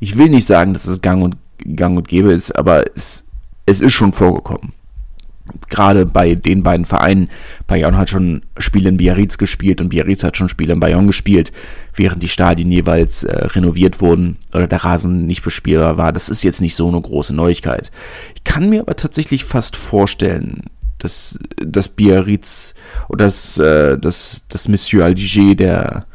ich 0.00 0.18
will 0.18 0.28
nicht 0.28 0.46
sagen, 0.46 0.72
dass 0.72 0.86
es 0.86 1.00
gang 1.00 1.22
und, 1.22 1.36
gang 1.76 1.96
und 1.96 2.08
gäbe 2.08 2.32
ist, 2.32 2.56
aber 2.56 2.84
es, 2.94 3.24
es 3.66 3.80
ist 3.80 3.92
schon 3.92 4.12
vorgekommen. 4.12 4.72
Gerade 5.68 6.06
bei 6.06 6.34
den 6.34 6.62
beiden 6.62 6.86
Vereinen, 6.86 7.28
Bayern 7.66 7.98
hat 7.98 8.08
schon 8.08 8.42
Spiele 8.56 8.88
in 8.88 8.96
Biarritz 8.96 9.36
gespielt 9.36 9.82
und 9.82 9.90
Biarritz 9.90 10.24
hat 10.24 10.38
schon 10.38 10.48
Spiele 10.48 10.72
in 10.72 10.80
Bayonne 10.80 11.06
gespielt, 11.06 11.52
während 11.94 12.22
die 12.22 12.28
Stadien 12.28 12.72
jeweils 12.72 13.24
äh, 13.24 13.46
renoviert 13.48 14.00
wurden 14.00 14.38
oder 14.54 14.66
der 14.66 14.84
Rasen 14.84 15.26
nicht 15.26 15.42
bespielbar 15.42 15.98
war. 15.98 16.14
Das 16.14 16.30
ist 16.30 16.44
jetzt 16.44 16.62
nicht 16.62 16.74
so 16.74 16.88
eine 16.88 17.00
große 17.00 17.34
Neuigkeit. 17.34 17.90
Ich 18.34 18.44
kann 18.44 18.70
mir 18.70 18.80
aber 18.80 18.96
tatsächlich 18.96 19.44
fast 19.44 19.76
vorstellen, 19.76 20.62
dass 21.04 21.38
das 21.56 21.88
Biarritz 21.88 22.74
oder 23.08 23.26
das, 23.26 23.58
äh, 23.58 23.98
das, 23.98 24.44
das 24.48 24.68
Monsieur 24.68 25.04
Aldiger, 25.04 25.54
der 25.54 26.06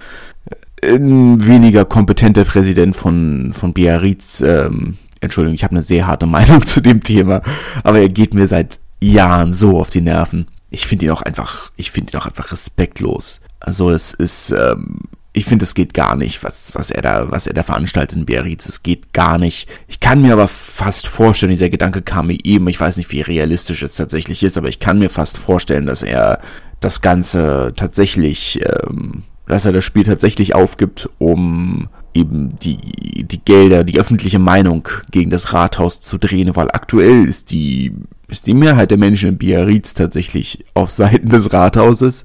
äh, 0.82 1.00
weniger 1.00 1.86
kompetente 1.86 2.44
Präsident 2.44 2.96
von, 2.96 3.52
von 3.54 3.74
Biarritz, 3.74 4.42
ähm, 4.42 4.98
Entschuldigung, 5.22 5.56
ich 5.56 5.64
habe 5.64 5.72
eine 5.72 5.84
sehr 5.84 6.08
harte 6.08 6.26
Meinung 6.28 6.66
zu 6.66 6.82
dem 6.82 7.04
Thema, 7.04 7.42
aber 7.84 8.00
er 8.00 8.10
geht 8.10 8.34
mir 8.34 8.48
seit 8.48 8.80
Jahren 9.02 9.54
so 9.54 9.80
auf 9.80 9.90
die 9.90 10.02
Nerven. 10.02 10.46
Ich 10.72 10.86
finde 10.86 11.06
ihn 11.06 11.12
auch 11.12 11.22
einfach, 11.22 11.72
ich 11.78 11.92
finde 11.92 12.14
ihn 12.14 12.20
auch 12.20 12.26
einfach 12.26 12.52
respektlos. 12.52 13.40
Also 13.60 13.90
es 13.92 14.14
ist, 14.14 14.52
ähm, 14.52 15.02
ich 15.32 15.46
finde, 15.46 15.64
es 15.64 15.76
geht 15.76 15.94
gar 15.94 16.16
nicht, 16.16 16.44
was, 16.44 16.74
was 16.74 16.90
er 16.90 17.02
da, 17.02 17.32
was 17.32 17.46
er 17.46 17.54
da 17.54 17.64
veranstaltet 17.64 18.18
in 18.18 18.26
Biarritz. 18.26 18.68
Es 18.68 18.82
geht 18.82 19.14
gar 19.14 19.38
nicht. 19.38 19.70
Ich 19.88 20.00
kann 20.00 20.22
mir 20.22 20.34
aber 20.34 20.48
fast 20.48 21.08
vorstellen, 21.08 21.52
dieser 21.52 21.70
Gedanke 21.70 22.02
kam 22.02 22.28
mir 22.28 22.38
eben, 22.44 22.68
ich 22.68 22.80
weiß 22.80 22.98
nicht, 22.98 23.12
wie 23.12 23.22
realistisch 23.22 23.84
es 23.84 23.96
tatsächlich 23.96 24.42
ist, 24.44 24.58
aber 24.58 24.70
ich 24.70 24.80
kann 24.80 24.98
mir 24.98 25.10
fast 25.10 25.38
vorstellen, 25.38 25.86
dass 25.86 26.02
er 26.02 26.40
das 26.80 27.02
Ganze 27.02 27.74
tatsächlich, 27.76 28.62
ähm, 28.66 29.24
dass 29.50 29.66
er 29.66 29.74
das 29.74 29.84
Spiel 29.84 30.04
tatsächlich 30.04 30.56
aufgibt, 30.56 31.10
um 31.18 31.90
eben 32.14 32.58
die, 32.60 32.78
die 32.78 33.44
Gelder, 33.44 33.84
die 33.84 34.00
öffentliche 34.00 34.40
Meinung 34.40 34.88
gegen 35.12 35.32
das 35.32 35.54
Rathaus 35.54 36.00
zu 36.00 36.18
drehen, 36.18 36.56
weil 36.56 36.70
aktuell 36.72 37.28
ist 37.28 37.52
die, 37.52 37.94
ist 38.28 38.48
die 38.48 38.54
Mehrheit 38.54 38.92
der 38.92 38.98
Menschen 38.98 39.30
in 39.30 39.38
Biarritz 39.38 39.94
tatsächlich 39.94 40.64
auf 40.74 40.90
Seiten 40.90 41.30
des 41.30 41.52
Rathauses. 41.52 42.24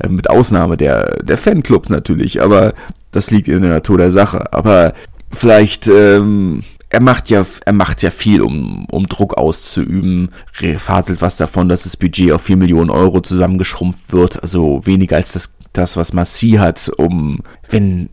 Äh, 0.00 0.08
mit 0.08 0.30
Ausnahme 0.30 0.76
der, 0.76 1.16
der 1.22 1.38
Fanclubs 1.38 1.88
natürlich, 1.88 2.42
aber 2.42 2.74
das 3.10 3.30
liegt 3.30 3.48
in 3.48 3.62
der 3.62 3.70
Natur 3.70 3.98
der 3.98 4.10
Sache. 4.10 4.52
Aber 4.52 4.92
vielleicht, 5.32 5.88
ähm, 5.88 6.62
er 6.90 7.00
macht 7.00 7.30
ja, 7.30 7.46
er 7.64 7.72
macht 7.72 8.02
ja 8.02 8.10
viel, 8.10 8.42
um, 8.42 8.84
um 8.90 9.06
Druck 9.06 9.38
auszuüben, 9.38 10.30
faselt 10.78 11.22
was 11.22 11.36
davon, 11.36 11.68
dass 11.68 11.84
das 11.84 11.96
Budget 11.96 12.32
auf 12.32 12.42
4 12.42 12.56
Millionen 12.56 12.90
Euro 12.90 13.20
zusammengeschrumpft 13.20 14.12
wird, 14.12 14.42
also 14.42 14.84
weniger 14.84 15.16
als 15.16 15.32
das, 15.32 15.54
das 15.72 15.96
was 15.96 16.12
Massi 16.12 16.52
hat, 16.52 16.90
um, 16.96 17.40
wenn, 17.68 18.08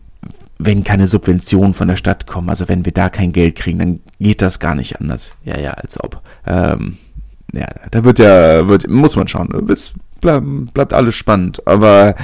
wenn 0.59 0.83
keine 0.83 1.07
Subventionen 1.07 1.73
von 1.73 1.87
der 1.87 1.95
Stadt 1.95 2.27
kommen, 2.27 2.49
also 2.49 2.67
wenn 2.67 2.85
wir 2.85 2.91
da 2.91 3.09
kein 3.09 3.33
Geld 3.33 3.55
kriegen, 3.55 3.79
dann 3.79 3.99
geht 4.19 4.41
das 4.41 4.59
gar 4.59 4.75
nicht 4.75 4.99
anders. 4.99 5.33
Ja, 5.43 5.59
ja, 5.59 5.71
als 5.71 6.01
ob. 6.03 6.21
Ähm, 6.45 6.97
ja, 7.53 7.67
da 7.91 8.03
wird 8.03 8.19
ja, 8.19 8.67
wird, 8.67 8.87
muss 8.87 9.15
man 9.15 9.27
schauen. 9.27 9.49
Bis, 9.65 9.93
bleib, 10.21 10.43
bleibt 10.73 10.93
alles 10.93 11.15
spannend, 11.15 11.65
aber 11.67 12.15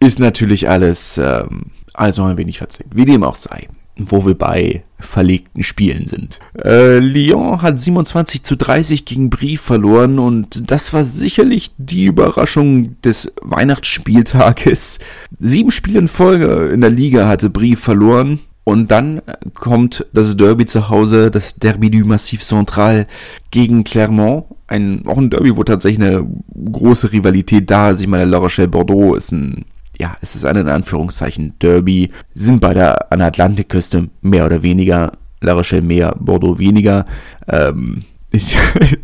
ist 0.00 0.18
natürlich 0.18 0.68
alles, 0.68 1.18
ähm, 1.18 1.66
also 1.94 2.24
ein 2.24 2.38
wenig 2.38 2.58
verzickt. 2.58 2.94
Wie 2.94 3.04
dem 3.04 3.22
auch 3.22 3.36
sei, 3.36 3.68
wo 3.96 4.26
wir 4.26 4.34
bei 4.34 4.82
verlegten 4.98 5.62
Spielen 5.62 6.06
sind. 6.06 6.38
Äh, 6.64 6.98
Lyon 6.98 7.60
hat 7.60 7.78
27 7.78 8.42
zu 8.42 8.56
30 8.56 9.04
gegen 9.04 9.30
Brief 9.30 9.60
verloren 9.60 10.18
und 10.18 10.70
das 10.70 10.92
war 10.92 11.04
sicherlich 11.04 11.72
die 11.76 12.06
Überraschung 12.06 13.00
des 13.02 13.32
Weihnachtsspieltages. 13.42 14.98
Sieben 15.38 15.70
Spiele 15.70 15.98
in 15.98 16.08
Folge 16.08 16.70
in 16.72 16.80
der 16.80 16.90
Liga 16.90 17.26
hatte 17.26 17.50
Brief 17.50 17.80
verloren. 17.80 18.40
Und 18.64 18.92
dann 18.92 19.22
kommt 19.54 20.06
das 20.12 20.36
Derby 20.36 20.66
zu 20.66 20.88
Hause, 20.88 21.32
das 21.32 21.56
Derby 21.56 21.90
du 21.90 22.04
Massif 22.04 22.42
Central 22.42 23.08
gegen 23.50 23.82
Clermont 23.82 24.44
ein, 24.72 25.06
auch 25.06 25.18
ein 25.18 25.30
Derby, 25.30 25.56
wo 25.56 25.64
tatsächlich 25.64 26.06
eine 26.06 26.26
große 26.72 27.12
Rivalität 27.12 27.70
da 27.70 27.90
ist. 27.90 28.00
Ich 28.00 28.06
meine, 28.06 28.24
La 28.24 28.38
Rochelle 28.38 28.68
Bordeaux 28.68 29.14
ist 29.14 29.32
ein, 29.32 29.64
ja, 30.00 30.16
es 30.20 30.34
ist 30.36 30.44
ein 30.44 30.56
in 30.56 30.68
Anführungszeichen 30.68 31.54
Derby. 31.60 32.10
Sind 32.34 32.60
beide 32.60 33.10
an 33.10 33.18
der 33.18 33.28
Atlantikküste 33.28 34.08
mehr 34.20 34.46
oder 34.46 34.62
weniger. 34.62 35.12
La 35.40 35.54
Rochelle 35.54 35.82
mehr, 35.82 36.14
Bordeaux 36.18 36.58
weniger. 36.58 37.04
Ähm, 37.48 38.04
ist, 38.32 38.54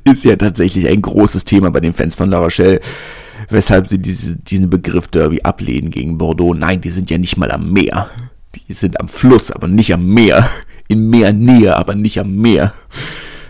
ist 0.05 0.25
ja 0.25 0.37
tatsächlich 0.37 0.89
ein 0.89 1.03
großes 1.03 1.45
Thema 1.45 1.71
bei 1.71 1.81
den 1.81 1.93
Fans 1.93 2.15
von 2.15 2.31
La 2.31 2.39
Rochelle 2.39 2.81
weshalb 3.51 3.87
sie 3.87 3.99
diese, 3.99 4.37
diesen 4.37 4.69
Begriff 4.69 5.07
Derby 5.09 5.41
ablehnen 5.43 5.91
gegen 5.91 6.19
Bordeaux. 6.19 6.55
Nein, 6.55 6.81
die 6.81 6.91
sind 6.91 7.09
ja 7.09 7.19
nicht 7.19 7.37
mal 7.37 7.53
am 7.53 7.73
Meer. 7.73 8.11
Die 8.55 8.75
sind 8.75 9.01
am 9.01 9.09
Fluss, 9.09 9.51
aber 9.51 9.69
nicht 9.69 9.95
am 9.95 10.07
Meer. 10.07 10.51
In 10.89 11.09
Meernähe, 11.09 11.77
aber 11.77 11.95
nicht 11.95 12.19
am 12.19 12.35
Meer. 12.37 12.73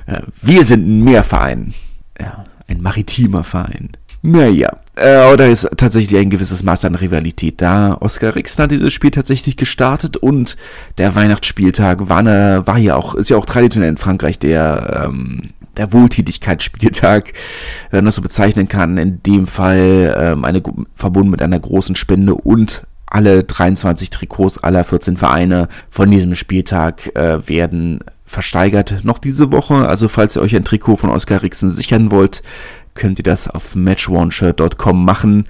Äh, 0.06 0.20
wir 0.42 0.64
sind 0.64 0.86
ein 0.86 1.04
Meerverein 1.04 1.74
ja, 2.20 2.44
ein 2.66 2.82
maritimer 2.82 3.44
Verein. 3.44 3.90
Naja, 4.30 4.76
äh, 4.94 5.36
da 5.36 5.46
ist 5.46 5.68
tatsächlich 5.78 6.20
ein 6.20 6.28
gewisses 6.28 6.62
Maß 6.62 6.84
an 6.84 6.96
Rivalität 6.96 7.62
da. 7.62 7.96
Oskar 7.98 8.34
Rixen 8.34 8.64
hat 8.64 8.70
dieses 8.70 8.92
Spiel 8.92 9.10
tatsächlich 9.10 9.56
gestartet 9.56 10.18
und 10.18 10.58
der 10.98 11.14
Weihnachtsspieltag 11.14 12.10
war, 12.10 12.18
eine, 12.18 12.66
war 12.66 12.76
ja 12.76 12.96
auch, 12.96 13.14
ist 13.14 13.30
ja 13.30 13.38
auch 13.38 13.46
traditionell 13.46 13.88
in 13.88 13.96
Frankreich 13.96 14.38
der, 14.38 15.04
ähm, 15.06 15.50
der 15.78 15.94
Wohltätigkeitsspieltag, 15.94 17.32
wenn 17.90 18.00
man 18.00 18.06
das 18.06 18.16
so 18.16 18.22
bezeichnen 18.22 18.68
kann. 18.68 18.98
In 18.98 19.22
dem 19.22 19.46
Fall 19.46 20.14
ähm, 20.18 20.44
eine, 20.44 20.62
verbunden 20.94 21.30
mit 21.30 21.40
einer 21.40 21.58
großen 21.58 21.96
Spende 21.96 22.34
und 22.34 22.82
alle 23.06 23.44
23 23.44 24.10
Trikots 24.10 24.58
aller 24.58 24.84
14 24.84 25.16
Vereine 25.16 25.68
von 25.88 26.10
diesem 26.10 26.34
Spieltag 26.34 27.16
äh, 27.16 27.48
werden 27.48 28.00
versteigert 28.28 29.04
noch 29.04 29.18
diese 29.18 29.50
Woche. 29.50 29.88
Also 29.88 30.08
falls 30.08 30.36
ihr 30.36 30.42
euch 30.42 30.54
ein 30.54 30.64
Trikot 30.64 30.96
von 30.96 31.10
Oskar 31.10 31.42
Rixen 31.42 31.70
sichern 31.70 32.10
wollt, 32.10 32.42
könnt 32.98 33.20
ihr 33.20 33.24
das 33.24 33.48
auf 33.48 33.74
matchOneShirt.com 33.74 35.04
machen. 35.04 35.44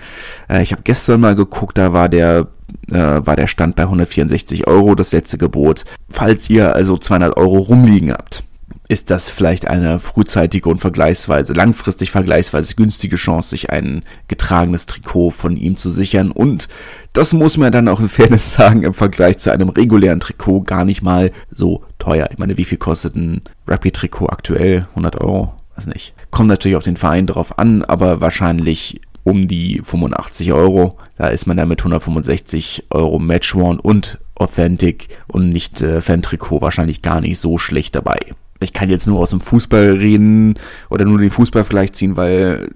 Äh, 0.48 0.62
ich 0.62 0.72
habe 0.72 0.82
gestern 0.84 1.20
mal 1.20 1.34
geguckt, 1.34 1.78
da 1.78 1.92
war 1.92 2.08
der 2.08 2.48
äh, 2.90 2.94
war 2.94 3.34
der 3.34 3.46
Stand 3.46 3.76
bei 3.76 3.84
164 3.84 4.66
Euro, 4.66 4.94
das 4.94 5.12
letzte 5.12 5.38
Gebot. 5.38 5.84
Falls 6.11 6.50
ihr 6.50 6.74
also 6.74 6.98
200 6.98 7.37
Euro 7.38 7.58
rumliegen 7.58 8.12
habt, 8.12 8.44
ist 8.88 9.11
das 9.11 9.30
vielleicht 9.30 9.66
eine 9.66 9.98
frühzeitige 9.98 10.68
und 10.68 10.80
vergleichsweise, 10.80 11.54
langfristig 11.54 12.11
vergleichsweise 12.11 12.74
günstige 12.74 13.16
Chance, 13.16 13.50
sich 13.50 13.70
ein 13.70 14.02
getragenes 14.28 14.87
Trikot 14.87 15.30
von 15.30 15.56
ihm 15.56 15.78
zu 15.78 15.90
sichern. 15.90 16.30
Und 16.30 16.68
das 17.14 17.32
muss 17.32 17.56
man 17.56 17.72
dann 17.72 17.88
auch 17.88 18.00
in 18.00 18.08
Fairness 18.08 18.52
sagen, 18.52 18.82
im 18.82 18.94
Vergleich 18.94 19.38
zu 19.38 19.50
einem 19.50 19.70
regulären 19.70 20.20
Trikot 20.20 20.62
gar 20.62 20.84
nicht 20.84 21.02
mal 21.02 21.32
so 21.50 21.82
teuer. 21.98 22.28
Ich 22.30 22.38
meine, 22.38 22.58
wie 22.58 22.64
viel 22.64 22.78
kostet 22.78 23.16
ein 23.16 23.42
Rapid-Trikot 23.66 24.26
aktuell? 24.26 24.87
100 24.90 25.20
Euro? 25.20 25.54
Weiß 25.76 25.87
nicht. 25.87 26.14
Kommt 26.31 26.49
natürlich 26.49 26.77
auf 26.77 26.85
den 26.85 26.97
Verein 26.97 27.27
drauf 27.27 27.59
an, 27.59 27.83
aber 27.83 28.21
wahrscheinlich 28.21 29.01
um 29.25 29.49
die 29.49 29.81
85 29.85 30.53
Euro. 30.53 30.97
Da 31.17 31.29
ist 31.29 31.47
man 31.47 31.57
dann 31.57 31.69
mit 31.69 31.81
165 31.81 32.87
Euro 32.91 33.19
Match 33.19 33.55
One 33.55 33.81
und 33.81 34.19
Authentic 34.35 35.09
und 35.27 35.51
nicht 35.51 35.83
äh, 35.83 36.01
Fan-Trikot 36.01 36.61
wahrscheinlich 36.61 37.03
gar 37.03 37.21
nicht 37.21 37.38
so 37.38 37.59
schlecht 37.59 37.95
dabei 37.95 38.19
ich 38.61 38.73
kann 38.73 38.91
jetzt 38.91 39.07
nur 39.07 39.21
aus 39.21 39.31
dem 39.31 39.41
Fußball 39.41 39.93
reden 39.93 40.55
oder 40.91 41.05
nur 41.05 41.19
den 41.19 41.31
Fußball 41.31 41.64
vielleicht 41.64 41.97
ziehen, 41.97 42.17
weil 42.17 42.71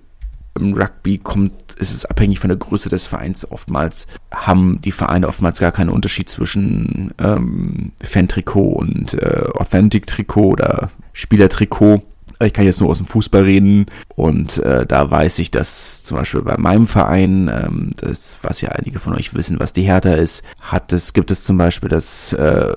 im 0.59 0.75
Rugby 0.75 1.19
kommt, 1.19 1.75
ist 1.75 1.95
es 1.95 2.05
abhängig 2.05 2.38
von 2.38 2.49
der 2.49 2.59
Größe 2.59 2.91
des 2.91 3.07
Vereins. 3.07 3.51
Oftmals 3.51 4.07
haben 4.33 4.81
die 4.83 4.93
Vereine 4.93 5.29
oftmals 5.29 5.59
gar 5.61 5.73
keinen 5.73 5.88
Unterschied 5.88 6.29
zwischen 6.29 7.12
ähm, 7.19 7.93
Fan-Trikot 8.03 8.69
und 8.69 9.15
äh, 9.15 9.49
Authentic-Trikot 9.55 10.51
oder 10.51 10.91
Spielertrikot. 11.15 12.03
Ich 12.42 12.52
kann 12.52 12.64
jetzt 12.64 12.81
nur 12.81 12.90
aus 12.90 12.98
dem 12.98 13.07
Fußball 13.07 13.42
reden 13.42 13.87
und 14.14 14.59
äh, 14.59 14.87
da 14.87 15.11
weiß 15.11 15.38
ich, 15.38 15.50
dass 15.50 16.02
zum 16.02 16.16
Beispiel 16.16 16.42
bei 16.42 16.57
meinem 16.59 16.87
Verein, 16.87 17.48
ähm, 17.48 17.90
das 18.00 18.38
was 18.42 18.61
ja 18.61 18.70
einige 18.70 18.98
von 18.98 19.14
euch 19.14 19.35
wissen, 19.35 19.61
was 19.61 19.72
die 19.72 19.83
Hertha 19.83 20.14
ist, 20.14 20.42
hat 20.61 20.92
es 20.92 21.12
gibt 21.12 21.31
es 21.31 21.44
zum 21.44 21.59
Beispiel 21.59 21.88
das 21.88 22.33
äh, 22.33 22.74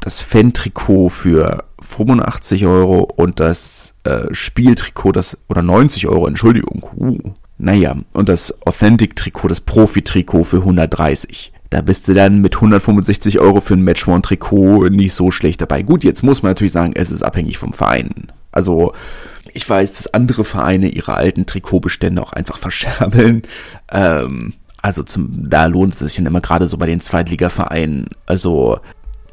das 0.00 0.20
Fan-Trikot 0.20 1.10
für 1.10 1.64
85 1.80 2.66
Euro 2.66 3.00
und 3.00 3.40
das 3.40 3.94
äh, 4.04 4.32
Spieltrikot, 4.32 5.12
das, 5.12 5.38
oder 5.48 5.62
90 5.62 6.08
Euro, 6.08 6.26
Entschuldigung. 6.26 6.88
Uh, 6.96 7.18
naja, 7.58 7.96
und 8.12 8.28
das 8.28 8.62
Authentic-Trikot, 8.66 9.48
das 9.48 9.60
Profi-Trikot 9.60 10.44
für 10.44 10.58
130. 10.58 11.51
Da 11.72 11.80
bist 11.80 12.06
du 12.06 12.12
dann 12.12 12.42
mit 12.42 12.56
165 12.56 13.38
Euro 13.38 13.62
für 13.62 13.72
ein 13.72 13.80
Match 13.80 14.06
One 14.06 14.20
Trikot 14.20 14.90
nicht 14.90 15.14
so 15.14 15.30
schlecht 15.30 15.62
dabei. 15.62 15.80
Gut, 15.80 16.04
jetzt 16.04 16.22
muss 16.22 16.42
man 16.42 16.50
natürlich 16.50 16.74
sagen, 16.74 16.92
es 16.94 17.10
ist 17.10 17.22
abhängig 17.22 17.56
vom 17.56 17.72
Verein. 17.72 18.30
Also, 18.50 18.92
ich 19.54 19.66
weiß, 19.70 19.96
dass 19.96 20.12
andere 20.12 20.44
Vereine 20.44 20.90
ihre 20.90 21.14
alten 21.14 21.46
Trikotbestände 21.46 22.20
auch 22.20 22.34
einfach 22.34 22.58
verscherbeln. 22.60 23.40
Ähm, 23.90 24.52
also 24.82 25.02
zum, 25.02 25.48
da 25.48 25.64
lohnt 25.64 25.94
es 25.94 26.00
sich 26.00 26.16
dann 26.16 26.26
immer 26.26 26.42
gerade 26.42 26.68
so 26.68 26.76
bei 26.76 26.84
den 26.84 27.00
Zweitligavereinen. 27.00 28.10
Also 28.26 28.78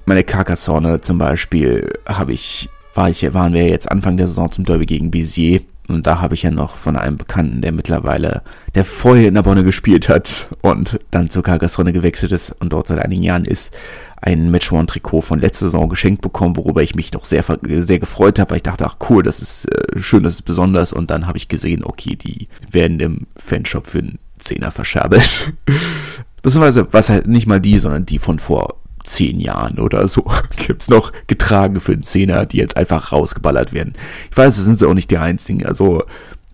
meine 0.06 0.24
Carcassonne 0.24 1.02
zum 1.02 1.18
Beispiel 1.18 1.92
habe 2.06 2.32
ich, 2.32 2.70
war 2.94 3.10
ich, 3.10 3.34
waren 3.34 3.54
wir 3.54 3.68
jetzt 3.68 3.92
Anfang 3.92 4.16
der 4.16 4.28
Saison 4.28 4.50
zum 4.50 4.64
Derby 4.64 4.86
gegen 4.86 5.12
Bizier. 5.12 5.60
Und 5.90 6.06
da 6.06 6.22
habe 6.22 6.36
ich 6.36 6.44
ja 6.44 6.52
noch 6.52 6.78
von 6.78 6.96
einem 6.96 7.18
Bekannten, 7.18 7.62
der 7.62 7.72
mittlerweile, 7.72 8.44
der 8.76 8.86
vorher 8.86 9.28
in 9.28 9.34
der 9.34 9.44
Bonne 9.44 9.64
gespielt 9.64 10.08
hat 10.08 10.48
und 10.62 11.00
dann 11.12 11.30
zur 11.30 11.44
Carcassonne 11.44 11.94
gewechselt 11.94 12.32
ist 12.32 12.52
und 12.60 12.72
dort 12.72 12.88
seit 12.88 13.00
einigen 13.00 13.24
Jahren 13.24 13.46
ist, 13.46 13.76
ein 14.22 14.52
Match 14.52 14.72
One 14.72 14.86
Trikot 14.86 15.22
von 15.22 15.40
letzter 15.40 15.66
Saison 15.66 15.90
geschenkt 15.90 16.22
bekommen, 16.22 16.58
worüber 16.58 16.84
ich 16.84 16.96
mich 16.96 17.12
doch 17.12 17.26
sehr, 17.26 17.44
sehr 17.64 18.00
gefreut 18.00 18.38
habe, 18.38 18.52
weil 18.52 18.58
ich 18.58 18.64
dachte, 18.64 18.86
ach 18.86 18.98
cool, 19.10 19.24
das 19.24 19.42
ist 19.42 19.66
äh, 19.72 20.00
schön, 20.00 20.24
das 20.24 20.34
ist 20.34 20.42
besonders. 20.44 20.92
Und 20.92 21.10
dann 21.10 21.26
habe 21.26 21.38
ich 21.38 21.48
gesehen, 21.48 21.84
okay, 21.84 22.16
die 22.16 22.48
werden 22.70 23.00
im 23.00 23.28
Fanshop 23.38 23.88
für 23.88 24.00
einen 24.00 24.20
Zehner 24.38 24.72
verscherbelt. 24.72 25.54
Beziehungsweise, 26.42 26.88
was 26.92 27.10
halt 27.10 27.28
nicht 27.28 27.48
mal 27.48 27.60
die, 27.60 27.80
sondern 27.80 28.06
die 28.06 28.20
von 28.20 28.40
vor 28.40 28.76
zehn 29.04 29.40
Jahren 29.40 29.80
oder 29.80 30.08
so 30.08 30.26
gibt's 30.68 30.90
noch 30.90 31.12
getragen 31.28 31.80
für 31.80 31.94
einen 31.94 32.04
Zehner, 32.04 32.46
die 32.46 32.58
jetzt 32.58 32.78
einfach 32.78 33.12
rausgeballert 33.12 33.74
werden. 33.74 33.94
Ich 34.32 34.38
weiß, 34.38 34.56
das 34.56 34.66
sind 34.66 34.78
sie 34.78 34.88
auch 34.88 34.94
nicht 34.94 35.12
die 35.12 35.18
einzigen. 35.18 35.66
Also 35.66 36.04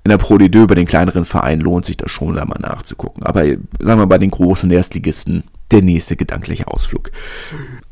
in 0.03 0.10
der 0.10 0.17
Pro 0.17 0.36
D2 0.36 0.67
bei 0.67 0.75
den 0.75 0.86
kleineren 0.86 1.25
Vereinen 1.25 1.62
lohnt 1.62 1.86
sich 1.86 1.97
das 1.97 2.12
schon, 2.12 2.36
da 2.36 2.45
mal 2.45 2.60
nachzugucken. 2.60 3.23
Aber 3.23 3.43
sagen 3.43 3.99
wir 3.99 4.08
bei 4.08 4.19
den 4.19 4.31
großen 4.31 4.69
Erstligisten 4.69 5.43
der 5.71 5.81
nächste 5.81 6.15
gedankliche 6.15 6.67
Ausflug. 6.67 7.12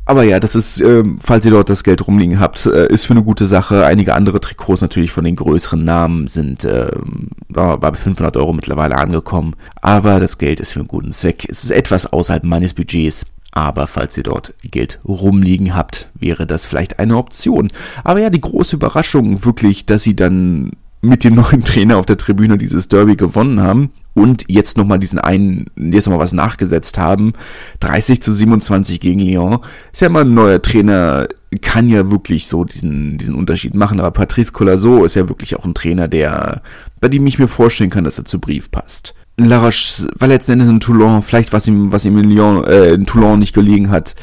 Aber 0.06 0.24
ja, 0.24 0.40
das 0.40 0.54
ist, 0.54 0.82
ähm, 0.82 1.18
falls 1.22 1.46
ihr 1.46 1.52
dort 1.52 1.70
das 1.70 1.84
Geld 1.84 2.06
rumliegen 2.06 2.40
habt, 2.40 2.66
äh, 2.66 2.88
ist 2.88 3.06
für 3.06 3.14
eine 3.14 3.24
gute 3.24 3.46
Sache. 3.46 3.86
Einige 3.86 4.14
andere 4.14 4.42
Trikots 4.42 4.82
natürlich 4.82 5.12
von 5.12 5.24
den 5.24 5.38
größeren 5.38 5.84
Namen 5.84 6.28
sind 6.28 6.66
ähm, 6.66 7.30
bei 7.48 7.94
500 7.94 8.36
Euro 8.38 8.54
mittlerweile 8.54 8.98
angekommen. 8.98 9.56
Aber 9.82 10.20
das 10.20 10.38
Geld 10.38 10.60
ist 10.60 10.74
für 10.74 10.80
einen 10.80 10.90
guten 10.90 11.14
Zweck. 11.14 11.48
Es 11.50 11.64
ist 11.64 11.72
etwas 11.72 12.12
außerhalb 12.12 12.44
meines 12.44 12.74
Budgets. 12.74 13.26
Aber 13.56 13.86
falls 13.86 14.18
ihr 14.18 14.24
dort 14.24 14.54
Geld 14.64 15.00
rumliegen 15.06 15.76
habt, 15.76 16.10
wäre 16.16 16.48
das 16.48 16.66
vielleicht 16.66 17.00
eine 17.00 17.18
Option. 17.18 17.70
Aber 18.04 18.20
ja, 18.20 18.32
die 18.32 18.42
große 18.42 18.76
Überraschung 18.76 19.46
wirklich, 19.46 19.86
dass 19.86 20.02
sie 20.02 20.16
dann 20.16 20.72
mit 21.02 21.24
dem 21.24 21.36
neuen 21.36 21.64
Trainer 21.66 21.98
auf 21.98 22.08
der 22.08 22.18
Tribüne 22.18 22.58
dieses 22.58 22.88
Derby 22.88 23.16
gewonnen 23.16 23.62
haben 23.62 23.92
und 24.16 24.46
jetzt 24.48 24.78
nochmal 24.78 24.98
diesen 24.98 25.20
einen, 25.20 25.66
jetzt 25.76 26.06
nochmal 26.06 26.24
was 26.24 26.34
nachgesetzt 26.34 26.98
haben. 26.98 27.34
30 27.82 28.22
zu 28.22 28.32
27 28.32 29.00
gegen 29.00 29.20
Lyon. 29.20 29.60
Ist 29.92 30.02
ja 30.02 30.08
immer 30.08 30.22
ein 30.22 30.34
neuer 30.34 30.62
Trainer, 30.62 31.28
kann 31.62 31.88
ja 31.88 32.10
wirklich 32.10 32.48
so 32.48 32.64
diesen, 32.64 33.18
diesen 33.20 33.36
Unterschied 33.36 33.76
machen. 33.76 34.00
Aber 34.00 34.12
Patrice 34.12 34.52
Colasso 34.52 35.04
ist 35.04 35.16
ja 35.16 35.30
wirklich 35.30 35.56
auch 35.56 35.66
ein 35.66 35.76
Trainer, 35.76 36.08
der, 36.08 36.64
bei 37.00 37.08
dem 37.08 37.28
ich 37.28 37.38
mir 37.38 37.48
vorstellen 37.48 37.90
kann, 37.92 38.04
dass 38.04 38.18
er 38.18 38.26
zu 38.26 38.40
Brief 38.40 38.72
passt. 38.72 39.14
Larache 39.38 40.08
war 40.18 40.28
letzten 40.28 40.54
Endes 40.54 40.70
in 40.70 40.80
Toulon, 40.80 41.22
vielleicht 41.22 41.54
was 41.54 41.68
ihm, 41.68 41.92
was 41.92 42.06
ihm 42.06 42.18
in 42.18 42.30
Lyon, 42.30 42.64
äh, 42.66 42.94
in 42.94 43.06
Toulon 43.06 43.40
nicht 43.40 43.56
gelegen 43.56 43.90
hat, 43.90 44.16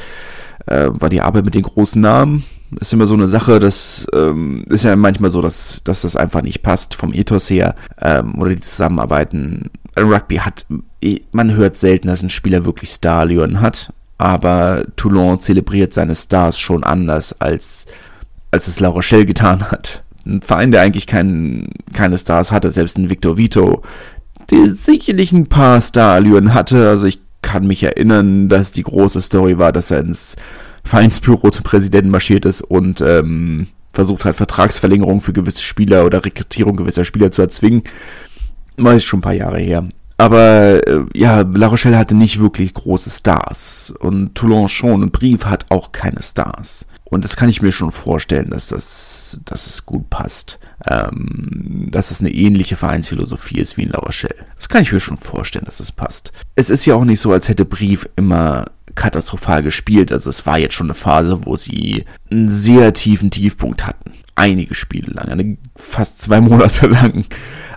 äh, 0.67 0.89
war 0.91 1.09
die 1.09 1.21
Arbeit 1.21 1.45
mit 1.45 1.55
den 1.55 1.63
großen 1.63 2.01
Namen. 2.01 2.43
Das 2.71 2.87
ist 2.87 2.93
immer 2.93 3.05
so 3.05 3.15
eine 3.15 3.27
Sache, 3.27 3.59
das 3.59 4.07
ähm, 4.13 4.63
ist 4.69 4.85
ja 4.85 4.95
manchmal 4.95 5.29
so, 5.29 5.41
dass, 5.41 5.81
dass 5.83 6.03
das 6.03 6.15
einfach 6.15 6.41
nicht 6.41 6.61
passt 6.63 6.95
vom 6.95 7.13
Ethos 7.13 7.49
her 7.49 7.75
ähm, 7.99 8.35
oder 8.39 8.51
die 8.51 8.61
Zusammenarbeiten. 8.61 9.69
Rugby 9.99 10.37
hat, 10.37 10.65
man 11.33 11.53
hört 11.53 11.75
selten, 11.75 12.07
dass 12.07 12.23
ein 12.23 12.29
Spieler 12.29 12.63
wirklich 12.63 12.91
Starallüren 12.91 13.59
hat, 13.59 13.91
aber 14.17 14.85
Toulon 14.95 15.41
zelebriert 15.41 15.93
seine 15.93 16.15
Stars 16.15 16.57
schon 16.57 16.85
anders, 16.85 17.35
als, 17.41 17.87
als 18.51 18.69
es 18.69 18.79
La 18.79 18.87
Rochelle 18.87 19.25
getan 19.25 19.69
hat. 19.69 20.03
Ein 20.25 20.41
Verein, 20.41 20.71
der 20.71 20.81
eigentlich 20.81 21.07
kein, 21.07 21.67
keine 21.91 22.17
Stars 22.17 22.53
hatte, 22.53 22.71
selbst 22.71 22.97
ein 22.97 23.09
Victor 23.09 23.35
Vito, 23.35 23.81
der 24.51 24.69
sicherlich 24.69 25.31
ein 25.31 25.47
paar 25.47 25.81
Starallüren 25.81 26.53
hatte. 26.53 26.89
Also 26.89 27.07
ich 27.07 27.19
kann 27.41 27.65
mich 27.65 27.83
erinnern, 27.83 28.49
dass 28.49 28.71
die 28.71 28.83
große 28.83 29.21
Story 29.21 29.57
war, 29.57 29.71
dass 29.71 29.91
er 29.91 30.01
ins 30.01 30.35
Vereinsbüro 30.83 31.49
zum 31.49 31.63
Präsidenten 31.63 32.11
marschiert 32.11 32.45
ist 32.45 32.61
und 32.61 33.01
ähm, 33.01 33.67
versucht 33.93 34.25
hat, 34.25 34.35
Vertragsverlängerung 34.35 35.21
für 35.21 35.33
gewisse 35.33 35.61
Spieler 35.61 36.05
oder 36.05 36.23
Rekrutierung 36.23 36.75
gewisser 36.75 37.05
Spieler 37.05 37.31
zu 37.31 37.41
erzwingen. 37.41 37.83
War 38.77 38.93
jetzt 38.93 39.05
schon 39.05 39.19
ein 39.19 39.23
paar 39.23 39.33
Jahre 39.33 39.59
her. 39.59 39.87
Aber 40.17 40.87
äh, 40.87 41.01
ja, 41.15 41.41
La 41.41 41.67
Rochelle 41.67 41.97
hatte 41.97 42.15
nicht 42.15 42.39
wirklich 42.39 42.73
große 42.73 43.09
Stars. 43.09 43.91
Und 43.99 44.35
Toulon 44.35 44.67
schon. 44.67 45.01
Und 45.01 45.11
Brief 45.11 45.45
hat 45.45 45.65
auch 45.69 45.91
keine 45.91 46.21
Stars. 46.21 46.85
Und 47.11 47.25
das 47.25 47.35
kann 47.35 47.49
ich 47.49 47.61
mir 47.61 47.73
schon 47.73 47.91
vorstellen, 47.91 48.49
dass 48.51 48.67
das, 48.67 49.37
dass 49.43 49.67
es 49.67 49.85
gut 49.85 50.09
passt. 50.09 50.59
Ähm, 50.89 51.89
dass 51.91 52.09
es 52.09 52.21
eine 52.21 52.31
ähnliche 52.31 52.77
Vereinsphilosophie 52.77 53.59
ist 53.59 53.75
wie 53.75 53.83
in 53.83 53.89
La 53.89 53.99
Rochelle. 53.99 54.45
Das 54.55 54.69
kann 54.69 54.81
ich 54.81 54.93
mir 54.93 55.01
schon 55.01 55.17
vorstellen, 55.17 55.65
dass 55.65 55.81
es 55.81 55.91
passt. 55.91 56.31
Es 56.55 56.69
ist 56.69 56.85
ja 56.85 56.95
auch 56.95 57.03
nicht 57.03 57.19
so, 57.19 57.33
als 57.33 57.49
hätte 57.49 57.65
Brief 57.65 58.07
immer 58.15 58.65
katastrophal 58.95 59.61
gespielt. 59.61 60.11
Also 60.13 60.29
es 60.29 60.45
war 60.45 60.57
jetzt 60.57 60.73
schon 60.73 60.87
eine 60.87 60.93
Phase, 60.93 61.45
wo 61.45 61.57
sie 61.57 62.05
einen 62.31 62.47
sehr 62.47 62.93
tiefen 62.93 63.29
Tiefpunkt 63.29 63.85
hatten. 63.85 64.13
Einige 64.35 64.73
Spiele 64.73 65.11
lang, 65.11 65.27
eine, 65.29 65.57
fast 65.75 66.21
zwei 66.21 66.39
Monate 66.39 66.87
lang. 66.87 67.25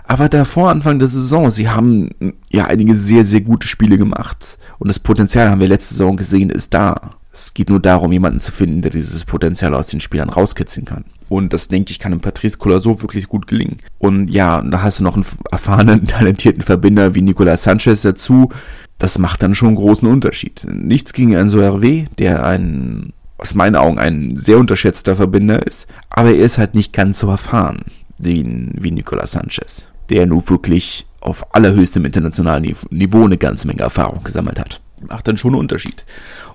Aber 0.05 0.29
davor, 0.29 0.69
Anfang 0.69 0.99
der 0.99 1.09
Saison, 1.09 1.51
sie 1.51 1.69
haben 1.69 2.09
ja 2.49 2.67
einige 2.67 2.95
sehr, 2.95 3.25
sehr 3.25 3.41
gute 3.41 3.67
Spiele 3.67 3.97
gemacht. 3.97 4.57
Und 4.79 4.87
das 4.87 4.99
Potenzial 4.99 5.49
haben 5.49 5.59
wir 5.59 5.67
letzte 5.67 5.95
Saison 5.95 6.15
gesehen, 6.15 6.49
ist 6.49 6.73
da. 6.73 7.11
Es 7.35 7.53
geht 7.53 7.69
nur 7.69 7.81
darum, 7.81 8.13
jemanden 8.13 8.39
zu 8.39 8.53
finden, 8.53 8.81
der 8.81 8.91
dieses 8.91 9.25
Potenzial 9.25 9.75
aus 9.75 9.87
den 9.87 9.99
Spielern 9.99 10.29
rauskitzeln 10.29 10.85
kann. 10.85 11.03
Und 11.27 11.51
das, 11.51 11.67
denke 11.67 11.91
ich, 11.91 11.99
kann 11.99 12.13
dem 12.13 12.21
Patrice 12.21 12.57
Colasso 12.57 13.01
wirklich 13.01 13.27
gut 13.27 13.45
gelingen. 13.45 13.79
Und 13.99 14.29
ja, 14.29 14.61
da 14.61 14.81
hast 14.81 14.99
du 14.99 15.03
noch 15.03 15.15
einen 15.15 15.25
erfahrenen, 15.51 16.07
talentierten 16.07 16.61
Verbinder 16.61 17.13
wie 17.13 17.21
Nicolas 17.21 17.63
Sanchez 17.63 18.03
dazu. 18.03 18.53
Das 18.99 19.19
macht 19.19 19.43
dann 19.43 19.53
schon 19.53 19.69
einen 19.69 19.77
großen 19.77 20.07
Unterschied. 20.07 20.65
Nichts 20.71 21.11
gegen 21.11 21.33
Enzo 21.33 21.59
Hervé, 21.59 22.05
der 22.17 22.45
ein, 22.45 23.11
aus 23.37 23.53
meinen 23.53 23.75
Augen 23.75 23.99
ein 23.99 24.37
sehr 24.37 24.57
unterschätzter 24.57 25.17
Verbinder 25.17 25.67
ist. 25.67 25.87
Aber 26.09 26.29
er 26.29 26.45
ist 26.45 26.57
halt 26.57 26.73
nicht 26.73 26.93
ganz 26.93 27.19
so 27.19 27.29
erfahren 27.29 27.81
wie, 28.17 28.69
wie 28.79 28.91
Nicolas 28.91 29.33
Sanchez, 29.33 29.89
der 30.09 30.25
nun 30.25 30.47
wirklich 30.47 31.05
auf 31.19 31.53
allerhöchstem 31.53 32.05
internationalen 32.05 32.73
Niveau 32.91 33.25
eine 33.25 33.37
ganze 33.37 33.67
Menge 33.67 33.81
Erfahrung 33.81 34.23
gesammelt 34.23 34.57
hat. 34.57 34.79
Macht 35.01 35.27
dann 35.27 35.37
schon 35.37 35.53
einen 35.53 35.59
Unterschied. 35.59 36.05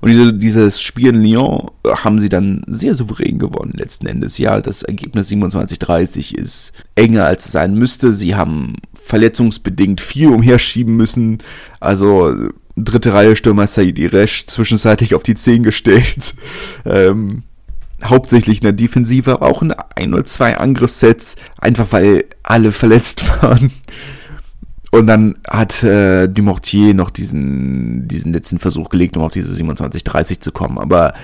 Und 0.00 0.11
diese, 0.11 0.33
dieses 0.33 0.81
Spiel 0.81 1.09
in 1.09 1.22
Lyon 1.22 1.70
haben 1.87 2.18
sie 2.18 2.29
dann 2.29 2.62
sehr 2.66 2.94
souverän 2.94 3.38
gewonnen 3.38 3.72
letzten 3.74 4.07
Endes. 4.07 4.38
Ja, 4.38 4.61
das 4.61 4.83
Ergebnis 4.83 5.31
27-30 5.31 6.35
ist 6.35 6.72
enger 6.94 7.26
als 7.26 7.46
es 7.46 7.53
sein 7.53 7.74
müsste. 7.74 8.12
Sie 8.12 8.35
haben 8.35 8.76
verletzungsbedingt 8.94 10.00
viel 10.00 10.29
umherschieben 10.29 10.96
müssen. 10.96 11.38
Also 11.81 12.35
dritte 12.76 13.12
Reihe 13.12 13.37
Stürmer 13.37 13.66
Saidi 13.66 14.07
Resch 14.07 14.46
zwischenzeitlich 14.46 15.14
auf 15.14 15.22
die 15.22 15.35
10 15.35 15.62
gestellt. 15.62 16.35
Ähm, 16.87 17.42
hauptsächlich 18.03 18.59
in 18.59 18.64
der 18.64 18.72
Defensive, 18.72 19.33
aber 19.33 19.46
auch 19.46 19.61
in 19.61 19.72
ein 19.72 20.14
oder 20.14 20.24
zwei 20.24 20.57
Angriffssets, 20.57 21.37
einfach 21.59 21.88
weil 21.90 22.24
alle 22.42 22.72
verletzt 22.72 23.29
waren. 23.42 23.70
Und 24.90 25.07
dann 25.07 25.37
hat 25.48 25.83
äh, 25.83 26.26
Dumortier 26.29 26.94
noch 26.94 27.11
diesen, 27.11 28.09
diesen 28.09 28.33
letzten 28.33 28.59
Versuch 28.59 28.88
gelegt, 28.88 29.16
um 29.16 29.22
auf 29.22 29.33
diese 29.33 29.53
27-30 29.53 30.40
zu 30.40 30.50
kommen. 30.50 30.79
Aber 30.79 31.14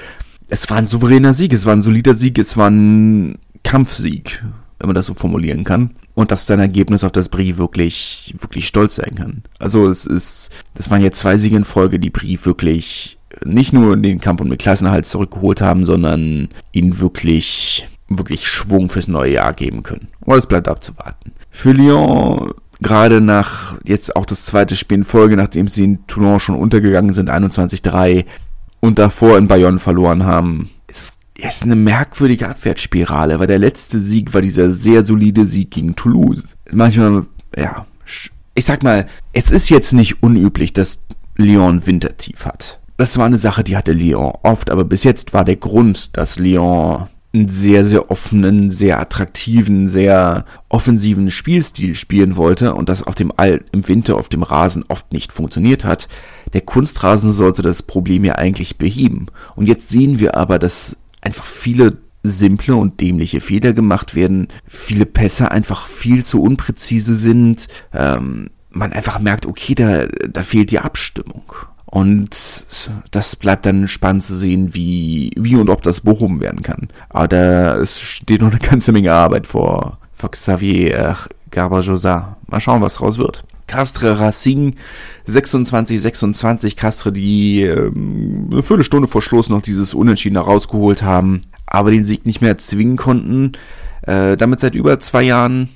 es 0.49 0.71
war 0.71 0.77
ein 0.77 0.87
souveräner 0.87 1.35
Sieg, 1.35 1.53
es 1.53 1.67
war 1.67 1.75
ein 1.75 1.83
solider 1.83 2.15
Sieg, 2.15 2.39
es 2.39 2.57
war 2.57 2.71
ein 2.71 3.39
Kampfsieg, 3.65 4.45
wenn 4.79 4.89
man 4.89 4.95
das 4.95 5.07
so 5.07 5.15
formulieren 5.15 5.65
kann. 5.65 5.91
Und 6.15 6.31
dass 6.31 6.47
dein 6.47 6.61
Ergebnis 6.61 7.05
auf 7.05 7.13
das 7.13 7.29
Brie 7.29 7.57
wirklich, 7.57 8.35
wirklich 8.39 8.67
stolz 8.67 8.95
sein 8.95 9.17
kann. 9.17 9.43
Also 9.59 9.89
es 9.89 10.07
ist, 10.07 10.51
das 10.75 10.91
waren 10.91 11.03
jetzt 11.03 11.19
zwei 11.19 11.37
Siege 11.37 11.57
in 11.57 11.65
Folge, 11.65 11.99
die 11.99 12.11
Brie 12.11 12.39
wirklich 12.43 13.19
nicht 13.45 13.73
nur 13.73 13.97
den 13.97 14.21
Kampf 14.21 14.41
um 14.41 14.49
den 14.49 14.59
Klassenhalt 14.59 15.05
zurückgeholt 15.05 15.61
haben, 15.61 15.85
sondern 15.85 16.49
ihnen 16.73 16.99
wirklich, 17.01 17.87
wirklich 18.09 18.49
Schwung 18.49 18.89
fürs 18.89 19.09
neue 19.09 19.35
Jahr 19.35 19.53
geben 19.53 19.83
können. 19.83 20.09
Aber 20.23 20.39
es 20.39 20.47
bleibt 20.47 20.69
abzuwarten. 20.69 21.33
Für 21.51 21.73
Lyon 21.73 22.55
gerade 22.81 23.21
nach 23.21 23.77
jetzt 23.85 24.17
auch 24.17 24.27
das 24.27 24.47
zweite 24.47 24.77
Spiel 24.77 24.99
in 24.99 25.05
Folge, 25.05 25.37
nachdem 25.37 25.69
sie 25.69 25.85
in 25.85 26.07
Toulon 26.07 26.41
schon 26.41 26.57
untergegangen 26.57 27.13
sind, 27.13 27.31
21-3 27.31 28.25
und 28.81 28.99
davor 28.99 29.39
in 29.39 29.49
Bayonne 29.49 29.79
verloren 29.79 30.25
haben, 30.25 30.71
ist, 30.87 31.17
ist 31.37 31.65
eine 31.65 31.77
merkwürdige 31.77 32.49
Abwärtsspirale, 32.49 33.39
weil 33.39 33.47
der 33.47 33.59
letzte 33.59 33.99
Sieg 33.99 34.35
war 34.35 34.43
dieser 34.43 34.73
sehr 34.73 35.05
solide 35.05 35.47
Sieg 35.47 35.71
gegen 35.71 35.97
Toulouse. 35.97 36.57
Manchmal, 36.71 37.27
ja, 37.57 37.87
ich 38.55 38.65
sag 38.65 38.83
mal, 38.83 39.07
es 39.33 39.51
ist 39.51 39.69
jetzt 39.69 39.93
nicht 39.93 40.23
unüblich, 40.23 40.73
dass 40.73 41.03
Lyon 41.37 41.87
Wintertief 41.87 42.47
hat. 42.47 42.81
Das 42.97 43.19
war 43.19 43.27
eine 43.27 43.39
Sache, 43.39 43.63
die 43.63 43.77
hatte 43.77 43.93
Lyon 43.93 44.33
oft, 44.43 44.71
aber 44.71 44.85
bis 44.85 45.05
jetzt 45.05 45.35
war 45.35 45.45
der 45.45 45.57
Grund, 45.57 46.17
dass 46.17 46.39
Lyon 46.39 47.09
einen 47.37 47.49
sehr, 47.49 47.85
sehr 47.85 48.11
offenen, 48.11 48.71
sehr 48.71 49.01
attraktiven, 49.01 49.89
sehr 49.89 50.45
offensiven 50.69 51.31
Spielstil 51.31 51.95
spielen 51.95 52.37
wollte 52.37 52.75
und 52.75 52.89
das 52.89 53.03
auf 53.03 53.15
dem 53.15 53.33
All 53.37 53.65
im 53.73 53.87
Winter 53.87 54.17
auf 54.17 54.29
dem 54.29 54.43
Rasen 54.43 54.85
oft 54.89 55.13
nicht 55.13 55.33
funktioniert 55.33 55.85
hat. 55.85 56.09
Der 56.53 56.63
Kunstrasen 56.63 57.33
sollte 57.33 57.63
das 57.63 57.83
Problem 57.83 58.25
ja 58.25 58.35
eigentlich 58.35 58.79
beheben. 58.79 59.27
Und 59.55 59.67
jetzt 59.67 59.89
sehen 59.89 60.19
wir 60.19 60.37
aber, 60.37 60.59
dass 60.59 60.97
einfach 61.21 61.45
viele 61.45 61.99
simple 62.23 62.75
und 62.75 63.01
dämliche 63.01 63.41
Fehler 63.41 63.73
gemacht 63.73 64.15
werden, 64.15 64.49
viele 64.67 65.07
Pässe 65.07 65.51
einfach 65.51 65.87
viel 65.87 66.25
zu 66.25 66.43
unpräzise 66.43 67.15
sind, 67.15 67.69
ähm, 67.93 68.51
man 68.71 68.93
einfach 68.93 69.19
merkt, 69.19 69.47
okay, 69.47 69.75
da, 69.75 70.07
da 70.07 70.43
fehlt 70.43 70.71
die 70.71 70.81
Abstimmung. 70.81 71.45
Und 71.87 72.31
das 73.13 73.37
bleibt 73.37 73.65
dann 73.65 73.87
spannend 73.87 74.25
zu 74.25 74.37
sehen, 74.37 74.75
wie, 74.75 75.31
wie 75.37 75.57
und 75.57 75.71
ob 75.71 75.83
das 75.83 76.01
Bochum 76.01 76.41
werden 76.41 76.63
kann. 76.63 76.89
Aber 77.09 77.29
da 77.29 77.77
es 77.77 78.01
steht 78.01 78.43
noch 78.43 78.51
eine 78.51 78.59
ganze 78.61 78.93
Menge 78.93 79.13
Arbeit 79.13 79.47
vor, 79.47 79.99
vor 80.15 80.31
Xavier 80.31 81.17
Garbajosa. 81.51 82.37
Mal 82.49 82.61
schauen, 82.61 82.83
was 82.83 83.01
raus 83.01 83.19
wird. 83.19 83.45
Castre 83.67 84.19
Racing 84.19 84.75
26-26. 85.29 86.77
Castre, 86.77 87.13
die 87.13 87.63
ähm, 87.63 88.49
eine 88.53 88.63
Viertelstunde 88.63 89.09
vor 89.09 89.23
Schluss 89.23 89.49
noch 89.49 89.63
dieses 89.63 89.95
Unentschieden 89.95 90.37
rausgeholt 90.37 91.03
haben, 91.03 91.43
aber 91.67 91.91
den 91.91 92.05
Sieg 92.05 92.27
nicht 92.27 92.41
mehr 92.41 92.51
erzwingen 92.51 92.97
konnten. 92.97 93.53
Äh, 94.03 94.37
damit 94.37 94.61
seit 94.61 94.75
über 94.75 95.01
zwei 95.01 95.23
Jahren 95.23 95.69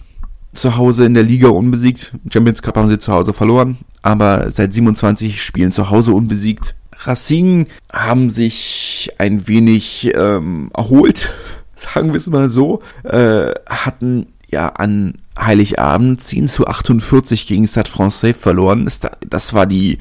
zu 0.55 0.77
Hause 0.77 1.05
in 1.05 1.15
der 1.15 1.23
Liga 1.23 1.49
unbesiegt. 1.49 2.15
Champions 2.33 2.63
Cup 2.63 2.77
haben 2.77 2.89
sie 2.89 2.99
zu 2.99 3.13
Hause 3.13 3.33
verloren, 3.33 3.79
aber 4.03 4.51
seit 4.51 4.73
27 4.73 5.43
Spielen 5.43 5.73
zu 5.73 5.91
Hause 5.91 6.13
unbesiegt. 6.13 6.75
Racing 7.05 7.67
haben 7.93 8.31
sich 8.31 9.11
ein 9.19 9.49
wenig 9.49 10.13
ähm, 10.15 10.71
erholt, 10.75 11.33
sagen 11.77 12.13
wir 12.13 12.17
es 12.17 12.29
mal 12.29 12.49
so, 12.49 12.83
äh, 13.05 13.53
hatten 13.69 14.27
ja 14.51 14.69
an 14.69 15.15
Heiligabend 15.39 16.21
10 16.21 16.49
zu 16.49 16.67
48 16.67 17.47
gegen 17.47 17.67
Stade 17.67 17.91
Francais 17.91 18.35
verloren. 18.35 18.89
Das, 19.29 19.55
war 19.55 19.67
die, 19.67 19.99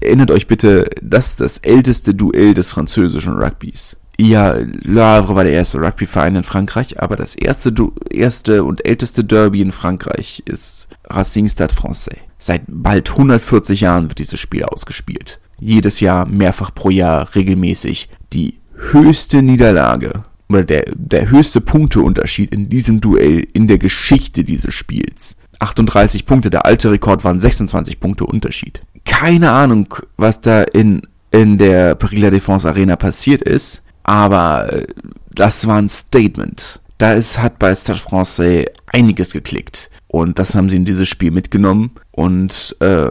erinnert 0.00 0.30
euch 0.30 0.46
bitte, 0.46 0.88
das 1.02 1.28
ist 1.28 1.40
das 1.40 1.58
älteste 1.58 2.14
Duell 2.14 2.54
des 2.54 2.70
französischen 2.70 3.34
Rugbys. 3.34 3.96
Ja, 4.18 4.54
Le 4.54 5.02
Havre 5.02 5.34
war 5.34 5.44
der 5.44 5.52
erste 5.52 5.78
Rugbyverein 5.78 6.36
in 6.36 6.42
Frankreich, 6.42 7.02
aber 7.02 7.16
das 7.16 7.34
erste, 7.34 7.74
erste 8.08 8.64
und 8.64 8.86
älteste 8.86 9.24
Derby 9.24 9.60
in 9.60 9.72
Frankreich 9.72 10.42
ist 10.46 10.88
Racing 11.04 11.48
Stade 11.48 11.74
Francais. 11.74 12.16
Seit 12.38 12.62
bald 12.68 13.10
140 13.10 13.80
Jahren 13.80 14.08
wird 14.08 14.18
dieses 14.18 14.40
Spiel 14.40 14.64
ausgespielt. 14.64 15.40
Jedes 15.58 16.00
Jahr, 16.00 16.26
mehrfach 16.26 16.74
pro 16.74 16.90
Jahr, 16.90 17.34
regelmäßig. 17.34 18.08
Die 18.32 18.58
höchste 18.76 19.42
Niederlage 19.42 20.24
oder 20.48 20.62
der, 20.62 20.84
der 20.94 21.30
höchste 21.30 21.60
Punkteunterschied 21.60 22.54
in 22.54 22.68
diesem 22.68 23.00
Duell 23.00 23.46
in 23.52 23.66
der 23.66 23.78
Geschichte 23.78 24.44
dieses 24.44 24.74
Spiels. 24.74 25.36
38 25.58 26.26
Punkte, 26.26 26.50
der 26.50 26.66
alte 26.66 26.90
Rekord 26.90 27.24
waren 27.24 27.40
26 27.40 27.98
Punkte 27.98 28.26
Unterschied. 28.26 28.82
Keine 29.06 29.50
Ahnung, 29.50 29.94
was 30.18 30.42
da 30.42 30.62
in, 30.62 31.02
in 31.30 31.56
der 31.56 31.94
Paris 31.94 32.20
La 32.20 32.28
Défense 32.28 32.68
Arena 32.68 32.96
passiert 32.96 33.40
ist 33.40 33.82
aber 34.06 34.72
äh, 34.72 34.86
das 35.34 35.66
war 35.66 35.78
ein 35.78 35.88
Statement. 35.88 36.80
Da 36.98 37.12
ist, 37.12 37.38
hat 37.38 37.58
bei 37.58 37.74
Stade 37.74 37.98
Francais 37.98 38.66
einiges 38.92 39.32
geklickt. 39.32 39.90
Und 40.08 40.38
das 40.38 40.54
haben 40.54 40.70
sie 40.70 40.76
in 40.76 40.84
dieses 40.84 41.08
Spiel 41.08 41.30
mitgenommen. 41.30 41.90
Und 42.10 42.76
äh, 42.80 43.10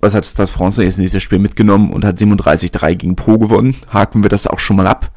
was 0.00 0.14
hat 0.14 0.24
Stade 0.24 0.50
Francais 0.50 0.96
in 0.96 1.02
dieses 1.02 1.22
Spiel 1.22 1.38
mitgenommen 1.38 1.92
und 1.92 2.04
hat 2.04 2.18
37-3 2.18 2.94
gegen 2.94 3.16
Pro 3.16 3.38
gewonnen. 3.38 3.76
Haken 3.88 4.22
wir 4.22 4.30
das 4.30 4.46
auch 4.46 4.58
schon 4.58 4.76
mal 4.76 4.86
ab. 4.86 5.12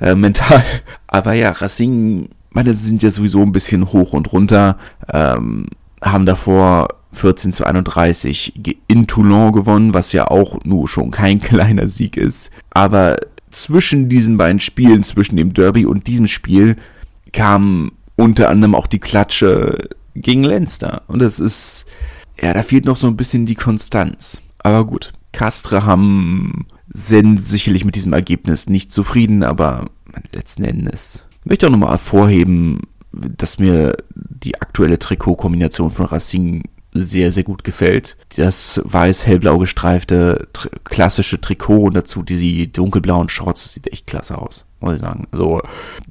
Äh, 0.00 0.14
mental. 0.14 0.64
Aber 1.06 1.34
ja, 1.34 1.50
Racing, 1.50 2.30
meine, 2.50 2.74
sind 2.74 3.02
ja 3.02 3.10
sowieso 3.10 3.42
ein 3.42 3.52
bisschen 3.52 3.92
hoch 3.92 4.12
und 4.12 4.32
runter. 4.32 4.78
Ähm, 5.12 5.66
haben 6.00 6.26
davor 6.26 6.88
14 7.12 7.52
zu 7.52 7.64
31 7.64 8.54
in 8.88 9.06
Toulon 9.06 9.52
gewonnen, 9.52 9.94
was 9.94 10.12
ja 10.12 10.28
auch 10.28 10.64
nur 10.64 10.88
schon 10.88 11.10
kein 11.10 11.40
kleiner 11.42 11.88
Sieg 11.88 12.16
ist. 12.16 12.50
Aber 12.70 13.16
zwischen 13.50 14.08
diesen 14.08 14.36
beiden 14.36 14.60
Spielen, 14.60 15.02
zwischen 15.02 15.36
dem 15.36 15.54
Derby 15.54 15.86
und 15.86 16.06
diesem 16.06 16.26
Spiel, 16.26 16.76
kam 17.34 17.92
unter 18.16 18.48
anderem 18.48 18.74
auch 18.74 18.86
die 18.86 19.00
Klatsche 19.00 19.90
gegen 20.14 20.44
Leinster. 20.44 21.02
Und 21.08 21.20
das 21.20 21.40
ist, 21.40 21.84
ja, 22.40 22.54
da 22.54 22.62
fehlt 22.62 22.86
noch 22.86 22.96
so 22.96 23.08
ein 23.08 23.16
bisschen 23.16 23.44
die 23.44 23.56
Konstanz. 23.56 24.40
Aber 24.58 24.86
gut, 24.86 25.12
Castre 25.32 25.84
haben, 25.84 26.66
sind 26.92 27.38
sicherlich 27.38 27.84
mit 27.84 27.96
diesem 27.96 28.12
Ergebnis 28.12 28.68
nicht 28.68 28.92
zufrieden, 28.92 29.42
aber 29.42 29.90
letzten 30.32 30.64
Endes 30.64 31.26
möchte 31.44 31.66
auch 31.66 31.70
nochmal 31.70 31.90
hervorheben, 31.90 32.80
dass 33.12 33.58
mir 33.58 33.96
die 34.14 34.60
aktuelle 34.60 34.98
Trikotkombination 34.98 35.90
von 35.90 36.06
Racing 36.06 36.64
sehr, 36.92 37.32
sehr 37.32 37.42
gut 37.42 37.64
gefällt. 37.64 38.16
Das 38.36 38.80
weiß-hellblau 38.84 39.58
gestreifte 39.58 40.48
tr 40.52 40.70
klassische 40.84 41.40
Trikot 41.40 41.84
und 41.84 41.94
dazu 41.94 42.22
die 42.22 42.72
dunkelblauen 42.72 43.28
Shorts, 43.28 43.64
das 43.64 43.74
sieht 43.74 43.92
echt 43.92 44.06
klasse 44.06 44.38
aus, 44.38 44.64
muss 44.84 44.96
ich 44.96 45.00
sagen. 45.00 45.26
Also 45.32 45.60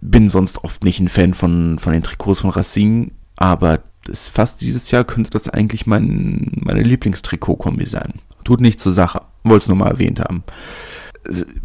bin 0.02 0.30
sonst 0.30 0.64
oft 0.64 0.84
nicht 0.84 1.00
ein 1.00 1.10
Fan 1.10 1.34
von, 1.34 1.80
von 1.80 1.94
den 1.94 2.04
Trikots 2.04 2.42
von 2.42 2.50
Racing, 2.50 3.12
aber 3.36 3.80
das 4.06 4.30
fast 4.30 4.62
dieses 4.62 4.92
Jahr 4.92 5.04
könnte 5.04 5.30
das 5.30 5.48
eigentlich 5.48 5.86
mein, 5.86 6.52
meine 6.56 6.84
Lieblingstrikot-Kombi 6.84 7.86
sein. 7.86 8.16
Tut 8.44 8.60
nicht 8.60 8.80
zur 8.80 8.92
Sache. 8.92 9.22
Wollte 9.44 9.64
es 9.64 9.68
nur 9.70 9.78
mal 9.78 9.92
erwähnt 9.92 10.20
haben. 10.20 10.44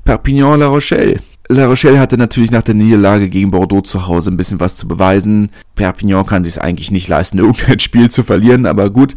Perpignan 0.04 0.60
La 0.60 0.68
Rochelle. 0.68 1.20
La 1.48 1.66
Rochelle 1.66 1.98
hatte 1.98 2.16
natürlich 2.16 2.50
nach 2.50 2.62
der 2.62 2.74
Niederlage 2.74 3.28
gegen 3.28 3.50
Bordeaux 3.50 3.82
zu 3.82 4.06
Hause 4.06 4.30
ein 4.30 4.36
bisschen 4.36 4.60
was 4.60 4.76
zu 4.76 4.86
beweisen. 4.86 5.50
Perpignan 5.74 6.26
kann 6.26 6.44
sich 6.44 6.54
es 6.54 6.58
eigentlich 6.58 6.90
nicht 6.90 7.08
leisten, 7.08 7.38
irgendein 7.38 7.80
Spiel 7.80 8.10
zu 8.10 8.22
verlieren, 8.22 8.66
aber 8.66 8.90
gut, 8.90 9.14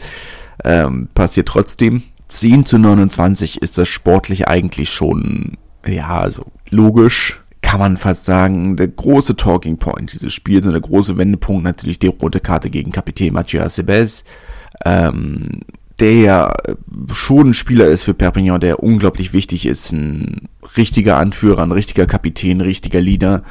ähm, 0.63 1.09
passiert 1.13 1.47
trotzdem. 1.47 2.03
10 2.29 2.65
zu 2.65 2.77
29 2.77 3.61
ist 3.61 3.77
das 3.77 3.89
sportlich 3.89 4.47
eigentlich 4.47 4.89
schon, 4.89 5.57
ja, 5.85 6.07
also 6.07 6.45
logisch, 6.69 7.40
kann 7.71 7.79
man 7.79 7.95
fast 7.95 8.25
sagen, 8.25 8.75
der 8.75 8.89
große 8.89 9.37
Talking 9.37 9.77
Point 9.77 10.11
dieses 10.11 10.33
Spiels 10.33 10.67
und 10.67 10.73
der 10.73 10.81
große 10.81 11.17
Wendepunkt 11.17 11.63
natürlich 11.63 11.99
die 11.99 12.07
rote 12.07 12.41
Karte 12.41 12.69
gegen 12.69 12.91
Kapitän 12.91 13.31
Mathieu 13.31 13.61
Acebes. 13.61 14.25
Ähm, 14.83 15.61
der 16.01 16.13
ja 16.13 16.53
schon 17.13 17.51
ein 17.51 17.53
Spieler 17.53 17.85
ist 17.85 18.03
für 18.03 18.13
Perpignan, 18.13 18.59
der 18.59 18.83
unglaublich 18.83 19.31
wichtig 19.31 19.65
ist, 19.65 19.93
ein 19.93 20.49
richtiger 20.75 21.15
Anführer, 21.15 21.63
ein 21.63 21.71
richtiger 21.71 22.07
Kapitän, 22.07 22.57
ein 22.57 22.61
richtiger 22.61 22.99
Leader. 22.99 23.41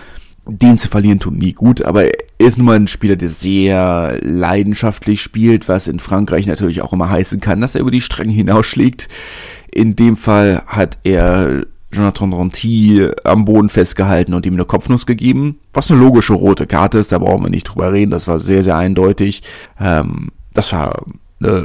Den 0.46 0.76
zu 0.76 0.88
verlieren 0.88 1.20
tut 1.20 1.38
nie 1.38 1.54
gut, 1.54 1.82
aber 1.86 2.04
er 2.04 2.18
ist 2.36 2.58
nun 2.58 2.66
mal 2.66 2.76
ein 2.76 2.88
Spieler, 2.88 3.16
der 3.16 3.30
sehr 3.30 4.18
leidenschaftlich 4.20 5.22
spielt, 5.22 5.66
was 5.66 5.88
in 5.88 5.98
Frankreich 5.98 6.46
natürlich 6.46 6.82
auch 6.82 6.92
immer 6.92 7.08
heißen 7.08 7.40
kann, 7.40 7.62
dass 7.62 7.74
er 7.74 7.80
über 7.80 7.90
die 7.90 8.02
Stränge 8.02 8.34
hinausschlägt. 8.34 9.08
In 9.72 9.96
dem 9.96 10.18
Fall 10.18 10.62
hat 10.66 10.98
er 11.04 11.64
Jonathan 11.92 12.30
Dronty 12.30 13.08
am 13.24 13.44
Boden 13.44 13.68
festgehalten 13.68 14.34
und 14.34 14.46
ihm 14.46 14.54
eine 14.54 14.64
Kopfnuss 14.64 15.06
gegeben, 15.06 15.58
was 15.72 15.90
eine 15.90 16.00
logische 16.00 16.34
rote 16.34 16.66
Karte 16.66 16.98
ist, 16.98 17.12
da 17.12 17.18
brauchen 17.18 17.42
wir 17.42 17.50
nicht 17.50 17.64
drüber 17.64 17.92
reden, 17.92 18.10
das 18.10 18.28
war 18.28 18.38
sehr, 18.40 18.62
sehr 18.62 18.76
eindeutig. 18.76 19.42
Ähm, 19.80 20.30
das 20.52 20.72
war, 20.72 20.94
äh, 21.42 21.62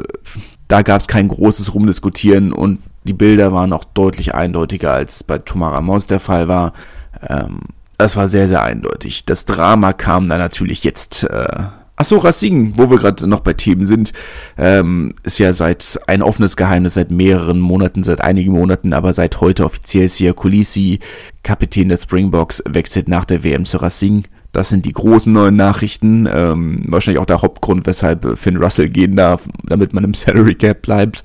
da 0.68 0.82
gab 0.82 1.02
es 1.02 1.08
kein 1.08 1.28
großes 1.28 1.74
Rumdiskutieren 1.74 2.54
und 2.54 2.80
die 3.04 3.14
Bilder 3.14 3.54
waren 3.54 3.72
auch 3.72 3.84
deutlich 3.84 4.34
eindeutiger, 4.34 4.92
als 4.92 5.18
es 5.18 5.24
bei 5.24 5.38
Thomas 5.38 5.74
Ramos 5.74 6.08
der 6.08 6.20
Fall 6.20 6.48
war. 6.48 6.74
Ähm, 7.22 7.60
das 7.98 8.16
war 8.16 8.28
sehr, 8.28 8.48
sehr 8.48 8.64
eindeutig. 8.64 9.26
Das 9.26 9.46
Drama 9.46 9.94
kam 9.94 10.28
dann 10.28 10.40
natürlich 10.40 10.84
jetzt 10.84 11.24
äh, 11.24 11.64
Achso, 11.98 12.18
Racing, 12.18 12.74
wo 12.76 12.89
wir 12.89 12.98
gerade 12.98 13.26
noch 13.26 13.39
bei 13.39 13.54
Themen 13.54 13.86
sind, 13.86 14.12
ähm, 14.58 15.14
ist 15.24 15.38
ja 15.38 15.54
seit 15.54 15.98
ein 16.08 16.22
offenes 16.22 16.58
Geheimnis 16.58 16.96
seit 16.96 17.10
mehreren 17.10 17.60
Monaten, 17.62 18.04
seit 18.04 18.20
einigen 18.20 18.52
Monaten, 18.52 18.91
aber 18.91 19.14
seit 19.14 19.39
heute 19.39 19.64
offiziell 19.64 20.06
ist 20.06 20.16
hier 20.16 20.34
Kulisi, 20.34 21.00
Kapitän 21.43 21.88
der 21.88 21.98
Springboks, 21.98 22.62
wechselt 22.68 23.08
nach 23.08 23.24
der 23.24 23.46
WM 23.46 23.64
zu 23.64 23.78
Racing. 23.78 24.26
Das 24.52 24.70
sind 24.70 24.86
die 24.86 24.93
großen 24.93 25.32
neuen 25.32 25.56
Nachrichten. 25.56 26.28
Ähm, 26.34 26.84
wahrscheinlich 26.88 27.22
auch 27.22 27.26
der 27.26 27.41
Hauptgrund, 27.41 27.86
weshalb 27.86 28.38
Finn 28.38 28.58
Russell 28.58 28.89
gehen 28.89 29.16
darf, 29.16 29.43
damit 29.64 29.93
man 29.93 30.04
im 30.04 30.14
Salary 30.14 30.56
Cap 30.56 30.82
bleibt. 30.82 31.24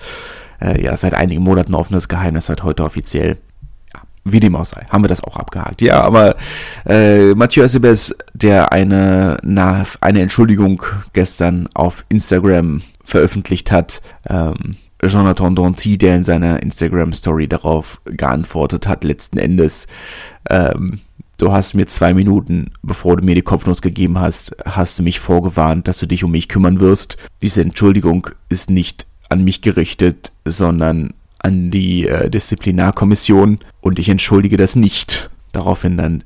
Äh, 0.60 0.82
ja, 0.82 0.96
seit 0.96 1.14
einigen 1.14 1.42
Monaten 1.42 1.74
offenes 1.74 2.08
Geheimnis, 2.08 2.46
seit 2.46 2.62
heute 2.62 2.84
offiziell. 2.84 3.38
Wie 4.24 4.40
dem 4.40 4.54
auch 4.54 4.66
sei, 4.66 4.84
haben 4.90 5.02
wir 5.02 5.08
das 5.08 5.24
auch 5.24 5.36
abgehakt. 5.36 5.80
Ja, 5.80 6.02
aber 6.02 6.36
äh, 6.86 7.34
Mathieu 7.34 7.64
Acebes, 7.64 8.14
der 8.34 8.72
eine, 8.72 9.38
na, 9.42 9.84
eine 10.00 10.20
Entschuldigung 10.20 10.82
gestern 11.14 11.68
auf 11.74 12.04
Instagram 12.10 12.82
veröffentlicht 13.02 13.72
hat, 13.72 14.02
ähm, 14.28 14.76
Jonathan 15.02 15.54
Danty, 15.54 15.96
der 15.96 16.16
in 16.16 16.24
seiner 16.24 16.62
Instagram-Story 16.62 17.48
darauf 17.48 18.02
geantwortet 18.04 18.86
hat, 18.86 19.04
letzten 19.04 19.38
Endes, 19.38 19.86
ähm, 20.50 21.00
du 21.38 21.52
hast 21.52 21.74
mir 21.74 21.86
zwei 21.86 22.12
Minuten, 22.12 22.72
bevor 22.82 23.16
du 23.16 23.24
mir 23.24 23.34
die 23.34 23.42
Kopfnuss 23.42 23.80
gegeben 23.80 24.18
hast, 24.18 24.54
hast 24.66 24.98
du 24.98 25.02
mich 25.02 25.20
vorgewarnt, 25.20 25.88
dass 25.88 25.98
du 25.98 26.06
dich 26.06 26.24
um 26.24 26.32
mich 26.32 26.48
kümmern 26.48 26.80
wirst. 26.80 27.16
Diese 27.42 27.62
Entschuldigung 27.62 28.28
ist 28.50 28.70
nicht 28.70 29.06
an 29.30 29.44
mich 29.44 29.62
gerichtet, 29.62 30.32
sondern 30.44 31.14
an 31.40 31.70
die 31.70 32.06
äh, 32.06 32.30
Disziplinarkommission 32.30 33.58
und 33.80 33.98
ich 33.98 34.08
entschuldige 34.08 34.56
das 34.56 34.76
nicht. 34.76 35.30
Daraufhin 35.52 35.96
dann 35.96 36.24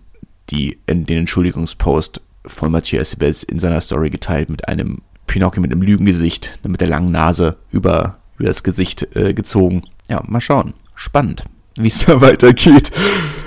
die, 0.51 0.79
in 0.87 1.07
den 1.07 1.21
Entschuldigungspost 1.21 2.21
von 2.47 2.73
Mathieu 2.73 2.99
Essebes 2.99 3.43
in 3.43 3.59
seiner 3.59 3.81
Story 3.81 4.11
geteilt 4.11 4.51
mit 4.51 4.69
einem 4.69 5.01
Pinocchio 5.27 5.63
mit 5.63 5.73
einem 5.73 5.83
Lügengesicht, 5.83 6.59
mit 6.67 6.81
der 6.81 6.89
langen 6.89 7.11
Nase 7.11 7.57
über, 7.71 8.19
über 8.39 8.49
das 8.49 8.63
Gesicht 8.63 9.17
äh, 9.17 9.33
gezogen. 9.33 9.83
Ja, 10.09 10.23
mal 10.27 10.41
schauen. 10.41 10.75
Spannend, 10.95 11.45
wie 11.77 11.89
es 11.89 11.99
da 12.07 12.21
weitergeht. 12.21 12.91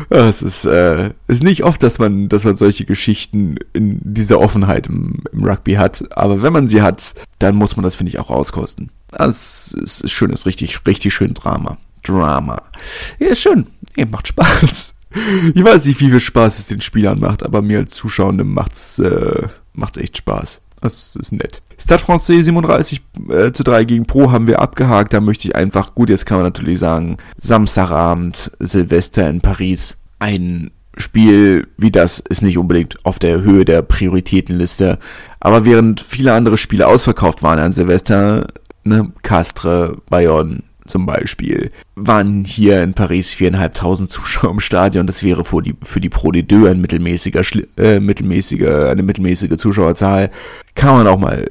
Es 0.09 0.41
ist, 0.41 0.65
äh, 0.65 1.11
ist 1.27 1.43
nicht 1.43 1.63
oft, 1.63 1.83
dass 1.83 1.99
man, 1.99 2.29
dass 2.29 2.45
man 2.45 2.55
solche 2.55 2.85
Geschichten 2.85 3.55
in 3.73 3.99
dieser 4.01 4.39
Offenheit 4.39 4.87
im, 4.87 5.23
im 5.31 5.43
Rugby 5.43 5.73
hat. 5.73 6.05
Aber 6.11 6.41
wenn 6.41 6.53
man 6.53 6.67
sie 6.67 6.81
hat, 6.81 7.13
dann 7.39 7.55
muss 7.55 7.75
man 7.75 7.83
das, 7.83 7.95
finde 7.95 8.11
ich, 8.11 8.19
auch 8.19 8.29
auskosten. 8.29 8.89
Das 9.11 9.75
ist, 9.81 10.01
ist 10.01 10.11
schön, 10.11 10.31
ist 10.31 10.45
richtig, 10.45 10.85
richtig 10.85 11.13
schön 11.13 11.33
Drama. 11.33 11.77
Drama. 12.03 12.61
Ja, 13.19 13.27
ist 13.27 13.41
schön. 13.41 13.67
Ja, 13.95 14.05
macht 14.05 14.27
Spaß. 14.27 14.93
Ich 15.55 15.63
weiß 15.63 15.85
nicht, 15.85 15.99
wie 15.99 16.09
viel 16.09 16.19
Spaß 16.19 16.59
es 16.59 16.67
den 16.67 16.81
Spielern 16.81 17.19
macht, 17.19 17.43
aber 17.43 17.61
mir 17.61 17.79
als 17.79 17.93
Zuschauendem 17.95 18.53
macht's, 18.53 18.99
äh, 18.99 19.47
macht's 19.73 19.97
echt 19.97 20.17
Spaß. 20.17 20.61
Das 20.81 21.15
ist 21.15 21.31
nett. 21.31 21.61
Stade 21.79 22.03
Francais 22.03 22.43
37 22.43 23.01
äh, 23.29 23.51
zu 23.51 23.63
3 23.63 23.85
gegen 23.85 24.05
Pro 24.05 24.31
haben 24.31 24.47
wir 24.47 24.59
abgehakt. 24.59 25.13
Da 25.13 25.21
möchte 25.21 25.47
ich 25.47 25.55
einfach, 25.55 25.95
gut, 25.95 26.09
jetzt 26.09 26.25
kann 26.25 26.37
man 26.37 26.45
natürlich 26.45 26.79
sagen, 26.79 27.17
Samstagabend, 27.37 28.51
Silvester 28.59 29.29
in 29.29 29.41
Paris. 29.41 29.97
Ein 30.19 30.71
Spiel 30.97 31.67
wie 31.77 31.91
das 31.91 32.19
ist 32.19 32.41
nicht 32.41 32.57
unbedingt 32.57 33.05
auf 33.05 33.19
der 33.19 33.41
Höhe 33.41 33.65
der 33.65 33.83
Prioritätenliste. 33.83 34.97
Aber 35.39 35.65
während 35.65 36.01
viele 36.01 36.33
andere 36.33 36.57
Spiele 36.57 36.87
ausverkauft 36.87 37.43
waren 37.43 37.59
an 37.59 37.71
Silvester, 37.71 38.47
ne, 38.87 39.11
Castre, 39.21 39.97
Bayonne 40.09 40.63
zum 40.87 41.05
Beispiel, 41.05 41.71
waren 41.95 42.45
hier 42.45 42.81
in 42.81 42.93
Paris 42.93 43.33
viereinhalbtausend 43.33 44.09
Zuschauer 44.09 44.51
im 44.51 44.59
Stadion. 44.59 45.05
Das 45.05 45.21
wäre 45.23 45.43
für 45.43 45.61
die, 45.61 45.75
für 45.83 45.99
die 45.99 46.09
Pro 46.09 46.31
de 46.31 46.43
Deux 46.43 46.67
ein 46.67 46.81
mittelmäßiger, 46.81 47.41
äh, 47.77 47.99
mittelmäßige, 47.99 48.67
eine 48.89 49.03
mittelmäßige 49.03 49.57
Zuschauerzahl. 49.57 50.31
Kann 50.75 50.95
man 50.95 51.07
auch 51.07 51.19
mal, 51.19 51.45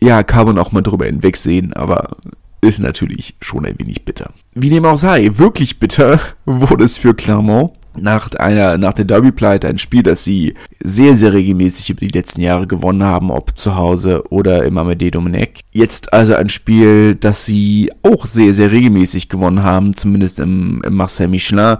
ja, 0.00 0.22
kann 0.22 0.46
man 0.46 0.58
auch 0.58 0.72
mal 0.72 0.82
drüber 0.82 1.04
hinwegsehen, 1.04 1.72
aber 1.74 2.16
ist 2.60 2.80
natürlich 2.80 3.34
schon 3.40 3.66
ein 3.66 3.78
wenig 3.78 4.04
bitter. 4.04 4.32
Wie 4.54 4.70
dem 4.70 4.84
auch 4.84 4.96
sei, 4.96 5.30
wirklich 5.34 5.78
bitter 5.78 6.20
wurde 6.44 6.84
es 6.84 6.98
für 6.98 7.14
Clermont 7.14 7.77
nach 7.96 8.32
einer, 8.34 8.78
nach 8.78 8.92
der 8.92 9.04
Derby-Pleite 9.04 9.68
ein 9.68 9.78
Spiel, 9.78 10.02
das 10.02 10.24
sie 10.24 10.54
sehr, 10.80 11.16
sehr 11.16 11.32
regelmäßig 11.32 11.90
über 11.90 12.00
die 12.00 12.16
letzten 12.16 12.40
Jahre 12.40 12.66
gewonnen 12.66 13.04
haben, 13.04 13.30
ob 13.30 13.58
zu 13.58 13.76
Hause 13.76 14.24
oder 14.30 14.64
im 14.64 14.78
Amédée 14.78 15.10
Domenech. 15.10 15.64
Jetzt 15.72 16.12
also 16.12 16.34
ein 16.34 16.48
Spiel, 16.48 17.14
das 17.14 17.44
sie 17.44 17.92
auch 18.02 18.26
sehr, 18.26 18.54
sehr 18.54 18.70
regelmäßig 18.70 19.28
gewonnen 19.28 19.62
haben, 19.62 19.94
zumindest 19.94 20.38
im, 20.38 20.82
im 20.84 20.94
Marcel 20.94 21.28
Michelin, 21.28 21.78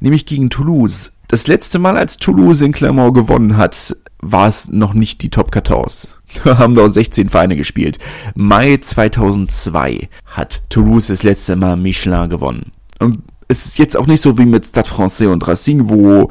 nämlich 0.00 0.26
gegen 0.26 0.50
Toulouse. 0.50 1.12
Das 1.28 1.46
letzte 1.46 1.78
Mal, 1.78 1.96
als 1.96 2.16
Toulouse 2.16 2.62
in 2.62 2.72
Clermont 2.72 3.14
gewonnen 3.14 3.56
hat, 3.56 3.96
war 4.20 4.48
es 4.48 4.68
noch 4.68 4.94
nicht 4.94 5.22
die 5.22 5.30
Top 5.30 5.52
14. 5.52 6.14
Da 6.44 6.58
haben 6.58 6.74
noch 6.74 6.88
16 6.88 7.30
Vereine 7.30 7.56
gespielt. 7.56 7.98
Mai 8.34 8.76
2002 8.76 10.10
hat 10.26 10.60
Toulouse 10.68 11.06
das 11.06 11.22
letzte 11.22 11.56
Mal 11.56 11.76
Michelin 11.76 12.28
gewonnen. 12.28 12.72
Und 12.98 13.22
es 13.48 13.64
ist 13.64 13.78
jetzt 13.78 13.96
auch 13.96 14.06
nicht 14.06 14.20
so 14.20 14.38
wie 14.38 14.46
mit 14.46 14.66
Stade 14.66 14.88
Francais 14.88 15.26
und 15.26 15.46
Racing, 15.48 15.88
wo, 15.88 16.28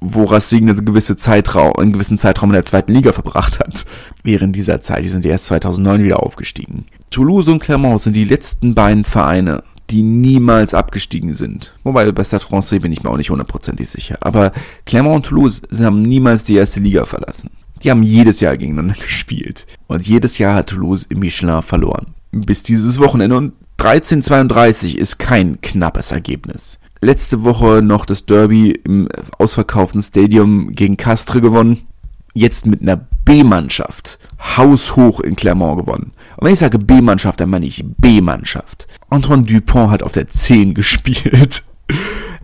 wo 0.00 0.24
Racing 0.24 0.70
eine 0.70 0.80
gewisse 0.80 1.16
Zeitraum, 1.16 1.74
einen 1.76 1.92
gewissen 1.92 2.16
Zeitraum 2.16 2.50
in 2.50 2.54
der 2.54 2.64
zweiten 2.64 2.92
Liga 2.92 3.12
verbracht 3.12 3.58
hat. 3.58 3.84
Während 4.22 4.54
dieser 4.54 4.80
Zeit, 4.80 5.04
die 5.04 5.08
sind 5.08 5.26
erst 5.26 5.46
2009 5.46 6.04
wieder 6.04 6.22
aufgestiegen. 6.22 6.86
Toulouse 7.10 7.48
und 7.48 7.60
Clermont 7.60 8.00
sind 8.00 8.14
die 8.14 8.24
letzten 8.24 8.74
beiden 8.74 9.04
Vereine, 9.04 9.64
die 9.90 10.02
niemals 10.02 10.74
abgestiegen 10.74 11.34
sind. 11.34 11.74
Wobei 11.82 12.10
bei 12.12 12.24
Stade 12.24 12.44
Francais 12.44 12.80
bin 12.80 12.92
ich 12.92 13.02
mir 13.02 13.10
auch 13.10 13.16
nicht 13.16 13.30
hundertprozentig 13.30 13.88
sicher. 13.88 14.16
Aber 14.20 14.52
Clermont 14.86 15.16
und 15.16 15.26
Toulouse 15.26 15.62
haben 15.80 16.02
niemals 16.02 16.44
die 16.44 16.54
erste 16.54 16.80
Liga 16.80 17.04
verlassen. 17.04 17.50
Die 17.82 17.90
haben 17.90 18.02
jedes 18.02 18.40
Jahr 18.40 18.56
gegeneinander 18.56 18.94
gespielt. 19.02 19.66
Und 19.88 20.06
jedes 20.06 20.38
Jahr 20.38 20.54
hat 20.54 20.68
Toulouse 20.68 21.04
im 21.06 21.18
Michelin 21.18 21.62
verloren. 21.62 22.14
Bis 22.30 22.62
dieses 22.62 22.98
Wochenende. 22.98 23.36
Und 23.36 23.52
13:32 23.84 24.96
ist 24.96 25.18
kein 25.18 25.60
knappes 25.60 26.10
Ergebnis. 26.10 26.78
Letzte 27.02 27.44
Woche 27.44 27.82
noch 27.82 28.06
das 28.06 28.24
Derby 28.24 28.70
im 28.70 29.08
ausverkauften 29.36 30.00
Stadium 30.00 30.72
gegen 30.72 30.96
Castre 30.96 31.42
gewonnen. 31.42 31.86
Jetzt 32.32 32.64
mit 32.64 32.80
einer 32.80 32.96
B-Mannschaft 33.26 34.18
haushoch 34.56 35.20
in 35.20 35.36
Clermont 35.36 35.84
gewonnen. 35.84 36.12
Und 36.36 36.46
wenn 36.46 36.54
ich 36.54 36.60
sage 36.60 36.78
B-Mannschaft, 36.78 37.40
dann 37.40 37.50
meine 37.50 37.66
ich 37.66 37.84
B-Mannschaft. 37.98 38.86
Antoine 39.10 39.42
Dupont 39.42 39.90
hat 39.90 40.02
auf 40.02 40.12
der 40.12 40.28
10 40.28 40.72
gespielt. 40.74 41.62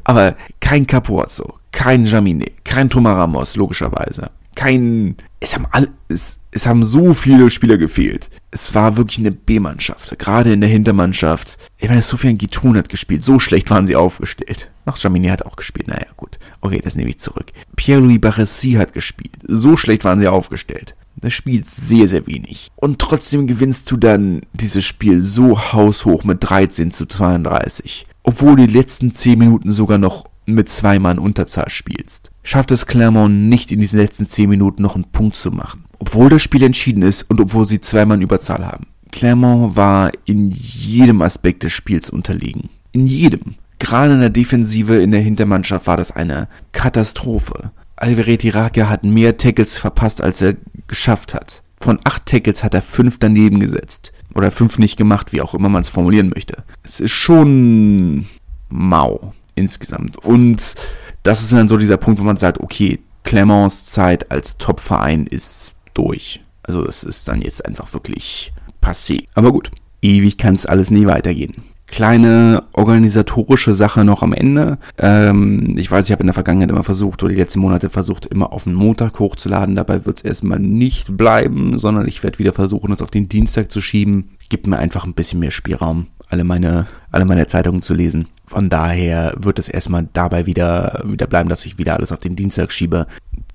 Aber 0.05 0.36
kein 0.61 0.86
Capuazzo, 0.86 1.55
kein 1.72 2.05
Jaminet, 2.05 2.66
kein 2.66 2.91
Thomas 2.91 3.16
Ramos, 3.16 3.57
logischerweise. 3.57 4.30
Kein, 4.57 5.16
es 5.41 5.55
haben 5.55 5.66
alle, 5.70 5.88
es, 6.09 6.38
es 6.51 6.66
haben 6.66 6.84
so 6.84 7.14
viele 7.14 7.49
Spieler 7.49 7.78
gefehlt. 7.78 8.28
Es 8.51 8.74
war 8.74 8.99
wirklich 8.99 9.18
eine 9.18 9.32
B-Mannschaft, 9.32 10.18
gerade 10.18 10.53
in 10.53 10.61
der 10.61 10.68
Hintermannschaft. 10.68 11.57
Ich 11.78 11.88
meine, 11.88 12.03
Sofian 12.03 12.36
Gitun 12.36 12.76
hat 12.76 12.91
gespielt, 12.91 13.22
so 13.22 13.38
schlecht 13.38 13.70
waren 13.70 13.86
sie 13.86 13.97
aufgestellt. 13.97 14.70
Noch 14.84 14.99
Jaminet 14.99 15.30
hat 15.32 15.47
auch 15.47 15.57
gespielt, 15.57 15.88
naja, 15.88 16.07
gut. 16.16 16.38
Okay, 16.61 16.80
das 16.82 16.95
nehme 16.95 17.09
ich 17.09 17.18
zurück. 17.18 17.53
Pierre-Louis 17.74 18.20
Barresi 18.20 18.72
hat 18.72 18.93
gespielt, 18.93 19.32
so 19.47 19.78
schlecht 19.78 20.05
waren 20.05 20.18
sie 20.18 20.28
aufgestellt. 20.28 20.95
Das 21.16 21.32
spielt 21.32 21.66
sehr, 21.66 22.07
sehr 22.07 22.26
wenig. 22.26 22.70
Und 22.76 22.99
trotzdem 22.99 23.47
gewinnst 23.47 23.91
du 23.91 23.97
dann 23.97 24.43
dieses 24.53 24.84
Spiel 24.84 25.22
so 25.22 25.72
haushoch 25.72 26.24
mit 26.24 26.38
13 26.41 26.91
zu 26.91 27.07
32. 27.07 28.07
Obwohl 28.22 28.57
die 28.57 28.66
letzten 28.66 29.12
10 29.12 29.38
Minuten 29.38 29.72
sogar 29.72 29.99
noch 29.99 30.30
mit 30.55 30.69
zwei 30.69 30.99
Mann 30.99 31.19
Unterzahl 31.19 31.71
spielst. 31.71 32.31
Schafft 32.43 32.71
es 32.71 32.87
Clermont 32.87 33.49
nicht 33.49 33.73
in 33.73 33.81
diesen 33.81 33.99
letzten 33.99 34.27
10 34.27 34.49
Minuten 34.49 34.83
noch 34.83 34.95
einen 34.95 35.05
Punkt 35.05 35.37
zu 35.37 35.51
machen. 35.51 35.85
Obwohl 35.99 36.29
das 36.29 36.43
Spiel 36.43 36.63
entschieden 36.63 37.03
ist 37.03 37.23
und 37.29 37.41
obwohl 37.41 37.67
sie 37.67 37.81
zwei 37.81 38.07
Mann 38.07 38.23
Überzahl 38.23 38.67
haben. 38.67 38.87
Clermont 39.13 39.77
war 39.77 40.11
in 40.25 40.49
jedem 40.49 41.23
Aspekt 41.23 41.63
des 41.63 41.73
Spiels 41.73 42.11
unterlegen. 42.11 42.71
In 42.93 43.07
jedem. 43.07 43.57
Gerade 43.79 44.15
in 44.15 44.21
der 44.21 44.31
Defensive 44.31 44.97
in 44.97 45.11
der 45.11 45.21
Hintermannschaft 45.21 45.87
war 45.87 45.97
das 45.97 46.13
eine 46.13 46.49
Katastrophe. 46.73 47.73
Alvereti 47.97 48.51
Rake 48.51 48.89
hat 48.89 49.05
mehr 49.05 49.37
Tackles 49.37 49.79
verpasst, 49.79 50.23
als 50.23 50.41
er 50.43 50.57
geschafft 50.87 51.35
hat. 51.35 51.63
Von 51.81 51.99
acht 52.05 52.27
Tackles 52.27 52.63
hat 52.63 52.75
er 52.75 52.83
fünf 52.83 53.19
daneben 53.19 53.59
gesetzt. 53.59 54.13
Oder 54.35 54.51
fünf 54.51 54.79
nicht 54.79 54.97
gemacht, 54.97 55.33
wie 55.33 55.41
auch 55.41 55.55
immer 55.55 55.69
man 55.69 55.81
es 55.81 55.89
formulieren 55.89 56.31
möchte. 56.35 56.63
Es 56.83 57.01
ist 57.01 57.13
schon 57.13 58.27
mau 58.69 59.33
insgesamt. 59.61 60.19
Und 60.19 60.75
das 61.23 61.43
ist 61.43 61.53
dann 61.53 61.69
so 61.69 61.77
dieser 61.77 61.97
Punkt, 61.97 62.21
wo 62.21 62.25
man 62.25 62.39
sagt, 62.39 62.59
okay, 62.61 62.99
Clemens 63.25 63.87
Zeit 63.87 64.31
als 64.31 64.59
Top-Verein 64.59 65.27
ist 65.27 65.75
durch. 65.95 66.41
Also 66.63 66.83
das 66.83 67.05
ist 67.05 67.29
dann 67.29 67.43
jetzt 67.43 67.65
einfach 67.67 67.93
wirklich 67.93 68.53
passé. 68.83 69.27
Aber 69.35 69.53
gut, 69.53 69.71
ewig 70.03 70.39
kann 70.39 70.55
es 70.55 70.67
alles 70.67 70.91
nie 70.91 71.07
weitergehen. 71.07 71.63
Kleine 71.87 72.63
organisatorische 72.73 73.75
Sache 73.75 74.05
noch 74.05 74.23
am 74.23 74.33
Ende. 74.33 74.79
Ähm, 74.97 75.75
ich 75.77 75.91
weiß, 75.91 76.07
ich 76.07 76.13
habe 76.13 76.23
in 76.23 76.29
der 76.29 76.35
Vergangenheit 76.35 76.71
immer 76.71 76.85
versucht, 76.85 77.23
oder 77.23 77.35
die 77.35 77.41
letzten 77.41 77.59
Monate 77.59 77.91
versucht, 77.91 78.27
immer 78.27 78.53
auf 78.53 78.63
den 78.65 78.75
Montag 78.75 79.19
hochzuladen. 79.19 79.75
Dabei 79.75 80.07
wird 80.07 80.19
es 80.19 80.25
erstmal 80.25 80.61
nicht 80.61 81.17
bleiben, 81.17 81.79
sondern 81.79 82.07
ich 82.07 82.23
werde 82.23 82.39
wieder 82.39 82.53
versuchen, 82.53 82.91
das 82.91 83.03
auf 83.03 83.11
den 83.11 83.29
Dienstag 83.29 83.73
zu 83.73 83.81
schieben. 83.81 84.37
Gibt 84.49 84.69
mir 84.69 84.79
einfach 84.79 85.05
ein 85.05 85.15
bisschen 85.15 85.41
mehr 85.41 85.51
Spielraum, 85.51 86.07
alle 86.31 86.45
meine, 86.45 86.87
alle 87.11 87.24
meine 87.24 87.47
Zeitungen 87.47 87.83
zu 87.83 87.95
lesen. 87.95 88.28
Von 88.47 88.70
daher 88.70 89.35
wird 89.39 89.59
es 89.59 89.68
erstmal 89.68 90.09
dabei 90.12 90.47
wieder, 90.47 91.03
wieder 91.05 91.26
bleiben, 91.26 91.49
dass 91.49 91.66
ich 91.66 91.78
wieder 91.78 91.95
alles 91.95 92.12
auf 92.12 92.20
den 92.20 92.37
Dienstag 92.37 92.72
schiebe. 92.72 93.07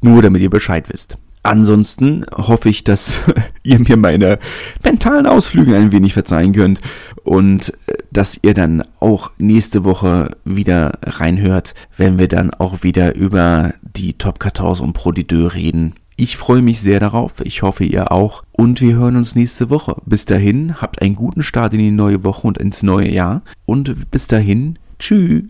Nur 0.01 0.21
damit 0.21 0.41
ihr 0.41 0.49
Bescheid 0.49 0.85
wisst. 0.89 1.17
Ansonsten 1.45 2.25
hoffe 2.35 2.69
ich, 2.69 2.83
dass 2.83 3.19
ihr 3.63 3.79
mir 3.79 3.97
meine 3.97 4.39
mentalen 4.83 5.27
Ausflüge 5.27 5.75
ein 5.75 5.91
wenig 5.91 6.13
verzeihen 6.13 6.53
könnt 6.53 6.81
und 7.23 7.71
äh, 7.85 7.97
dass 8.11 8.39
ihr 8.41 8.53
dann 8.53 8.83
auch 8.99 9.31
nächste 9.37 9.83
Woche 9.83 10.35
wieder 10.43 10.93
reinhört, 11.03 11.75
wenn 11.97 12.17
wir 12.17 12.27
dann 12.27 12.51
auch 12.51 12.81
wieder 12.81 13.15
über 13.15 13.73
die 13.81 14.13
Top 14.13 14.41
14 14.41 14.83
und 14.83 14.93
Pro 14.93 15.11
de 15.11 15.23
Deux 15.23 15.53
reden. 15.53 15.93
Ich 16.17 16.37
freue 16.37 16.61
mich 16.61 16.79
sehr 16.79 16.99
darauf. 16.99 17.33
Ich 17.43 17.61
hoffe, 17.61 17.83
ihr 17.83 18.11
auch. 18.11 18.43
Und 18.53 18.79
wir 18.79 18.95
hören 18.95 19.17
uns 19.17 19.35
nächste 19.35 19.69
Woche. 19.69 19.97
Bis 20.05 20.25
dahin, 20.25 20.81
habt 20.81 21.01
einen 21.01 21.15
guten 21.15 21.43
Start 21.43 21.73
in 21.73 21.79
die 21.79 21.91
neue 21.91 22.23
Woche 22.23 22.47
und 22.47 22.57
ins 22.57 22.83
neue 22.83 23.11
Jahr. 23.11 23.41
Und 23.65 24.11
bis 24.11 24.27
dahin, 24.27 24.79
tschüss. 24.97 25.43